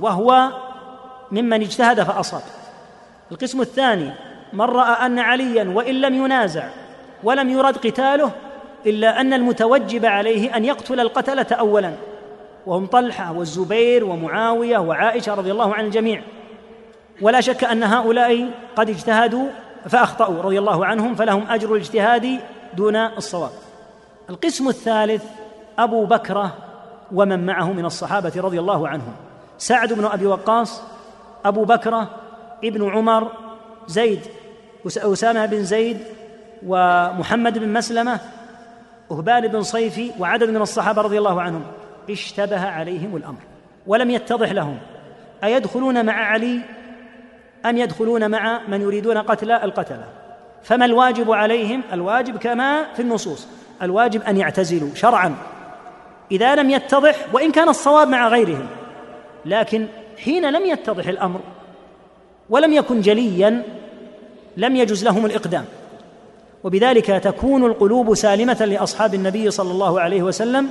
[0.00, 0.50] وهو
[1.34, 2.42] ممن اجتهد فأصاب.
[3.32, 4.12] القسم الثاني
[4.52, 6.68] من رأى أن عليا وإن لم ينازع
[7.22, 8.30] ولم يرد قتاله
[8.86, 11.92] إلا أن المتوجب عليه أن يقتل القتلة اولا.
[12.66, 16.22] وهم طلحة والزبير ومعاوية وعائشة رضي الله عن الجميع.
[17.22, 19.46] ولا شك أن هؤلاء قد اجتهدوا
[19.88, 22.40] فأخطأوا رضي الله عنهم فلهم أجر الاجتهاد
[22.74, 23.50] دون الصواب.
[24.30, 25.24] القسم الثالث
[25.78, 26.56] أبو بكرة
[27.12, 29.12] ومن معه من الصحابة رضي الله عنهم.
[29.58, 30.82] سعد بن أبي وقاص
[31.44, 32.10] أبو بكرة
[32.64, 33.32] ابن عمر
[33.86, 34.20] زيد
[34.86, 35.98] أسامة بن زيد
[36.66, 38.20] ومحمد بن مسلمة
[39.10, 41.62] أهبان بن صيفي وعدد من الصحابة رضي الله عنهم.
[42.10, 43.40] اشتبه عليهم الأمر
[43.86, 44.78] ولم يتضح لهم.
[45.44, 46.60] أيدخلون مع علي؟
[47.66, 50.04] أم يدخلون مع من يريدون قتل القتلة؟
[50.62, 53.48] فما الواجب عليهم؟ الواجب كما في النصوص
[53.82, 55.34] الواجب أن يعتزلوا شرعا.
[56.32, 58.66] إذا لم يتضح وإن كان الصواب مع غيرهم
[59.46, 59.86] لكن
[60.18, 61.40] حين لم يتضح الأمر
[62.50, 63.62] ولم يكن جليا
[64.56, 65.64] لم يجز لهم الإقدام.
[66.64, 70.70] وبذلك تكون القلوب سالمة لأصحاب النبي صلى الله عليه وسلم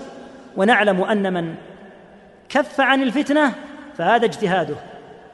[0.58, 1.56] ونعلم أن من
[2.50, 3.54] كف عن الفتنة
[3.98, 4.76] فهذا اجتهاده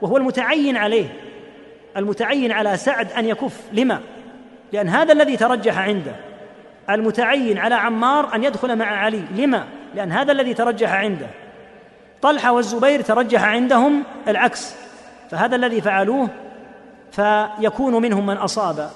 [0.02, 1.14] وهو المتعين عليه
[1.98, 3.62] المتعين على سعد أن يكف.
[3.74, 4.00] لما؟
[4.74, 6.16] لأن هذا الذي ترجح عنده
[6.90, 9.24] المتعين على عمار أن يدخل مع علي.
[9.36, 9.64] لما؟
[9.96, 11.28] لأن هذا الذي ترجح عنده.
[12.22, 14.76] طلحة والزبير ترجح عندهم العكس.
[15.30, 16.30] فهذا الذي فعلوه
[17.12, 18.90] فيكون منهم من أصاب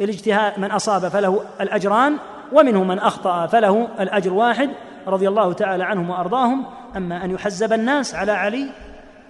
[0.00, 2.16] الاجتهاد من أصاب فله الأجران
[2.52, 4.70] ومنهم من أخطأ فله الأجر واحد
[5.06, 6.66] رضي الله تعالى عنهم وأرضاهم.
[6.96, 8.66] أما أن يحزب الناس على علي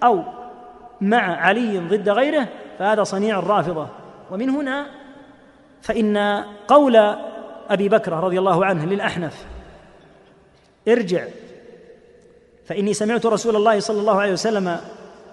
[0.03, 0.23] أو
[1.01, 2.47] مع علي ضد غيره
[2.79, 3.87] فهذا صنيع الرافضة
[4.31, 4.85] ومن هنا
[5.81, 6.95] فإن قول
[7.69, 9.45] أبي بكر رضي الله عنه للأحنف
[10.87, 11.23] ارجع
[12.65, 14.79] فإني سمعت رسول الله صلى الله عليه وسلم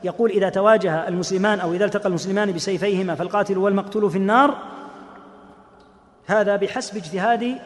[0.04, 4.59] يقول إذا تواجه المسلمان أو إذا التقى المسلمان بسيفيهما فالقاتل والمقتول في النار
[6.26, 7.59] هذا بحسب اجتهاد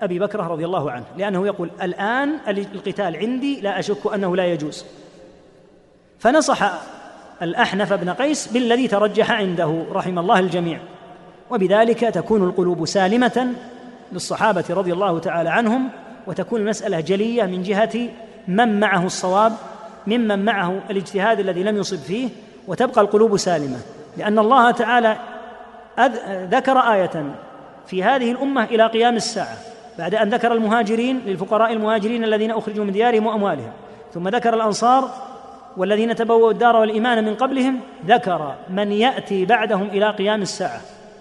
[0.00, 4.84] أبي بكر رضي الله عنه لأنه يقول الآن القتال عندي لا أشك أنه لا يجوز.
[6.18, 6.72] فنصح
[7.42, 10.80] الأحنف بن قيس بالذي ترجح عنده رحم الله الجميع
[11.50, 13.52] وبذلك تكون القلوب سالمة
[14.12, 15.88] للصحابة رضي الله تعالى عنهم
[16.26, 18.08] وتكون المسألة جلية من جهة
[18.48, 19.52] من معه الصواب
[20.06, 22.28] ممن معه الاجتهاد الذي لم يصب فيه
[22.68, 23.78] وتبقى القلوب سالمة.
[24.16, 25.16] لأن الله تعالى
[26.50, 27.34] ذكر آية
[27.86, 29.56] في هذه الأمة إلى قيام الساعة
[29.98, 33.72] بعد أن ذكر المهاجرين للفقراء المهاجرين الذين أخرجوا من ديارهم وأموالهم.
[34.14, 35.08] ثم ذكر الأنصار
[35.76, 40.80] والذين تبوأوا الدار والإيمان من قبلهم ذكر من يأتي بعدهم إلى قيام الساعة.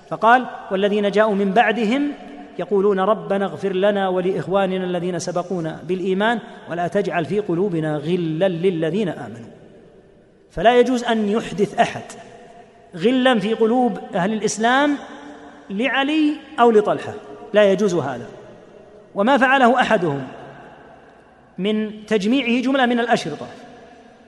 [0.10, 2.12] فقال والذين جاءوا من بعدهم
[2.60, 9.50] يقولون ربنا اغفر لنا ولإخواننا الذين سبقونا بالإيمان ولا تجعل في قلوبنا غلا للذين آمنوا.
[10.52, 12.04] فلا يجوز أن يحدث أحد
[12.96, 14.98] غلا في قلوب أهل الإسلام
[15.70, 17.14] لعلي أو لطلحة.
[17.54, 18.28] لا يجوز هذا.
[19.16, 20.28] وما فعله أحدهم
[21.58, 23.48] من تجميعه جملة من الأشرطة.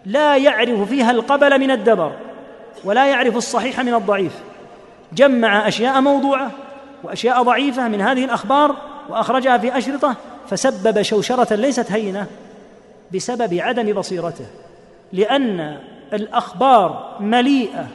[0.06, 2.12] لا يعرف فيها القبل من الدبر
[2.84, 4.40] ولا يعرف الصحيح من الضعيف.
[5.14, 6.52] جمع أشياء موضوعة
[7.04, 8.76] وأشياء ضعيفة من هذه الأخبار
[9.10, 10.16] وأخرجها في أشرطة
[10.50, 12.28] فسبب شوشرة ليست هينة
[13.14, 14.46] بسبب عدم بصيرته
[15.14, 15.78] لأن
[16.14, 17.88] الأخبار مليئة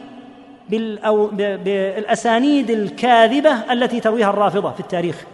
[1.04, 5.24] أو بالأسانيد الكاذبة التي ترويها الرافضة في التاريخ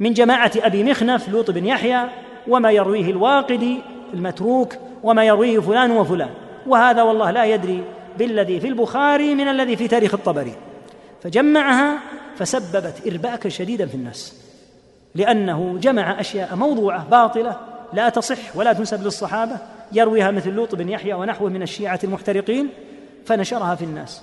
[0.00, 2.04] من جماعة أبي مخنف لوط بن يحيى
[2.48, 3.78] وما يرويه الواقدي
[4.14, 6.30] المتروك وما يرويه فلان وفلان
[6.66, 7.84] وهذا والله لا يدري
[8.18, 10.52] بالذي في البخاري من الذي في تاريخ الطبري.
[11.22, 11.98] فجمعها
[12.38, 14.34] فسببت إرباكا شديدا في الناس
[15.14, 17.56] لأنه جمع أشياء موضوعة باطلة
[17.92, 19.56] لا تصح ولا تنسب للصحابة
[19.92, 22.68] يرويها مثل لوط بن يحيى ونحوه من الشيعة المحترقين
[23.26, 24.22] فنشرها في الناس.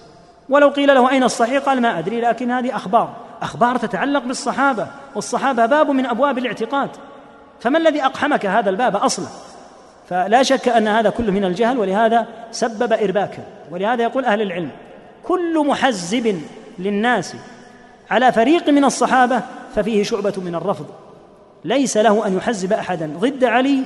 [0.49, 3.15] ولو قيل له أين الصحيح؟ قال ما أدري لكن هذه أخبار.
[3.41, 6.89] أخبار تتعلق بالصحابة والصحابة باب من أبواب الاعتقاد.
[7.59, 9.27] فما الذي أقحمك هذا الباب أصلا؟
[10.09, 14.69] فلا شك أن هذا كله من الجهل ولهذا سبب إرباكا ولهذا يقول أهل العلم
[15.23, 16.41] كل محزب
[16.79, 17.35] للناس
[18.11, 19.41] على فريق من الصحابة
[19.75, 20.85] ففيه شعبة من الرفض.
[21.65, 23.11] ليس له أن يحزب أحدا.
[23.19, 23.79] ضد علي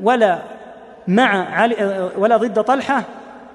[0.00, 0.38] ولا
[1.08, 3.02] مع علي ولا ضد طلحة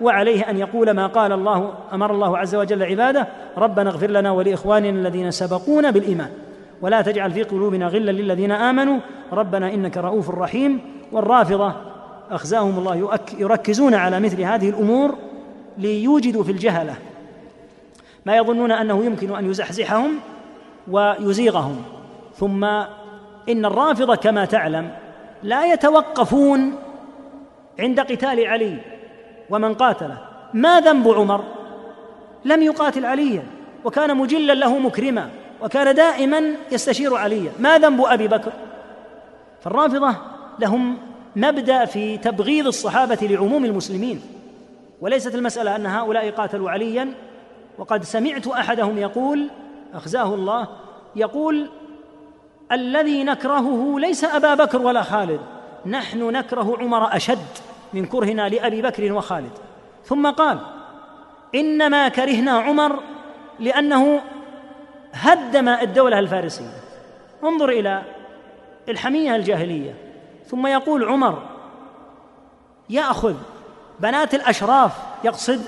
[0.02, 3.28] وعليه أن يقول ما قال الله أمر الله عز وجل عباده
[3.58, 6.30] ربنا اغفر لنا ولإخواننا الذين سبقونا بالإيمان.
[6.82, 9.00] ولا تجعل في قلوبنا غلا للذين آمنوا.
[9.32, 10.82] ربنا إنك رؤوف رحيم.
[11.12, 11.74] والرافضة
[12.32, 15.16] أخزاهم الله يركزون على مثل هذه الأمور
[15.78, 16.96] ليوجدوا في الجهلة.
[18.28, 20.20] ما يظنون أنه يمكن أن يزحزحهم
[20.88, 21.82] ويزيغهم.
[22.36, 22.64] ثم
[23.50, 24.92] إن الرافضة كما تعلم
[25.44, 26.76] لا يتوقفون
[27.80, 28.78] عند قتال علي
[29.50, 30.18] ومن قاتله.
[30.54, 31.44] ما ذنب عمر؟
[32.46, 33.44] لم يقاتل عليا
[33.86, 35.30] وكان مجلا له مكرما
[35.62, 37.52] وكان دائما يستشير عليا.
[37.60, 38.52] ما ذنب أبي بكر؟
[39.62, 40.16] فالرافضة
[40.60, 40.98] لهم
[41.36, 44.22] مبدأ في تبغيض الصحابة لعموم المسلمين
[45.02, 47.14] وليست المسألة أن هؤلاء قاتلوا عليا
[47.78, 49.50] وقد سمعت أحدهم يقول
[49.94, 50.68] أخزاه الله
[51.16, 51.70] يقول
[52.72, 55.42] الذي نكرهه ليس أبا بكر ولا خالد
[55.86, 57.48] نحن نكره عمر أشد
[57.94, 59.52] من كرهنا لأبي بكر وخالد.
[60.06, 60.60] ثم قال
[61.56, 63.00] إنما كرهنا عمر
[63.60, 64.22] لأنه
[65.14, 66.82] هدم الدولة الفارسية.
[67.44, 68.04] انظر إلى
[68.90, 69.96] الحمية الجاهلية.
[70.48, 71.44] ثم يقول عمر
[72.90, 73.36] يأخذ
[74.00, 74.92] بنات الأشراف
[75.24, 75.62] يقصد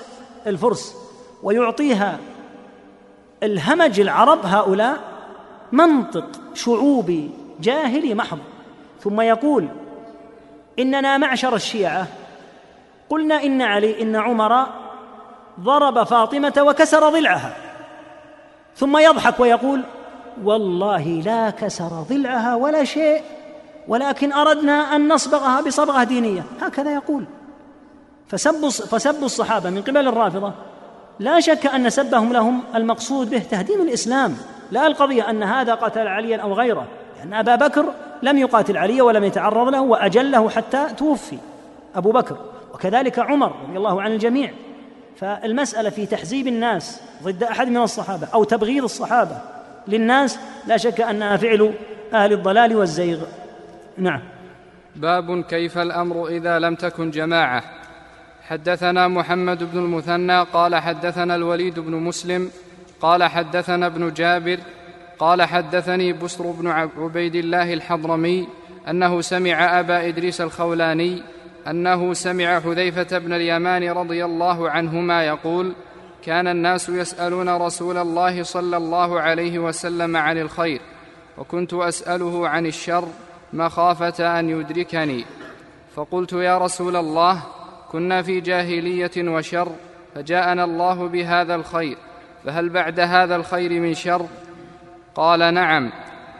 [0.46, 0.99] الفرس.
[1.42, 2.18] ويعطيها.
[3.42, 4.98] الهمج العرب هؤلاء
[5.72, 7.30] منطق شعوبي
[7.60, 8.38] جاهلي محض.
[9.00, 9.68] ثم يقول
[10.78, 12.06] إننا معشر الشيعة.
[13.08, 14.66] قلنا إن علي إن عمر
[15.60, 17.56] ضرب فاطمة وكسر ضلعها.
[18.76, 19.82] ثم يضحك ويقول
[20.44, 23.22] والله لا كسر ضلعها ولا شيء
[23.88, 26.44] ولكن أردنا أن نصبغها بصبغة دينية.
[26.60, 27.24] هكذا يقول.
[28.28, 30.52] فسبوا فسبوا الصحابة من قبل الرافضة.
[31.20, 34.36] لا شك أن سبهم لهم المقصود به تهديم الإسلام.
[34.70, 36.86] لا القضية أن هذا قتل عليا أو غيره
[37.18, 37.84] لأن أبا بكر
[38.22, 41.38] لم يقاتل علي ولم يتعرض له وأجله حتى توفي
[41.94, 42.36] أبو بكر.
[42.74, 44.50] وكذلك عمر رضي الله عن الجميع.
[45.16, 49.38] فالمسألة في تحزيب الناس ضد أحد من الصحابة أو تبغيض الصحابة
[49.88, 51.72] للناس لا شك أنها فعل
[52.14, 53.18] أهل الضلال والزيغ.
[53.98, 54.20] نعم.
[54.96, 57.79] باب كيف الأمر إذا لم تكن جماعة؟
[58.50, 62.50] حدثنا محمد بن المثنى قال حدثنا الوليد بن مسلم
[63.00, 64.58] قال حدثنا ابن جابر
[65.18, 66.66] قال حدثني بسر بن
[66.98, 68.48] عبيد الله الحضرمي
[68.88, 71.22] أنه سمع أبا إدريس الخولاني
[71.68, 75.72] أنه سمع حذيفة بن اليمان رضي الله عنهما يقول
[76.24, 80.80] كان الناس يسألون رسول الله صلى الله عليه وسلم عن الخير
[81.38, 83.08] وكنت أسأله عن الشر
[83.52, 85.24] مخافة أن يدركني
[85.96, 87.42] فقلت يا رسول الله
[87.92, 89.68] كنا في جاهلية وشر
[90.14, 91.96] فجاءنا الله بهذا الخير
[92.44, 94.26] فهل بعد هذا الخير من شر؟
[95.14, 95.90] قال نعم.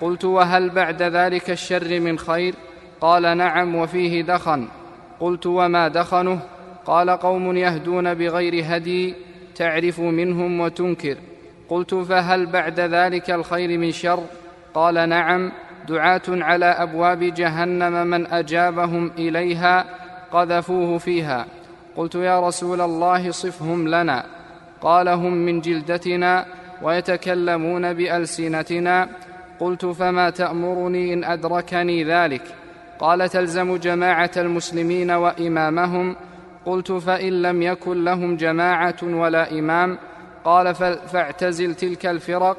[0.00, 2.54] قلت وهل بعد ذلك الشر من خير؟
[3.00, 4.68] قال نعم وفيه دخن.
[5.20, 6.40] قلت وما دخنه؟
[6.86, 9.14] قال قوم يهدون بغير هدي
[9.54, 11.16] تعرف منهم وتنكر.
[11.68, 14.22] قلت فهل بعد ذلك الخير من شر؟
[14.74, 15.52] قال نعم.
[15.88, 19.84] دعاة على أبواب جهنم من أجابهم إليها
[20.32, 21.46] قذفوه فيها.
[21.96, 24.24] قلت يا رسول الله صفهم لنا.
[24.80, 26.46] قال هم من جلدتنا
[26.82, 29.08] ويتكلمون بالسنتنا.
[29.60, 32.42] قلت فما تامرني ان ادركني ذلك؟
[32.98, 36.16] قال تلزم جماعة المسلمين وامامهم.
[36.66, 39.98] قلت فان لم يكن لهم جماعة ولا امام.
[40.44, 40.74] قال
[41.12, 42.56] فاعتزل تلك الفرق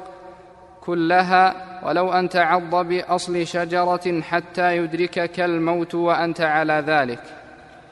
[0.80, 7.41] كلها ولو ان تعض باصل شجره حتى يدركك الموت وانت على ذلك.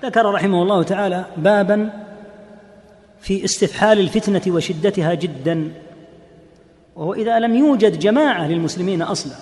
[0.02, 1.90] ذكر رحمه الله تعالى بابا
[3.20, 5.72] في استفحال الفتنة وشدتها جدا
[6.97, 9.32] وهو إذا لم يوجد جماعة للمسلمين أصلا.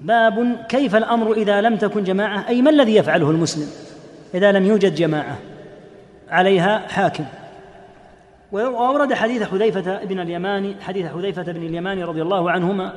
[0.00, 3.68] باب كيف الأمر إذا لم تكن جماعة؟ أي ما الذي يفعله المسلم
[4.34, 5.38] إذا لم يوجد جماعة؟
[6.28, 7.24] عليها حاكم.
[8.52, 12.94] وأورد حديث حذيفة بن اليماني حديث حذيفة بن اليماني رضي الله عنهما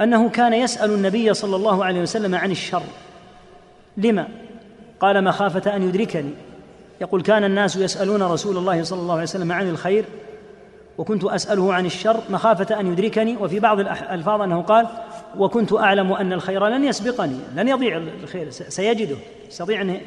[0.00, 2.82] أنه كان يسأل النبي صلى الله عليه وسلم عن الشر.
[3.96, 4.28] لما؟
[5.02, 6.30] قال مخافة أن يدركني.
[7.00, 10.04] يقول كان الناس يسألون رسول الله صلى الله عليه وسلم عن الخير
[10.98, 13.36] وكنت أسأله عن الشر مخافة أن يدركني.
[13.36, 14.86] وفي بعض الألفاظ أنه قال
[15.38, 19.16] وكنت أعلم أن الخير لن يسبقني لن يضيع الخير سيجده
[19.48, 20.00] يستطيع أن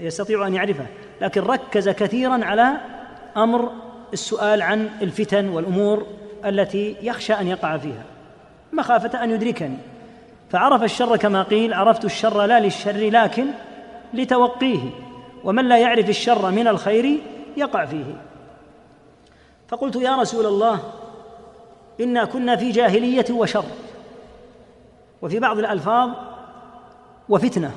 [0.00, 0.86] يستطيع أن يعرفه.
[1.20, 2.72] لكن ركز كثيرا على
[3.36, 3.70] أمر
[4.12, 6.06] السؤال عن الفتن والأمور
[6.44, 8.02] التي يخشى أن يقع فيها.
[8.72, 9.76] مخافة أن يدركني.
[10.50, 13.46] فعرف الشر كما قيل عرفت الشر لا للشر لكن
[14.16, 14.80] لتوقيه
[15.44, 17.18] ومن لا يعرف الشر من الخير
[17.56, 18.22] يقع فيه.
[19.68, 20.80] فقلت يا رسول الله
[22.00, 23.64] إنا كنا في جاهلية وشر
[25.22, 26.10] وفي بعض الألفاظ
[27.28, 27.70] وفتنة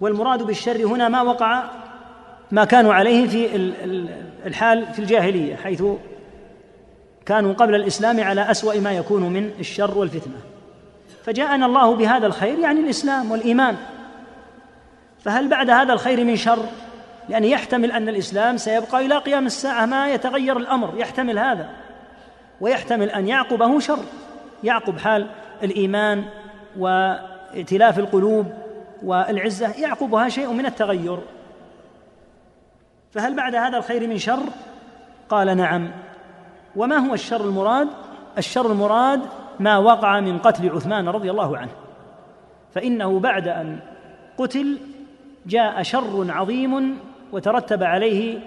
[0.00, 1.64] والمراد بالشر هنا ما وقع
[2.50, 3.56] ما كانوا عليه في
[4.46, 5.82] الحال في الجاهلية حيث
[7.26, 10.40] كانوا قبل الإسلام على أسوأ ما يكون من الشر والفتنة.
[11.24, 13.76] فجاءنا الله بهذا الخير يعني الإسلام والإيمان.
[15.24, 16.66] فهل بعد هذا الخير من شر؟
[17.28, 21.70] يعني يحتمل أن الإسلام سيبقى إلى قيام الساعة ما يتغير الأمر يحتمل هذا.
[22.60, 23.98] ويحتمل أن يعقبه شر.
[24.64, 25.26] يعقب حال
[25.62, 26.24] الإيمان
[26.78, 28.52] وائتلاف القلوب
[29.02, 29.72] والعزة.
[29.78, 31.18] يعقبها شيء من التغير.
[33.12, 34.42] فهل بعد هذا الخير من شر؟
[35.28, 35.90] قال نعم.
[36.76, 37.88] وما هو الشر المراد؟
[38.38, 39.20] الشر المراد
[39.60, 41.72] ما وقع من قتل عثمان رضي الله عنه.
[42.74, 43.78] فإنه بعد أن
[44.38, 44.78] قتل
[45.46, 46.98] جاء شر عظيم
[47.32, 48.40] وترتب عليه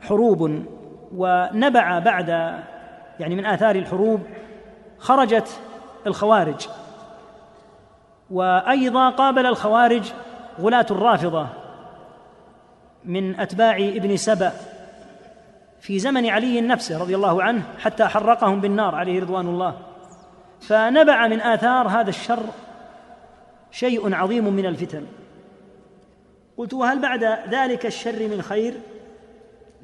[0.00, 0.64] حروب
[1.14, 2.28] ونبع بعد
[3.20, 4.20] يعني من آثار الحروب
[4.98, 5.60] خرجت
[6.06, 6.68] الخوارج.
[8.30, 10.12] وأيضا قابل الخوارج
[10.60, 11.46] غلاة الرافضة
[13.04, 14.52] من أتباع ابن سبأ
[15.80, 19.76] في زمن علي نفسه رضي الله عنه حتى حرقهم بالنار عليه رضوان الله.
[20.60, 22.42] فنبع من آثار هذا الشر
[23.70, 25.06] شيء عظيم من الفتن.
[26.56, 28.74] قلت وهل بعد ذلك الشر من خير؟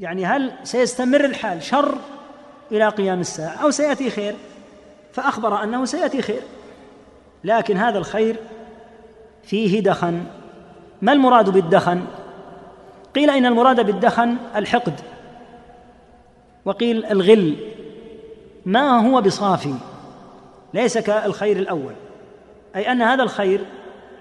[0.01, 1.99] يعني هل سيستمر الحال شر
[2.73, 4.35] إلى قيام الساعة أو سيأتي خير؟
[5.13, 6.43] فأخبر أنه سيأتي خير.
[7.45, 8.37] لكن هذا الخير
[9.43, 10.25] فيه دخن.
[11.03, 12.05] ما المراد بالدخن؟
[13.15, 15.01] قيل إن المراد بالدخن الحقد
[16.65, 17.57] وقيل الغل.
[18.67, 19.75] ما هو بصافي؟
[20.75, 21.95] ليس كالخير الأول
[22.77, 23.65] أي أن هذا الخير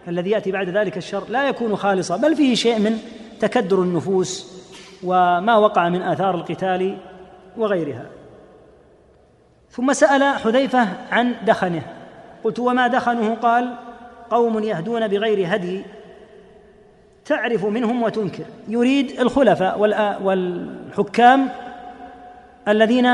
[0.08, 3.00] الذي يأتي بعد ذلك الشر لا يكون خالصا بل فيه شيء من
[3.40, 4.58] تكدر النفوس
[5.04, 6.98] وما وقع من آثار القتال
[7.58, 8.06] وغيرها.
[9.72, 11.82] ثم سأل حذيفة عن دخنه
[12.44, 13.74] قلت وما دخنه قال
[14.30, 15.84] قوم يهدون بغير هدي
[17.26, 19.80] تعرف منهم وتنكر يريد الخلفاء
[20.24, 21.50] والحكام
[22.68, 23.10] الذين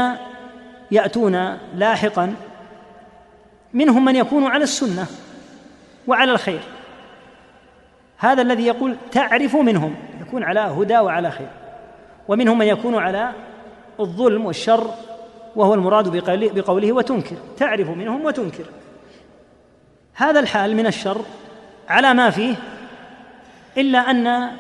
[0.92, 2.34] يأتون لاحقا
[3.74, 5.08] منهم من يكون على السنة
[6.08, 6.60] وعلى الخير.
[8.24, 11.48] هذا الذي يقول تعرف منهم يكون على هدى وعلى خير.
[12.28, 13.32] ومنهم من يكون على
[14.00, 14.88] الظلم والشر
[15.56, 16.08] وهو المراد
[16.56, 17.36] بقوله وتنكر.
[17.58, 18.66] تعرف منهم وتنكر.
[20.14, 21.22] هذا الحال من الشر
[21.90, 22.56] على ما فيه
[23.78, 24.52] إلا أن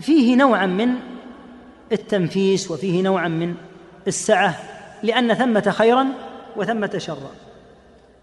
[0.00, 0.94] فيه نوعا من
[1.92, 3.54] التنفيس وفيه نوعا من
[4.06, 4.54] السعة
[5.02, 6.06] لأن ثمة خيرا
[6.56, 7.30] وثمة شرا.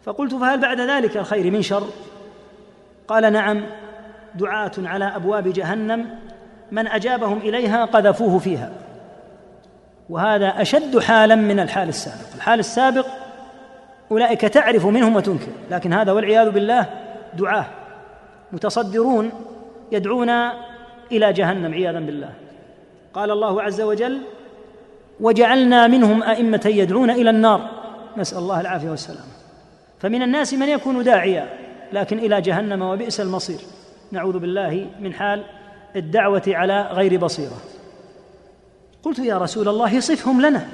[0.06, 1.88] فقلت فهل بعد ذلك الخير من شر؟
[3.08, 3.64] قال نعم
[4.36, 6.10] دعاة على أبواب جهنم
[6.72, 8.72] من أجابهم إليها قذفوه فيها.
[10.10, 12.36] وهذا أشد حالا من الحال السابق.
[12.36, 13.06] الحال السابق
[14.12, 16.86] أولئك تعرف منهم وتنكر لكن هذا والعياذ بالله
[17.34, 17.66] دعاة
[18.52, 19.32] متصدرون
[19.92, 20.30] يدعون
[21.12, 22.30] إلى جهنم عياذا بالله.
[23.14, 24.22] قال الله عز وجل
[25.20, 27.70] وجعلنا منهم أئمة يدعون إلى النار.
[28.18, 29.26] نسأل الله العافية والسلام.
[30.00, 31.50] فمن الناس من يكون داعيا
[31.94, 33.60] لكن إلى جهنم وبئس المصير.
[34.12, 35.44] نعوذ بالله من حال
[35.96, 37.58] الدعوة على غير بصيرة.
[39.04, 40.68] قلت يا رسول الله صفهم لنا.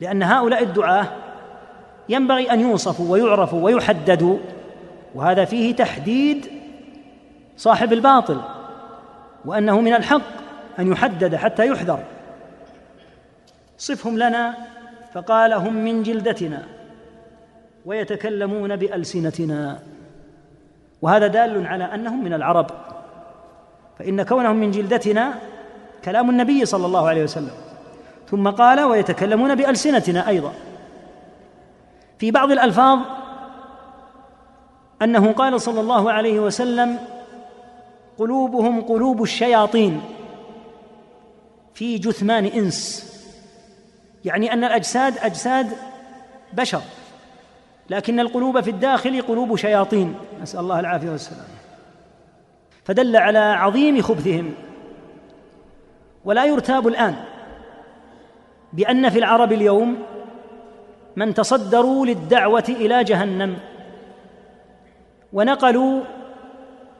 [0.00, 1.06] لأن هؤلاء الدعاة
[2.08, 4.38] ينبغي أن يوصفوا ويعرفوا ويحددوا
[5.14, 6.46] وهذا فيه تحديد
[7.56, 8.40] صاحب الباطل
[9.44, 10.32] وأنه من الحق
[10.78, 12.04] أن يحدد حتى يحذر.
[13.78, 14.54] صفهم لنا
[15.14, 16.62] فقال هم من جلدتنا
[17.84, 19.91] ويتكلمون بألسنتنا.
[21.02, 22.66] وهذا دال على أنهم من العرب.
[23.98, 25.34] فإن كونهم من جلدتنا
[26.04, 27.50] كلام النبي صلى الله عليه وسلم.
[28.30, 30.52] ثم قال ويتكلمون بألسنتنا أيضا.
[32.18, 32.98] في بعض الألفاظ
[35.02, 36.98] أنه قال صلى الله عليه وسلم
[38.18, 40.00] قلوبهم قلوب الشياطين
[41.74, 43.12] في جثمان إنس.
[44.24, 45.72] يعني أن الأجساد أجساد
[46.52, 46.82] بشر.
[47.90, 50.14] لكن القلوب في الداخل قلوب شياطين.
[50.42, 51.46] نسأل الله العافية والسلام.
[52.84, 54.54] فدل على عظيم خبثهم.
[56.24, 57.14] ولا يرتاب الآن
[58.72, 59.98] بأن في العرب اليوم
[61.16, 63.56] من تصدروا للدعوة إلى جهنم
[65.32, 66.00] ونقلوا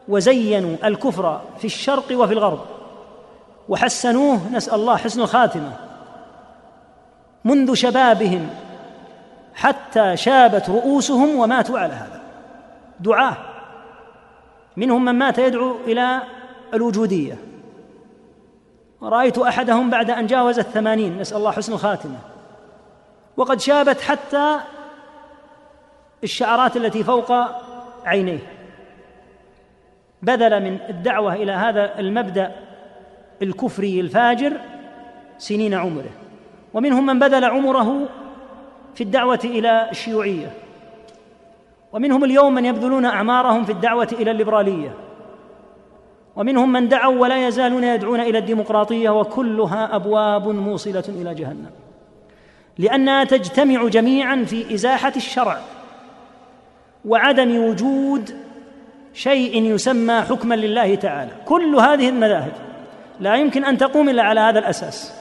[0.08, 2.60] وزينوا الكفر في الشرق وفي الغرب
[3.68, 5.72] وحسنوه نسأل الله حسن الخاتمة
[7.44, 8.50] منذ شبابهم
[9.54, 12.20] حتى شابت رؤوسهم وماتوا على هذا.
[13.00, 13.36] دعاه
[14.76, 16.22] منهم من مات يدعو إلى
[16.74, 17.38] الوجودية.
[19.00, 21.18] ورأيت أحدهم بعد أن جاوز الثمانين.
[21.18, 22.18] نسأل الله حسن الخاتمة.
[23.36, 24.56] وقد شابت حتى
[26.24, 27.32] الشعرات التي فوق
[28.04, 28.38] عينيه.
[30.22, 32.52] بذل من الدعوة إلى هذا المبدأ
[33.42, 34.52] الكفري الفاجر
[35.38, 36.10] سنين عمره.
[36.74, 38.08] ومنهم من بذل عمره
[38.94, 40.52] في الدعوة إلى الشيوعية.
[41.92, 44.94] ومنهم اليوم من يبذلون أعمارهم في الدعوة إلى الليبرالية.
[46.36, 51.70] ومنهم من دعوا ولا يزالون يدعون إلى الديمقراطية وكلها أبواب موصلة إلى جهنم.
[52.78, 55.58] لأنها تجتمع جميعا في إزاحة الشرع
[57.04, 58.36] وعدم وجود
[59.14, 61.30] شيء يسمى حكما لله تعالى.
[61.44, 62.52] كل هذه المذاهب
[63.20, 65.14] لا يمكن أن تقوم إلا على هذا الأساس.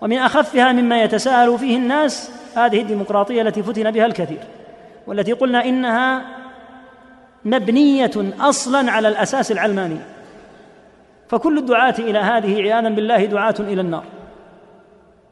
[0.00, 4.40] ومن أخفها مما يتساءل فيه الناس هذه الديمقراطية التي فتن بها الكثير
[5.06, 6.22] والتي قلنا إنها
[7.44, 8.10] مبنية
[8.40, 9.98] أصلا على الأساس العلماني.
[11.28, 14.04] فكل الدعاة إلى هذه عياذا بالله دعاة إلى النار.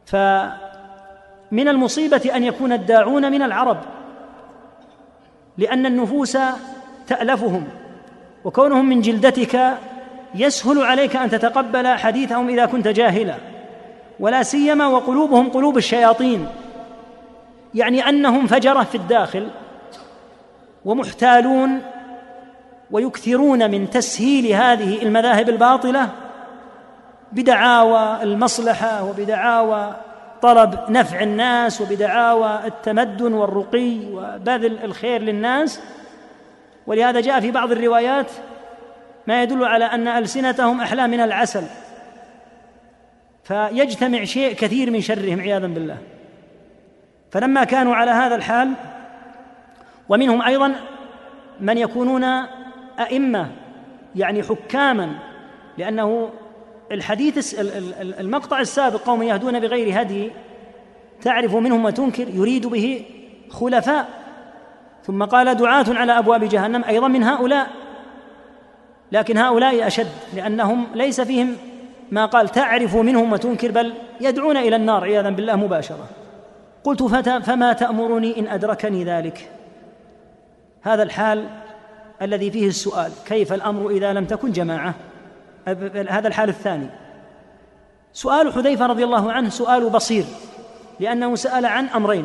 [0.07, 3.79] فمن المصيبة أن يكون الداعون من العرب
[5.59, 6.39] لأن النفوس
[7.07, 7.65] تألفهم
[8.45, 9.75] وكونهم من جلدتك
[10.35, 13.35] يسهل عليك أن تتقبل حديثهم إذا كنت جاهلا.
[14.21, 16.47] ولا سيما وقلوبهم قلوب الشياطين.
[17.77, 19.49] يعني أنهم فجرة في الداخل
[20.85, 21.83] ومحتالون
[22.91, 26.09] ويكثرون من تسهيل هذه المذاهب الباطلة
[27.33, 29.97] بدعاوى المصلحة وبدعاوى
[30.43, 35.81] طلب نفع الناس وبدعاوى التمدن والرقي وبذل الخير للناس.
[36.87, 38.31] ولهذا جاء في بعض الروايات
[39.27, 41.65] ما يدل على أن ألسنتهم أحلى من العسل.
[43.45, 45.97] فيجتمع شيء كثير من شرهم عياذا بالله.
[47.37, 48.73] فلما كانوا على هذا الحال
[50.09, 50.75] ومنهم أيضا
[51.61, 52.25] من يكونون
[53.01, 53.51] أئمة
[54.15, 55.13] يعني حكاما
[55.79, 56.31] لأنه
[56.93, 57.55] الحديث
[58.01, 60.31] المقطع السابق قوم يهدون بغير هدي
[61.23, 63.05] تعرف منهم وتنكر يريد به
[63.51, 64.09] خلفاء.
[65.05, 67.67] ثم قال دعاة على أبواب جهنم أيضا من هؤلاء.
[69.13, 71.57] لكن هؤلاء أشد لأنهم ليس فيهم
[72.11, 76.26] ما قال تعرف منهم وتنكر بل يدعون إلى النار عياذا بالله مباشرة.
[76.87, 79.51] قلت فما تأمرني إن أدركني ذلك؟
[80.83, 81.49] هذا الحال
[82.23, 84.95] الذي فيه السؤال كيف الأمر إذا لم تكن جماعة؟
[86.09, 86.87] هذا الحال الثاني.
[88.13, 90.25] سؤال حذيفة رضي الله عنه سؤال بصير
[91.01, 92.25] لأنه سأل عن أمرين.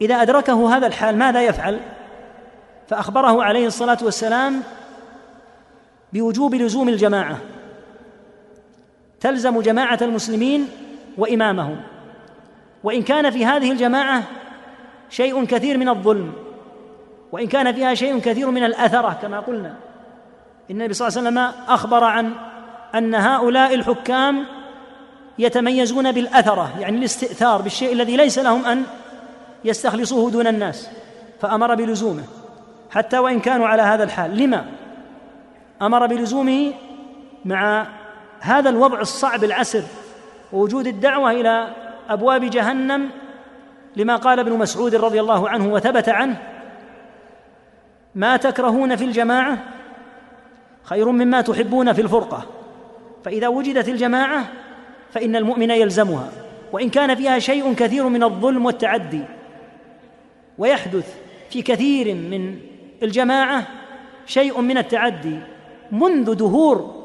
[0.00, 1.80] إذا أدركه هذا الحال ماذا يفعل؟
[2.88, 4.62] فأخبره عليه الصلاة والسلام
[6.12, 7.38] بوجوب لزوم الجماعة.
[9.20, 10.68] تلزم جماعة المسلمين
[11.18, 11.91] وإمامهم.
[12.84, 14.22] وإن كان في هذه الجماعة
[15.10, 16.32] شيء كثير من الظلم
[17.32, 19.74] وإن كان فيها شيء كثير من الأثرة كما قلنا
[20.70, 22.32] إن النبي صلى الله عليه وسلم أخبر عن
[22.94, 24.46] أن هؤلاء الحكام
[25.38, 28.84] يتميزون بالأثرة يعني الاستئثار بالشيء الذي ليس لهم أن
[29.64, 30.88] يستخلصوه دون الناس
[31.40, 32.24] فأمر بلزومه
[32.90, 34.36] حتى وإن كانوا على هذا الحال.
[34.38, 34.64] لما؟
[35.82, 36.72] أمر بلزومه
[37.44, 37.86] مع
[38.40, 39.82] هذا الوضع الصعب العسر
[40.52, 41.68] ووجود الدعوة إلى
[42.12, 43.08] أبواب جهنم
[43.96, 46.36] لما قال ابن مسعود رضي الله عنه وثبت عنه
[48.14, 49.58] ما تكرهون في الجماعة
[50.82, 52.46] خير مما تحبون في الفرقة
[53.24, 54.44] فإذا وجدت الجماعة
[55.12, 56.28] فإن المؤمن يلزمها
[56.72, 59.22] وإن كان فيها شيء كثير من الظلم والتعدي
[60.58, 61.16] ويحدث
[61.50, 62.58] في كثير من
[63.02, 63.66] الجماعة
[64.26, 65.38] شيء من التعدي
[65.92, 67.02] منذ دهور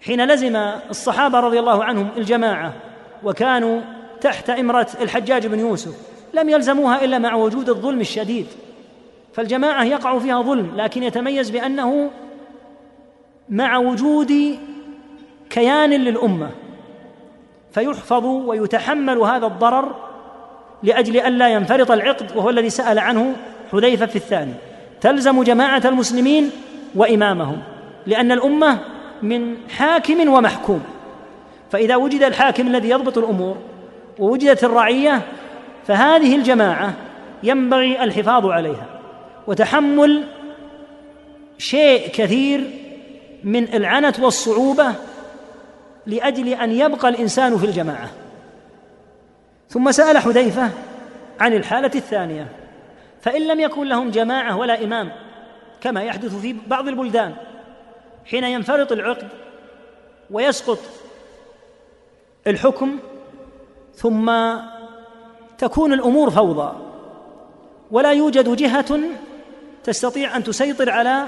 [0.00, 0.56] حين لزم
[0.90, 2.89] الصحابة رضي الله عنهم الجماعة
[3.24, 3.80] وكانوا
[4.20, 5.94] تحت إمرة الحجاج بن يوسف
[6.34, 8.46] لم يلزموها إلا مع وجود الظلم الشديد.
[9.32, 12.10] فالجماعة يقع فيها ظلم لكن يتميز بأنه
[13.48, 14.58] مع وجود
[15.50, 16.50] كيان للأمة.
[17.72, 19.94] فيحفظ ويتحمل هذا الضرر
[20.82, 23.36] لأجل الا ينفرط العقد وهو الذي سأل عنه
[23.72, 24.54] حذيفة في الثاني.
[25.00, 26.50] تلزم جماعة المسلمين
[26.94, 27.62] وإمامهم
[28.06, 28.78] لأن الأمة
[29.22, 30.82] من حاكم ومحكوم.
[31.70, 33.56] فإذا وجد الحاكم الذي يضبط الأمور
[34.18, 35.22] ووجدت الرعية
[35.86, 36.94] فهذه الجماعة
[37.42, 38.86] ينبغي الحفاظ عليها
[39.46, 40.24] وتحمل
[41.58, 42.70] شيء كثير
[43.44, 44.94] من العنت والصعوبة
[46.06, 48.10] لأجل أن يبقى الإنسان في الجماعة.
[49.68, 50.70] ثم سأل حذيفة
[51.40, 52.46] عن الحالة الثانية
[53.20, 55.12] فإن لم يكن لهم جماعة ولا إمام
[55.80, 57.34] كما يحدث في بعض البلدان
[58.26, 59.28] حين ينفرط العقد
[60.30, 60.78] ويسقط
[62.50, 62.98] الحكم
[63.94, 64.32] ثم
[65.58, 66.72] تكون الأمور فوضى.
[67.90, 69.00] ولا يوجد جهة
[69.84, 71.24] تستطيع أن تسيطر على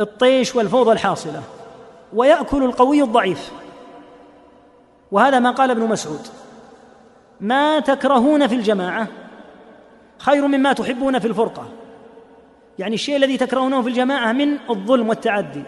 [0.00, 1.42] الطيش والفوضى الحاصلة
[2.12, 3.52] ويأكل القوي الضعيف.
[5.12, 6.26] وهذا ما قال ابن مسعود
[7.40, 9.08] ما تكرهون في الجماعة
[10.18, 11.68] خير مما تحبون في الفرقة.
[12.78, 15.62] يعني الشيء الذي تكرهونه في الجماعة من الظلم والتعدي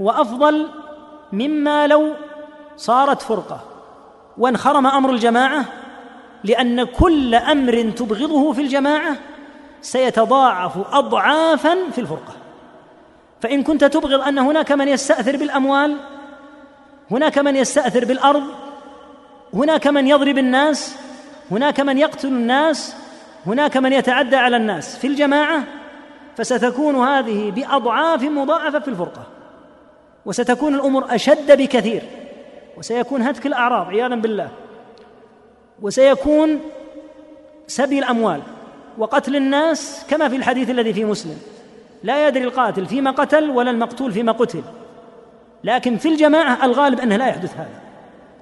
[0.00, 0.68] هو أفضل
[1.32, 2.12] مما لو
[2.80, 3.60] صارت فرقة
[4.38, 5.64] وانخرم أمر الجماعة
[6.44, 9.16] لأن كل أمر تبغضه في الجماعة
[9.82, 12.32] سيتضاعف اضعافا في الفرقة.
[13.40, 15.96] فإن كنت تبغض أن هناك من يستأثر بالأموال
[17.10, 18.42] هناك من يستأثر بالأرض
[19.54, 20.96] هناك من يضرب الناس
[21.50, 22.96] هناك من يقتل الناس
[23.46, 24.96] هناك من يتعدى على الناس.
[24.96, 25.62] في الجماعة
[26.36, 29.22] فستكون هذه بأضعاف مضاعفة في الفرقة
[30.26, 32.19] وستكون الأمور أشد بكثير.
[32.80, 34.48] وسيكون هتك الأعراض عياذا بالله.
[35.82, 36.60] وسيكون
[37.66, 38.40] سبي الأموال
[38.98, 41.38] وقتل الناس كما في الحديث الذي في مسلم.
[42.02, 44.62] لا يدري القاتل فيما قتل ولا المقتول فيما قتل.
[45.64, 47.80] لكن في الجماعة الغالب أنه لا يحدث هذا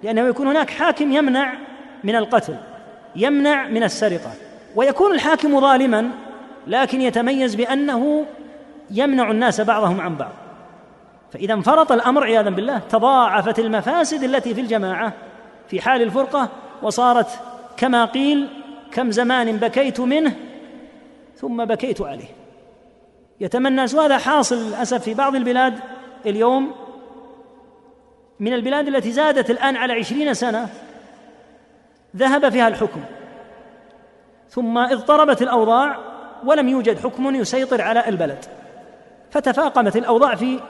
[0.03, 1.55] لأنه يكون هناك حاكم يمنع
[2.05, 2.57] من القتل
[3.17, 4.31] يمنع من السرقة.
[4.77, 6.11] ويكون الحاكم ظالما
[6.67, 8.27] لكن يتميز بأنه
[8.91, 10.33] يمنع الناس بعضهم عن بعض.
[11.33, 15.13] فإذا انفرط الأمر عياذا بالله تضاعفت المفاسد التي في الجماعة.
[15.69, 16.49] في حال الفرقة
[16.83, 17.41] وصارت
[17.77, 18.49] كما قيل
[18.93, 20.37] كم زمان بكيت منه
[21.37, 22.29] ثم بكيت عليه.
[23.41, 25.81] يتمنى الناس وهذا حاصل للأسف في بعض البلاد
[26.27, 26.75] اليوم.
[28.41, 30.69] من البلاد التي زادت الآن على عشرين سنة
[32.17, 33.01] ذهب فيها الحكم.
[34.51, 35.99] ثم اضطربت الأوضاع
[36.45, 38.45] ولم يوجد حكم يسيطر على البلد.
[39.31, 40.61] فتفاقمت الأوضاع في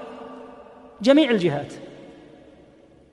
[1.03, 1.73] جميع الجهات.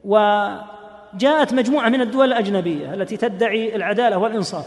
[0.06, 4.66] وجاءت مجموعة من الدول الأجنبية التي تدعي العدالة والإنصاف.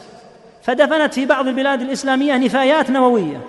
[0.62, 3.40] فدفنت في بعض البلاد الإسلامية نفايات نووية.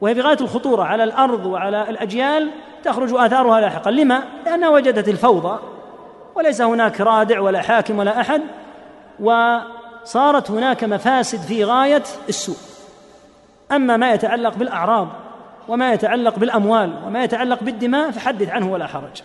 [0.00, 2.50] وهي بغاية الخطورة على الأرض وعلى الأجيال
[2.84, 5.58] تخرج آثارها لاحقا لما؟ لأنها وجدت الفوضى.
[6.34, 8.42] وليس هناك رادع ولا حاكم ولا أحد.
[9.20, 12.56] وصارت هناك مفاسد في غاية السوء.
[13.72, 15.08] أما ما يتعلق بالأعراض
[15.68, 19.22] وما يتعلق بالأموال وما يتعلق بالدماء فحدث عنه ولا حرج.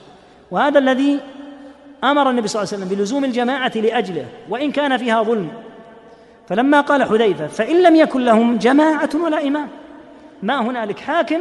[0.52, 1.20] وهذا الذي
[2.04, 5.50] أمر النبي صلى الله عليه وسلم بلزوم الجماعة لأجله وإن كان فيها ظلم.
[6.50, 9.68] فلما قال حذيفة فإن لم يكن لهم جماعة ولا إمام.
[10.44, 11.40] ما هنالك حاكم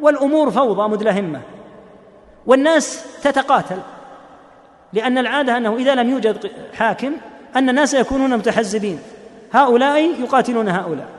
[0.00, 1.40] والأمور فوضى مدلهمة.
[2.46, 3.78] والناس تتقاتل
[4.92, 7.12] لأن العادة أنه إذا لم يوجد حاكم
[7.56, 8.98] أن الناس يكونون متحزبين.
[9.52, 11.15] هؤلاء يقاتلون هؤلاء.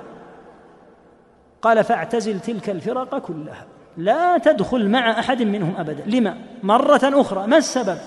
[1.61, 3.65] قال فاعتزل تلك الفرق كلها.
[3.97, 6.03] لا تدخل مع أحد منهم أبدا.
[6.05, 7.47] لما؟ مرة أخرى.
[7.47, 7.97] ما السبب؟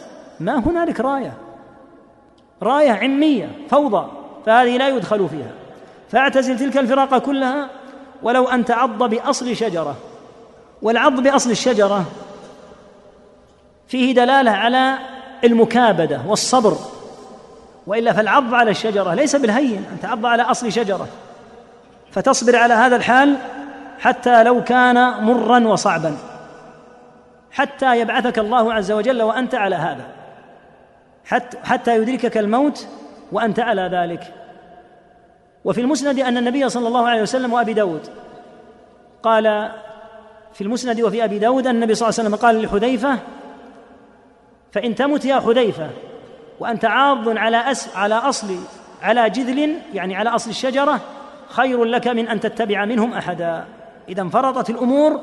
[0.41, 1.33] ما هنالك راية.
[2.63, 4.11] راية عميه فوضى
[4.47, 5.53] فهذه لا يدخل فيها.
[6.11, 7.69] فاعتزل تلك الفرق كلها
[8.23, 9.97] ولو أن تعض بأصل شجرة.
[10.83, 12.05] والعض بأصل الشجرة
[13.89, 14.99] فيه دلالة على
[15.45, 16.77] المكابدة والصبر.
[17.87, 21.09] وإلا فالعض على الشجرة ليس بالهين أن تعض على أصل شجرة.
[22.13, 23.37] فتصبر على هذا الحال
[23.99, 26.17] حتى لو كان مرا وصعبا.
[27.51, 30.07] حتى يبعثك الله عز وجل وأنت على هذا.
[31.25, 32.89] حتى, حتى يدركك الموت
[33.33, 34.35] وأنت على ذلك.
[35.65, 38.09] وفي المسند أن النبي صلى الله عليه وسلم وأبي داود
[39.23, 39.71] قال
[40.53, 43.19] في المسند وفي أبي داود أن النبي صلى الله عليه وسلم قال لحذيفة
[44.73, 45.91] فإن تمت يا حذيفة
[46.61, 48.57] وأنت عاض على أس على أصل
[49.03, 51.01] على جذل يعني على أصل الشجرة
[51.51, 53.65] خير لك من أن تتبع منهم أحدا.
[54.09, 55.21] إذا انفرطت الأمور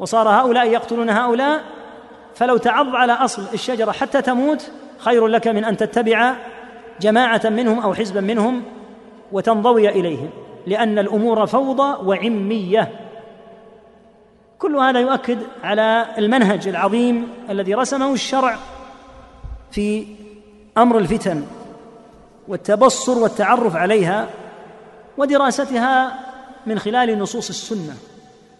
[0.00, 1.60] وصار هؤلاء يقتلون هؤلاء
[2.34, 6.34] فلو تعض على أصل الشجرة حتى تموت خير لك من أن تتبع
[7.00, 8.62] جماعة منهم أو حزبا منهم
[9.32, 10.30] وتنضوي إليهم
[10.66, 12.88] لأن الأمور فوضى وعمية.
[14.58, 18.56] كل هذا يؤكد على المنهج العظيم الذي رسمه الشرع
[19.70, 20.06] في
[20.78, 21.42] أمر الفتن
[22.48, 24.28] والتبصر والتعرف عليها
[25.20, 26.18] ودراستها
[26.66, 27.96] من خلال نصوص السنة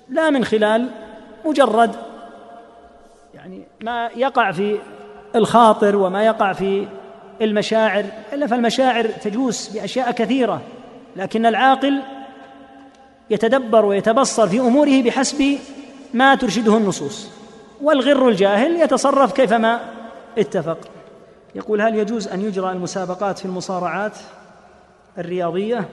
[0.09, 0.89] لا من خلال
[1.45, 1.97] مجرد
[3.35, 4.79] يعني ما يقع في
[5.35, 6.87] الخاطر وما يقع في
[7.41, 10.61] المشاعر إلا فالمشاعر تجوس بأشياء كثيرة
[11.17, 12.03] لكن العاقل
[13.31, 15.59] يتدبر ويتبصر في أموره بحسب
[16.15, 17.29] ما ترشده النصوص.
[17.83, 19.81] والغر الجاهل يتصرف كيفما
[20.39, 20.79] اتفق.
[21.55, 24.13] يقول هل يجوز أن يجرى المسابقات في المصارعات
[25.19, 25.89] الرياضية؟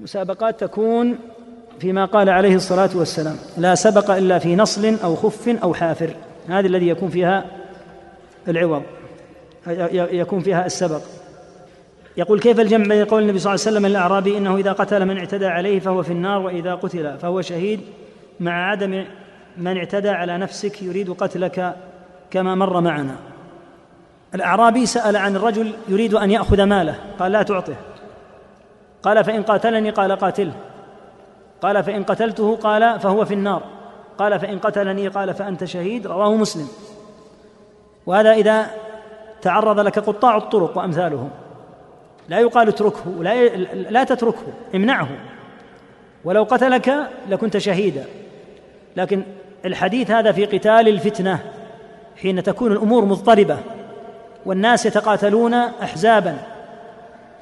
[0.00, 1.18] المسابقات تكون
[1.80, 3.36] فيما قال عليه الصلاة والسلام.
[3.56, 6.10] لا سبق إلا في نصل أو خف أو حافر.
[6.48, 7.44] هذه الذي يكون فيها
[8.48, 8.82] العوض.
[9.92, 11.00] يكون فيها السبق.
[12.16, 15.18] يقول كيف الجمع بين قول النبي صلى الله عليه وسلم الاعرابي إنه إذا قتل من
[15.18, 17.80] اعتدى عليه فهو في النار وإذا قتل فهو شهيد
[18.40, 19.04] مع عدم
[19.56, 21.76] من اعتدى على نفسك يريد قتلك
[22.30, 23.16] كما مر معنا.
[24.34, 26.94] الأعرابي سأل عن الرجل يريد أن يأخذ ماله.
[27.18, 27.74] قال لا تعطه.
[29.02, 30.52] قال فإن قاتلني قال قاتله.
[31.62, 33.62] قال فإن قتلته قال فهو في النار.
[34.18, 36.68] قال فإن قتلني قال فأنت شهيد رواه مسلم.
[38.06, 38.66] وهذا إذا
[39.42, 41.30] تعرض لك قطاع الطرق وأمثالهم.
[42.28, 45.08] لا يقال اتركه لا, لا تتركه امنعه.
[46.24, 48.04] ولو قتلك لكنت شهيدا.
[48.96, 49.22] لكن
[49.64, 51.38] الحديث هذا في قتال الفتنة
[52.16, 53.58] حين تكون الأمور مضطربة
[54.46, 56.38] والناس يتقاتلون احزابا.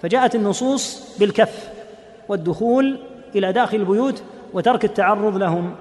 [0.02, 1.68] فجاءت النصوص بالكف
[2.28, 2.98] والدخول
[3.34, 4.22] إلى داخل البيوت
[4.52, 5.74] وترك التعرض لهم.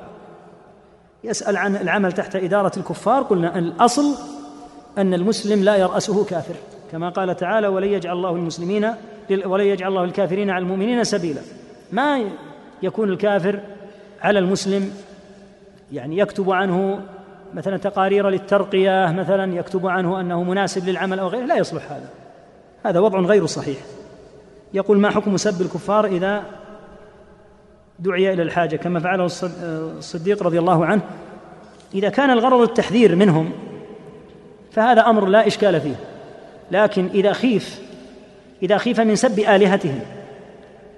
[1.24, 3.24] يسأل عن العمل تحت إدارة الكفار.
[3.24, 4.16] قلنا الأصل
[4.98, 6.56] أن المسلم لا يرأسه كافر
[6.92, 8.94] كما قال تعالى ولن يجعل الله المسلمين
[9.46, 11.42] ولن يجعل الله الكافرين على المؤمنين سبيلا.
[11.92, 12.22] ما
[12.84, 13.60] يكون الكافر
[14.22, 14.92] على المسلم؟
[15.92, 17.00] يعني يكتب عنه
[17.54, 21.46] مثلا تقارير للترقية مثلا يكتب عنه أنه مناسب للعمل أو غيره.
[21.46, 22.10] لا يصلح هذا
[22.86, 23.78] هذا وضع غير صحيح.
[24.74, 26.44] يقول ما حكم سب الكفار إذا
[28.00, 29.26] دعي إلى الحاجة؟ كما فعله
[29.98, 31.02] الصديق رضي الله عنه
[31.96, 33.52] إذا كان الغرض التحذير منهم
[34.72, 35.96] فهذا أمر لا إشكال فيه.
[36.72, 37.82] لكن إذا خيف
[38.64, 40.00] إذا خيف من سب آلهتهم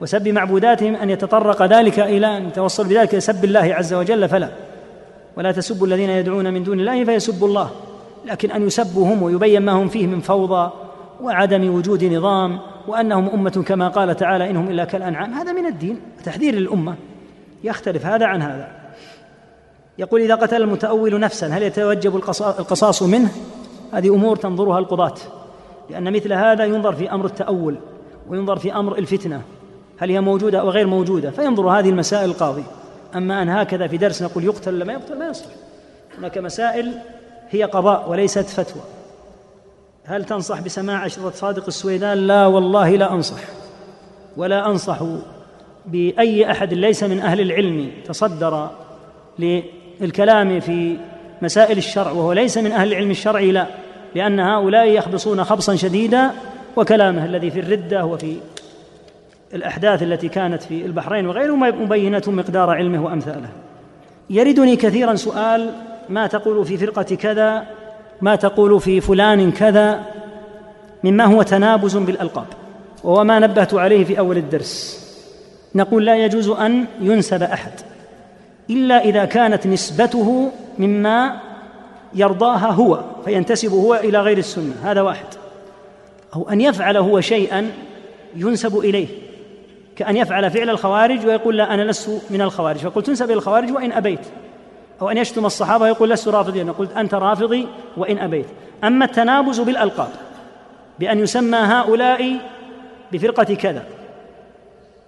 [0.01, 4.49] وسب معبوداتهم أن يتطرق ذلك إلى أن يتوصل بذلك إلى سب الله عز وجل فلا.
[5.37, 7.69] ولا تسبوا الذين يدعون من دون الله فيسبوا الله.
[8.25, 10.71] لكن أن يسبوا هم ويبين ما هم فيه من فوضى
[11.21, 15.33] وعدم وجود نظام وأنهم أمة كما قال تعالى إنهم إلا كالأنعام.
[15.33, 16.95] هذا من الدين تحذير للأمة
[17.63, 18.67] يختلف هذا عن هذا.
[19.97, 22.15] يقول إذا قتل المتأول نفسا هل يتوجب
[22.59, 23.31] القصاص منه؟
[23.93, 25.15] هذه أمور تنظرها القضاة
[25.89, 27.77] لأن مثل هذا ينظر في أمر التأول
[28.27, 29.41] وينظر في أمر الفتنة
[29.97, 32.63] هل هي موجودة أو غير موجودة؟ فينظر هذه المسائل القاضي.
[33.15, 35.51] أما أن هكذا في درس نقول يقتل ولا ما يقتل ما يصلح.
[36.17, 36.93] هناك مسائل
[37.49, 38.81] هي قضاء وليست فتوى.
[40.09, 43.39] هل تنصح بسماع أشرطة صادق السويدان لا والله لا أنصح
[44.37, 45.03] ولا أنصح
[45.85, 48.69] بأي أحد ليس من أهل العلم تصدر
[49.39, 50.97] للكلام في
[51.41, 53.67] مسائل الشرع وهو ليس من أهل العلم الشرعي لا
[54.15, 56.31] لأن هؤلاء يخبصون خبصا شديدا
[56.75, 58.35] وكلامه الذي في الردة وفي
[59.53, 63.49] الأحداث التي كانت في البحرين وغيره مبينة مقدار علمه وأمثاله.
[64.29, 65.73] يردني كثيرا سؤال
[66.09, 67.78] ما تقول في فرقة كذا
[68.21, 70.03] ما تقول في فلان كذا
[71.03, 72.47] مما هو تنابز بالألقاب
[73.03, 74.99] وهو ما نبهت عليه في أول الدرس.
[75.75, 77.71] نقول لا يجوز أن ينسب أحد
[78.69, 81.39] إلا إذا كانت نسبته مما
[82.15, 85.25] يرضاها هو فينتسب هو إلى غير السنة هذا واحد.
[86.35, 87.71] أو أن يفعل هو شيئا
[88.35, 89.07] ينسب إليه
[89.95, 93.91] كأن يفعل فعل الخوارج ويقول لا أنا لست من الخوارج فقلت تنسب إلى الخوارج وإن
[93.91, 94.19] أبيت.
[95.01, 96.73] أو أن يشتم الصحابة ويقول لست رافضيا.
[96.77, 98.45] قلت أنت رافضي وإن أبيت.
[98.83, 100.09] أما التنابز بالألقاب
[100.99, 102.37] بأن يسمى هؤلاء
[103.11, 103.83] بفرقة كذا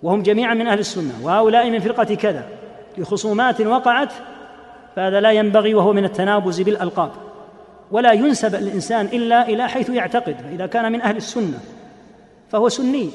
[0.03, 2.45] وهم جميعا من أهل السنة وهؤلاء من فرقة كذا
[2.97, 4.13] لخصومات وقعت
[4.95, 7.11] فهذا لا ينبغي وهو من التنابز بالألقاب.
[7.91, 11.59] ولا ينسب الإنسان إلا إلى حيث يعتقد فإذا كان من أهل السنة
[12.49, 13.09] فهو سني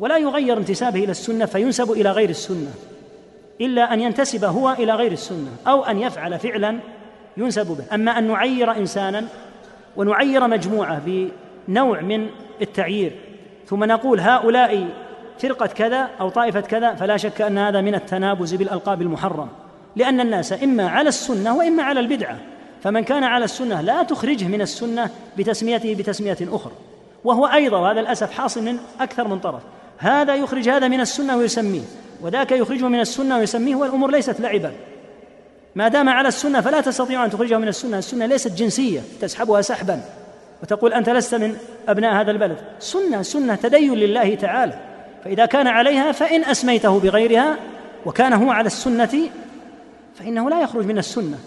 [0.00, 2.70] ولا يغير انتسابه إلى السنة فينسب إلى غير السنة.
[3.60, 6.78] إلا أن ينتسب هو إلى غير السنة أو أن يفعل فعلا
[7.36, 7.94] ينسب به.
[7.94, 9.24] أما أن نعير انسانا
[9.96, 11.00] ونعير مجموعة
[11.68, 12.26] بنوع من
[12.62, 13.12] التعيير
[13.66, 14.88] ثم نقول هؤلاء
[15.38, 19.48] فرقة كذا أو طائفة كذا فلا شك أن هذا من التنابز بالألقاب المحرم
[19.96, 22.38] لأن الناس إما على السنة وإما على البدعة.
[22.82, 26.72] فمن كان على السنة لا تخرجه من السنة بتسميته بتسمية أخرى.
[27.24, 29.62] وهو أيضا وهذا الاسف حاصل من أكثر من طرف.
[29.98, 31.82] هذا يخرج هذا من السنة ويسميه.
[32.22, 34.72] وذاك يخرجه من السنة ويسميه والأمور ليست لعبا.
[35.74, 37.98] ما دام على السنة فلا تستطيع أن تخرجه من السنة.
[37.98, 40.00] السنة ليست جنسية تسحبها سحبا.
[40.62, 41.56] وتقول أنت لست من
[41.88, 42.56] أبناء هذا البلد.
[42.78, 44.74] سنة سنة تدين لله تعالى.
[45.24, 47.56] فإذا كان عليها فإن أسميته بغيرها
[48.06, 49.18] وكان هو على السنة
[50.14, 51.38] فإنه لا يخرج من السنة.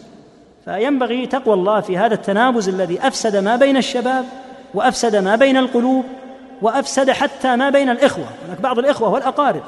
[0.65, 4.25] فينبغي تقوى الله في هذا التنابز الذي أفسد ما بين الشباب
[4.73, 6.05] وأفسد ما بين القلوب
[6.61, 8.25] وأفسد حتى ما بين الإخوة.
[8.47, 9.63] هناك بعض الإخوة والأقارب.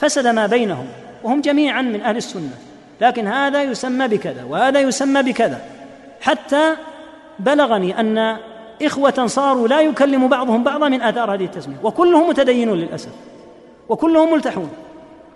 [0.00, 0.86] فسد ما بينهم
[1.22, 2.54] وهم جميعا من أهل السنة.
[3.00, 5.60] لكن هذا يسمى بكذا وهذا يسمى بكذا.
[6.20, 6.76] حتى
[7.38, 8.36] بلغني أن
[8.82, 11.76] إخوة صاروا لا يكلم بعضهم بعضا من آثار هذه التسمية.
[11.82, 13.12] وكلهم متدينون للأسف.
[13.88, 14.70] وكلهم ملتحون.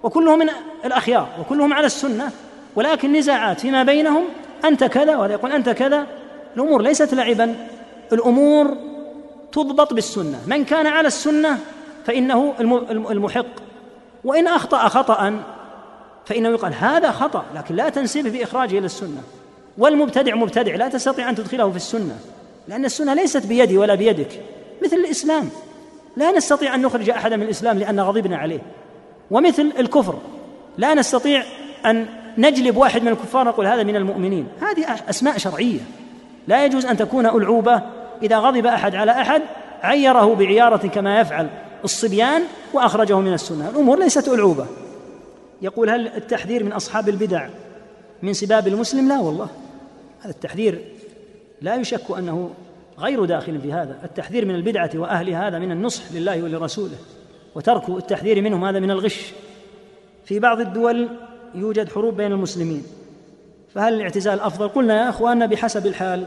[0.03, 0.49] وكلهم من
[0.85, 1.29] الأخيار.
[1.41, 2.31] وكلهم على السنة.
[2.77, 4.25] ولكن نزاعات فيما بينهم
[4.65, 6.07] أنت كذا وهذا يقول أنت كذا.
[6.57, 7.57] الأمور ليست لعبا.
[8.13, 8.77] الأمور
[9.53, 10.39] تضبط بالسنة.
[10.47, 11.59] من كان على السنة
[12.05, 12.55] فإنه
[13.11, 13.64] المحق.
[14.25, 15.43] وإن أخطأ خطا
[16.27, 19.23] فإنه يقال هذا خطأ لكن لا تنسبه باخراجه إلى السنة.
[19.79, 22.19] والمبتدع مبتدع لا تستطيع أن تدخله في السنة
[22.69, 24.41] لأن السنة ليست بيدي ولا بيدك
[24.85, 25.51] مثل الإسلام.
[26.17, 28.61] لا نستطيع أن نخرج احدا من الإسلام لأن غضبنا عليه.
[29.31, 30.19] ومثل الكفر
[30.79, 31.43] لا نستطيع
[31.87, 32.07] أن
[32.39, 34.49] نجلب واحد من الكفار نقول هذا من المؤمنين.
[34.61, 35.81] هذه أسماء شرعية.
[36.49, 37.83] لا يجوز أن تكون ألعوبة
[38.23, 39.43] إذا غضب أحد على أحد
[39.83, 41.49] عيره بعيارة كما يفعل
[41.85, 43.71] الصبيان وأخرجه من السنة.
[43.71, 44.67] الأمور ليست ألعوبة.
[45.63, 47.49] يقول هل التحذير من أصحاب البدع
[48.23, 49.49] من سباب المسلم؟ لا والله.
[50.21, 50.85] هذا التحذير
[51.63, 52.51] لا يشك أنه
[52.99, 53.99] غير داخل في هذا.
[54.05, 56.97] التحذير من البدعة وأهلها هذا من النصح لله ولرسوله
[57.55, 59.33] وترك التحذير منهم هذا من الغش.
[60.25, 61.09] في بعض الدول
[61.55, 62.83] يوجد حروب بين المسلمين
[63.75, 66.25] فهل الاعتزال أفضل؟ قلنا يا أخواننا بحسب الحال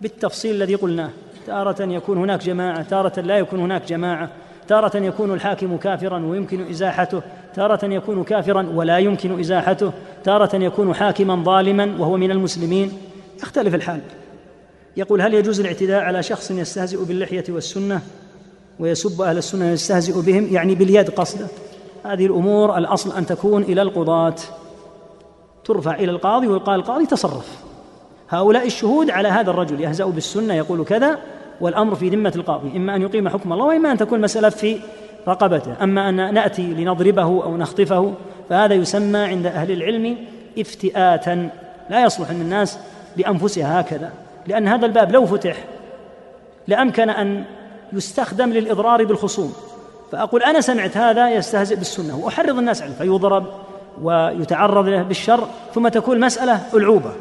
[0.00, 1.10] بالتفصيل الذي قلناه.
[1.46, 4.30] تارة يكون هناك جماعة تارة لا يكون هناك جماعة.
[4.68, 7.22] تارة يكون الحاكم كافرا ويمكن إزاحته.
[7.54, 9.92] تارة يكون كافرا ولا يمكن إزاحته.
[10.24, 12.92] تارة يكون حاكما ظالما وهو من المسلمين.
[13.42, 14.00] يختلف الحال.
[14.96, 18.00] يقول هل يجوز الاعتداء على شخص يستهزئ باللحية والسنة
[18.78, 21.46] ويسب أهل السنة ويستهزئ بهم؟ يعني باليد قصده.
[22.04, 24.34] هذه الأمور الأصل أن تكون إلى القضاة.
[25.64, 27.62] ترفع إلى القاضي ويقال القاضي تصرف.
[28.28, 29.80] هؤلاء الشهود على هذا الرجل.
[29.80, 31.18] يهزأ بالسنة يقول كذا.
[31.60, 34.78] والأمر في ذمة القاضي إما أن يقيم حكم الله وإما أن تكون المسألة في
[35.28, 35.74] رقبته.
[35.82, 38.14] أما أن نأتي لنضربه أو نخطفه
[38.50, 40.16] فهذا يسمى عند أهل العلم
[40.58, 41.48] افتئاتا.
[41.90, 42.78] لا يصلح أن الناس
[43.16, 44.12] بأنفسها هكذا
[44.46, 45.56] لأن هذا الباب لو فتح
[46.68, 47.44] لأمكن أن
[47.92, 49.52] يستخدم للإضرار بالخصوم.
[50.12, 53.46] فأقول أنا سمعت هذا يستهزئ بالسنة وأحرض الناس عليه فيضرب
[54.02, 57.12] ويتعرض له بالشر ثم تكون مسألة ألعوبة.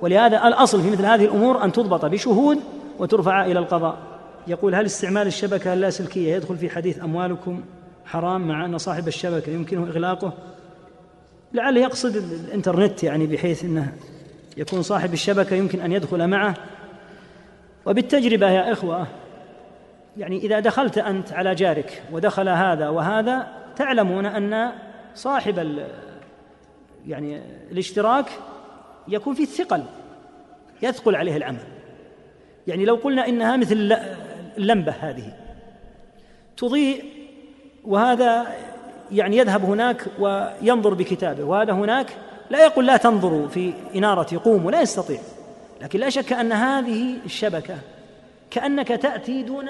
[0.00, 2.58] ولهذا الأصل في مثل هذه الأمور أن تضبط بشهود
[3.02, 3.98] وترفع إلى القضاء.
[4.46, 7.62] يقول هل استعمال الشبكة اللاسلكية يدخل في حديث أموالكم
[8.04, 10.32] حرام مع أن صاحب الشبكة يمكنه إغلاقه؟
[11.52, 13.92] لعله يقصد الإنترنت يعني بحيث أنه
[14.56, 16.54] يكون صاحب الشبكة يمكن أن يدخل معه.
[17.86, 19.06] وبالتجربة يا إخوة
[20.16, 24.72] يعني إذا دخلت أنت على جارك ودخل هذا وهذا تعلمون أن
[25.14, 25.78] صاحب
[27.06, 28.26] يعني الاشتراك
[29.08, 29.84] يكون في الثقل
[30.82, 31.71] يثقل عليه العمل.
[32.66, 33.96] يعني لو قلنا إنها مثل
[34.58, 35.32] اللمبة هذه
[36.56, 37.04] تضيء
[37.84, 38.46] وهذا
[39.12, 42.06] يعني يذهب هناك وينظر بكتابه وهذا هناك
[42.50, 45.20] لا يقول لا تنظروا في إنارة قوم لا يستطيع
[45.82, 47.78] لكن لا شك أن هذه الشبكة
[48.50, 49.68] كأنك تأتي دون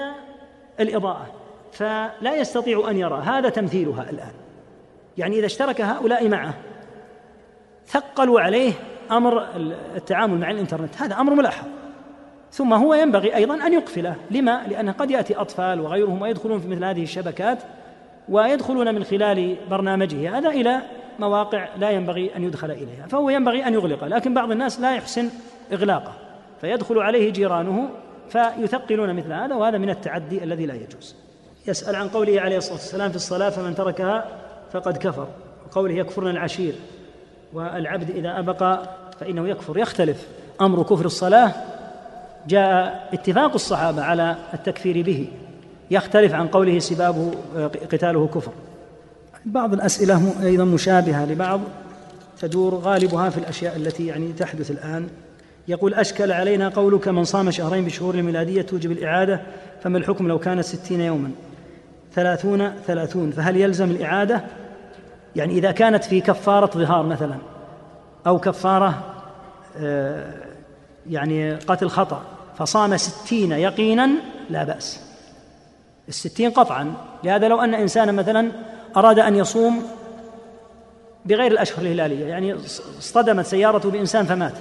[0.79, 1.27] الإضاءة
[1.71, 4.31] فلا يستطيع أن يرى هذا تمثيلها الآن.
[5.17, 6.53] يعني إذا اشترك هؤلاء معه
[7.87, 8.73] ثقلوا عليه
[9.11, 9.45] أمر
[9.95, 11.67] التعامل مع الإنترنت هذا أمر ملاحظ.
[12.53, 14.15] ثم هو ينبغي أيضا أن يقفله.
[14.31, 17.57] لما؟ لأنه قد يأتي أطفال وغيرهم ويدخلون في مثل هذه الشبكات
[18.29, 20.37] ويدخلون من خلال برنامجه.
[20.37, 20.81] هذا إلى
[21.19, 25.29] مواقع لا ينبغي أن يدخل إليها فهو ينبغي أن يغلق لكن بعض الناس لا يحسن
[25.73, 26.13] إغلاقه
[26.61, 27.89] فيدخل عليه جيرانه
[28.29, 31.15] فيثقلون مثل هذا وهذا من التعدي الذي لا يجوز.
[31.67, 34.25] يسأل عن قوله عليه الصلاة والسلام في الصلاة فمن تركها
[34.71, 35.27] فقد كفر.
[35.65, 36.75] وقوله يكفرن العشير.
[37.53, 39.77] والعبد إذا أبقى فإنه يكفر.
[39.77, 40.27] يختلف
[40.61, 41.51] أمر كفر الصلاة
[42.47, 45.27] جاء اتفاق الصحابة على التكفير به
[45.91, 47.31] يختلف عن قوله سبابه
[47.91, 48.51] قتاله كفر.
[49.45, 51.61] بعض الأسئلة أيضا مشابهة لبعض
[52.39, 55.09] تدور غالبها في الأشياء التي يعني تحدث الآن.
[55.67, 59.41] يقول أشكل علينا قولك من صام شهرين بشهور الميلادية توجب الإعادة
[59.81, 61.31] فما الحكم لو كانت ستين يوما؟
[62.13, 64.43] ثلاثون ثلاثون فهل يلزم الإعادة؟
[65.35, 67.37] يعني إذا كانت في كفارة ظهار مثلا
[68.27, 69.03] أو كفارة
[69.77, 70.33] آه،
[71.09, 72.21] يعني قتل خطأ
[72.57, 74.09] فصام ستين يقينا
[74.49, 74.99] لا بأس.
[76.09, 78.51] الستين قطعا لهذا لو أن إنسانا مثلا
[78.97, 79.83] أراد أن يصوم
[81.25, 82.55] بغير الأشهر الهلالية يعني
[82.99, 84.53] اصطدمت سيارته بإنسان فمات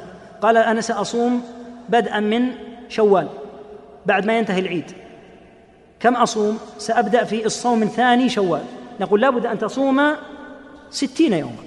[0.43, 1.43] قال أنا سأصوم
[1.89, 2.49] بدءا من
[2.89, 3.29] شوال
[4.07, 4.93] بعد ما ينتهي العيد.
[6.01, 8.63] كم أصوم؟ سأبدأ في الصوم من ثاني شوال.
[9.01, 10.13] نقول لابد أن تصوم
[10.91, 11.63] ستين يوما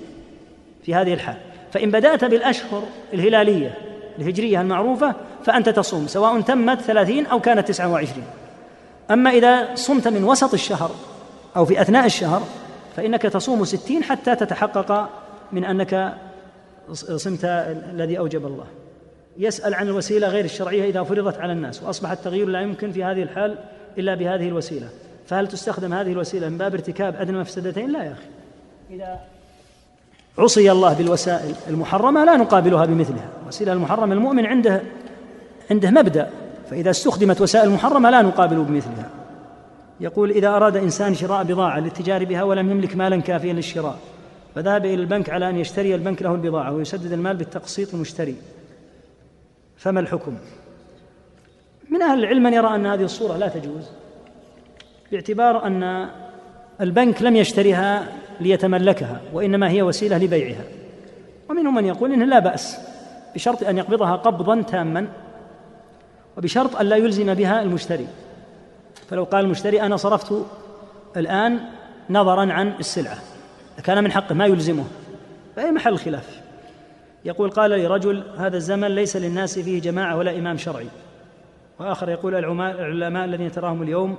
[0.84, 1.38] في هذه الحال.
[1.72, 3.78] فإن بدأت بالأشهر الهلالية
[4.20, 8.26] الهجرية المعروفة فأنت تصوم سواء تمت ثلاثين أو كانت تسعة وعشرين.
[9.12, 10.92] أما إذا صمت من وسط الشهر
[11.56, 12.44] أو في أثناء الشهر
[12.96, 15.10] فإنك تصوم ستين حتى تتحقق
[15.52, 16.14] من أنك
[16.94, 17.46] صمت
[17.94, 18.66] الذي أوجب الله.
[19.38, 23.24] يسأل عن الوسيلة غير الشرعية إذا فرضت على الناس وأصبح التغيير لا يمكن في هذه
[23.24, 23.58] الحال
[23.98, 24.88] إلا بهذه الوسيلة.
[25.28, 28.28] فهل تستخدم هذه الوسيلة من باب ارتكاب أدنى مفسدتين؟ لا يا أخي.
[28.90, 29.20] إذا
[30.38, 33.30] عصي الله بالوسائل المحرمة لا نقابلها بمثلها.
[33.44, 34.82] الوسيلة المحرمة المؤمن عنده
[35.72, 36.30] عنده مبدأ.
[36.70, 39.10] فإذا استخدمت وسائل محرمة لا نقابل بمثلها.
[40.00, 44.00] يقول إذا أراد إنسان شراء بضاعة للتجار بها ولم يملك مالا كافيا للشراء
[44.56, 48.36] فذهب إلى البنك على أن يشتري البنك له البضاعة ويسدد المال بالتقسيط المشتري.
[49.78, 50.38] فما الحكم؟
[51.90, 53.84] من أهل العلم من يرى أن هذه الصورة لا تجوز
[55.12, 56.10] باعتبار أن
[56.82, 58.08] البنك لم يشتريها
[58.40, 60.64] ليتملكها وإنما هي وسيلة لبيعها.
[61.50, 62.78] ومنهم من يقول إنه لا بأس
[63.36, 65.08] بشرط أن يقبضها قبضا تاما
[66.38, 68.08] وبشرط أن لا يلزم بها المشتري.
[69.10, 70.46] فلو قال المشتري أنا صرفت
[71.18, 71.60] الآن
[72.10, 73.18] نظرا عن السلعة
[73.84, 74.84] كان من حقه ما يلزمه.
[75.56, 76.42] فأي محل الخلاف
[77.26, 80.88] يقول قال لي رجل هذا الزمن ليس للناس فيه جماعة ولا إمام شرعي.
[81.80, 84.18] وآخر يقول العلماء الذين تراهم اليوم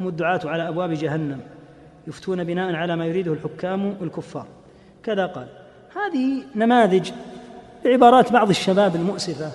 [0.00, 1.40] هم الدعاة على أبواب جهنم.
[2.06, 4.46] يفتون بناء على ما يريده الحكام الكفار.
[5.02, 5.46] كذا قال.
[5.96, 7.10] هذه نماذج
[7.84, 9.50] لعبارات بعض الشباب المؤسفة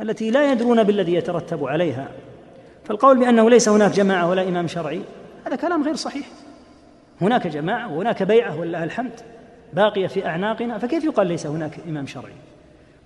[0.00, 2.08] التي لا يدرون بالذي يترتب عليها.
[2.84, 5.02] فالقول بأنه ليس هناك جماعة ولا إمام شرعي
[5.46, 6.26] هذا كلام غير صحيح.
[7.20, 9.20] هناك جماعة وهناك بيعة ولله الحمد.
[9.72, 12.32] باقية في أعناقنا فكيف يقال ليس هناك إمام شرعي؟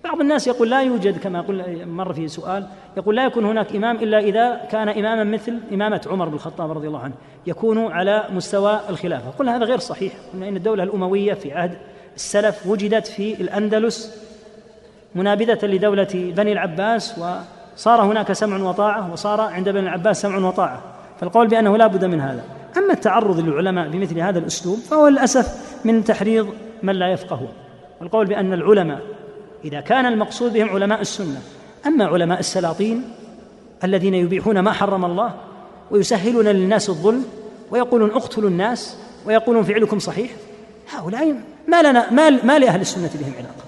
[0.04, 3.96] بعض الناس يقول لا يوجد كما قل مر في سؤال يقول لا يكون هناك إمام
[3.96, 7.14] إلا إذا كان إماما مثل إمامة عمر بن الخطاب رضي الله عنه
[7.46, 9.30] يكون على مستوى الخلافة.
[9.30, 11.78] قلنا هذا غير صحيح قلنا إن الدولة الأموية في عهد
[12.16, 14.20] السلف وجدت في الأندلس
[15.14, 20.82] منابذة لدولة بني العباس وصار هناك سمع وطاعة وصار عند بني العباس سمع وطاعة.
[21.20, 22.44] فالقول بأنه لا بد من هذا.
[22.76, 26.48] أما التعرض للعلماء بمثل هذا الأسلوب فهو للأسف من تحريض
[26.82, 27.48] من لا يفقه
[28.00, 29.00] والقول بأن العلماء
[29.64, 31.40] إذا كان المقصود بهم علماء السنة.
[31.86, 33.04] أما علماء السلاطين
[33.84, 35.34] الذين يبيحون ما حرم الله
[35.90, 37.24] ويسهلون للناس الظلم
[37.70, 40.30] ويقولون اقتلوا الناس ويقولون فعلكم صحيح
[40.90, 41.34] هؤلاء
[41.68, 43.64] ما لنا ما, ما لأهل السنة بهم علاقة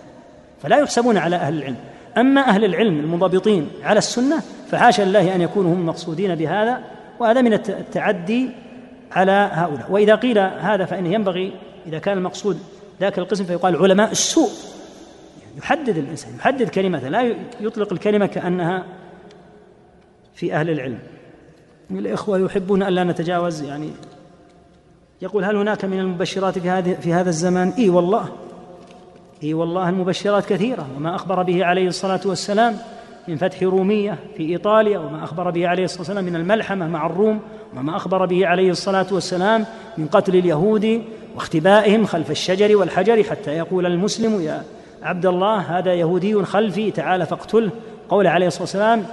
[0.62, 1.76] فلا يحسبون على أهل العلم.
[2.16, 6.80] أما أهل العلم المنضبطين على السنة فحاشا لله أن يكونوا هم مقصودين بهذا
[7.20, 8.50] وهذا من التعدي
[9.12, 9.86] على هؤلاء.
[9.90, 11.52] وإذا قيل هذا فإنه ينبغي
[11.86, 12.58] إذا كان المقصود
[13.00, 14.50] ذاك القسم فيقال علماء السوء.
[15.58, 18.84] يحدد الإنسان يحدد كلمته لا يطلق الكلمة كأنها
[20.34, 20.98] في أهل العلم
[21.90, 23.90] الإخوة يحبون ألا نتجاوز يعني
[25.22, 28.28] يقول هل هناك من المبشرات في هذه في هذا الزمان؟ إي والله
[29.42, 32.76] إي والله المبشرات كثيرة وما أخبر به عليه الصلاة والسلام
[33.28, 37.40] من فتح رومية في إيطاليا وما أخبر به عليه الصلاة والسلام من الملحمة مع الروم
[37.76, 39.66] وما أخبر به عليه الصلاة والسلام
[39.98, 41.02] من قتل اليهود
[41.34, 44.62] واختبائهم خلف الشجر والحجر حتى يقول المسلم يا
[45.02, 47.70] عبد الله هذا يهودي خلفي تعال فاقتله.
[48.08, 49.04] قول عليه الصلاة والسلام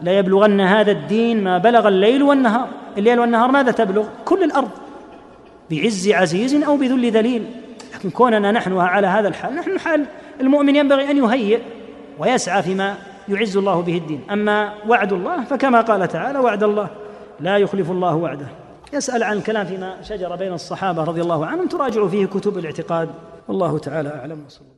[0.00, 2.68] لا يبلغن هذا الدين ما بلغ الليل والنهار.
[2.98, 4.70] الليل والنهار ماذا تبلغ؟ كل الأرض
[5.70, 7.44] بعز عزيز أو بذل ذليل.
[7.94, 10.04] لكن كوننا نحن على هذا الحال نحن حال
[10.40, 11.60] المؤمن ينبغي أن يهيئ
[12.18, 12.94] ويسعى فيما
[13.28, 14.20] يعز الله به الدين.
[14.30, 16.88] أما وعد الله فكما قال تعالى وعد الله
[17.40, 18.46] لا يخلف الله وعده.
[18.92, 23.08] يسأل عن الكلام فيما شجر بين الصحابة رضي الله عنهم تراجع فيه كتب الاعتقاد.
[23.48, 24.70] والله تعالى أعلم وصلى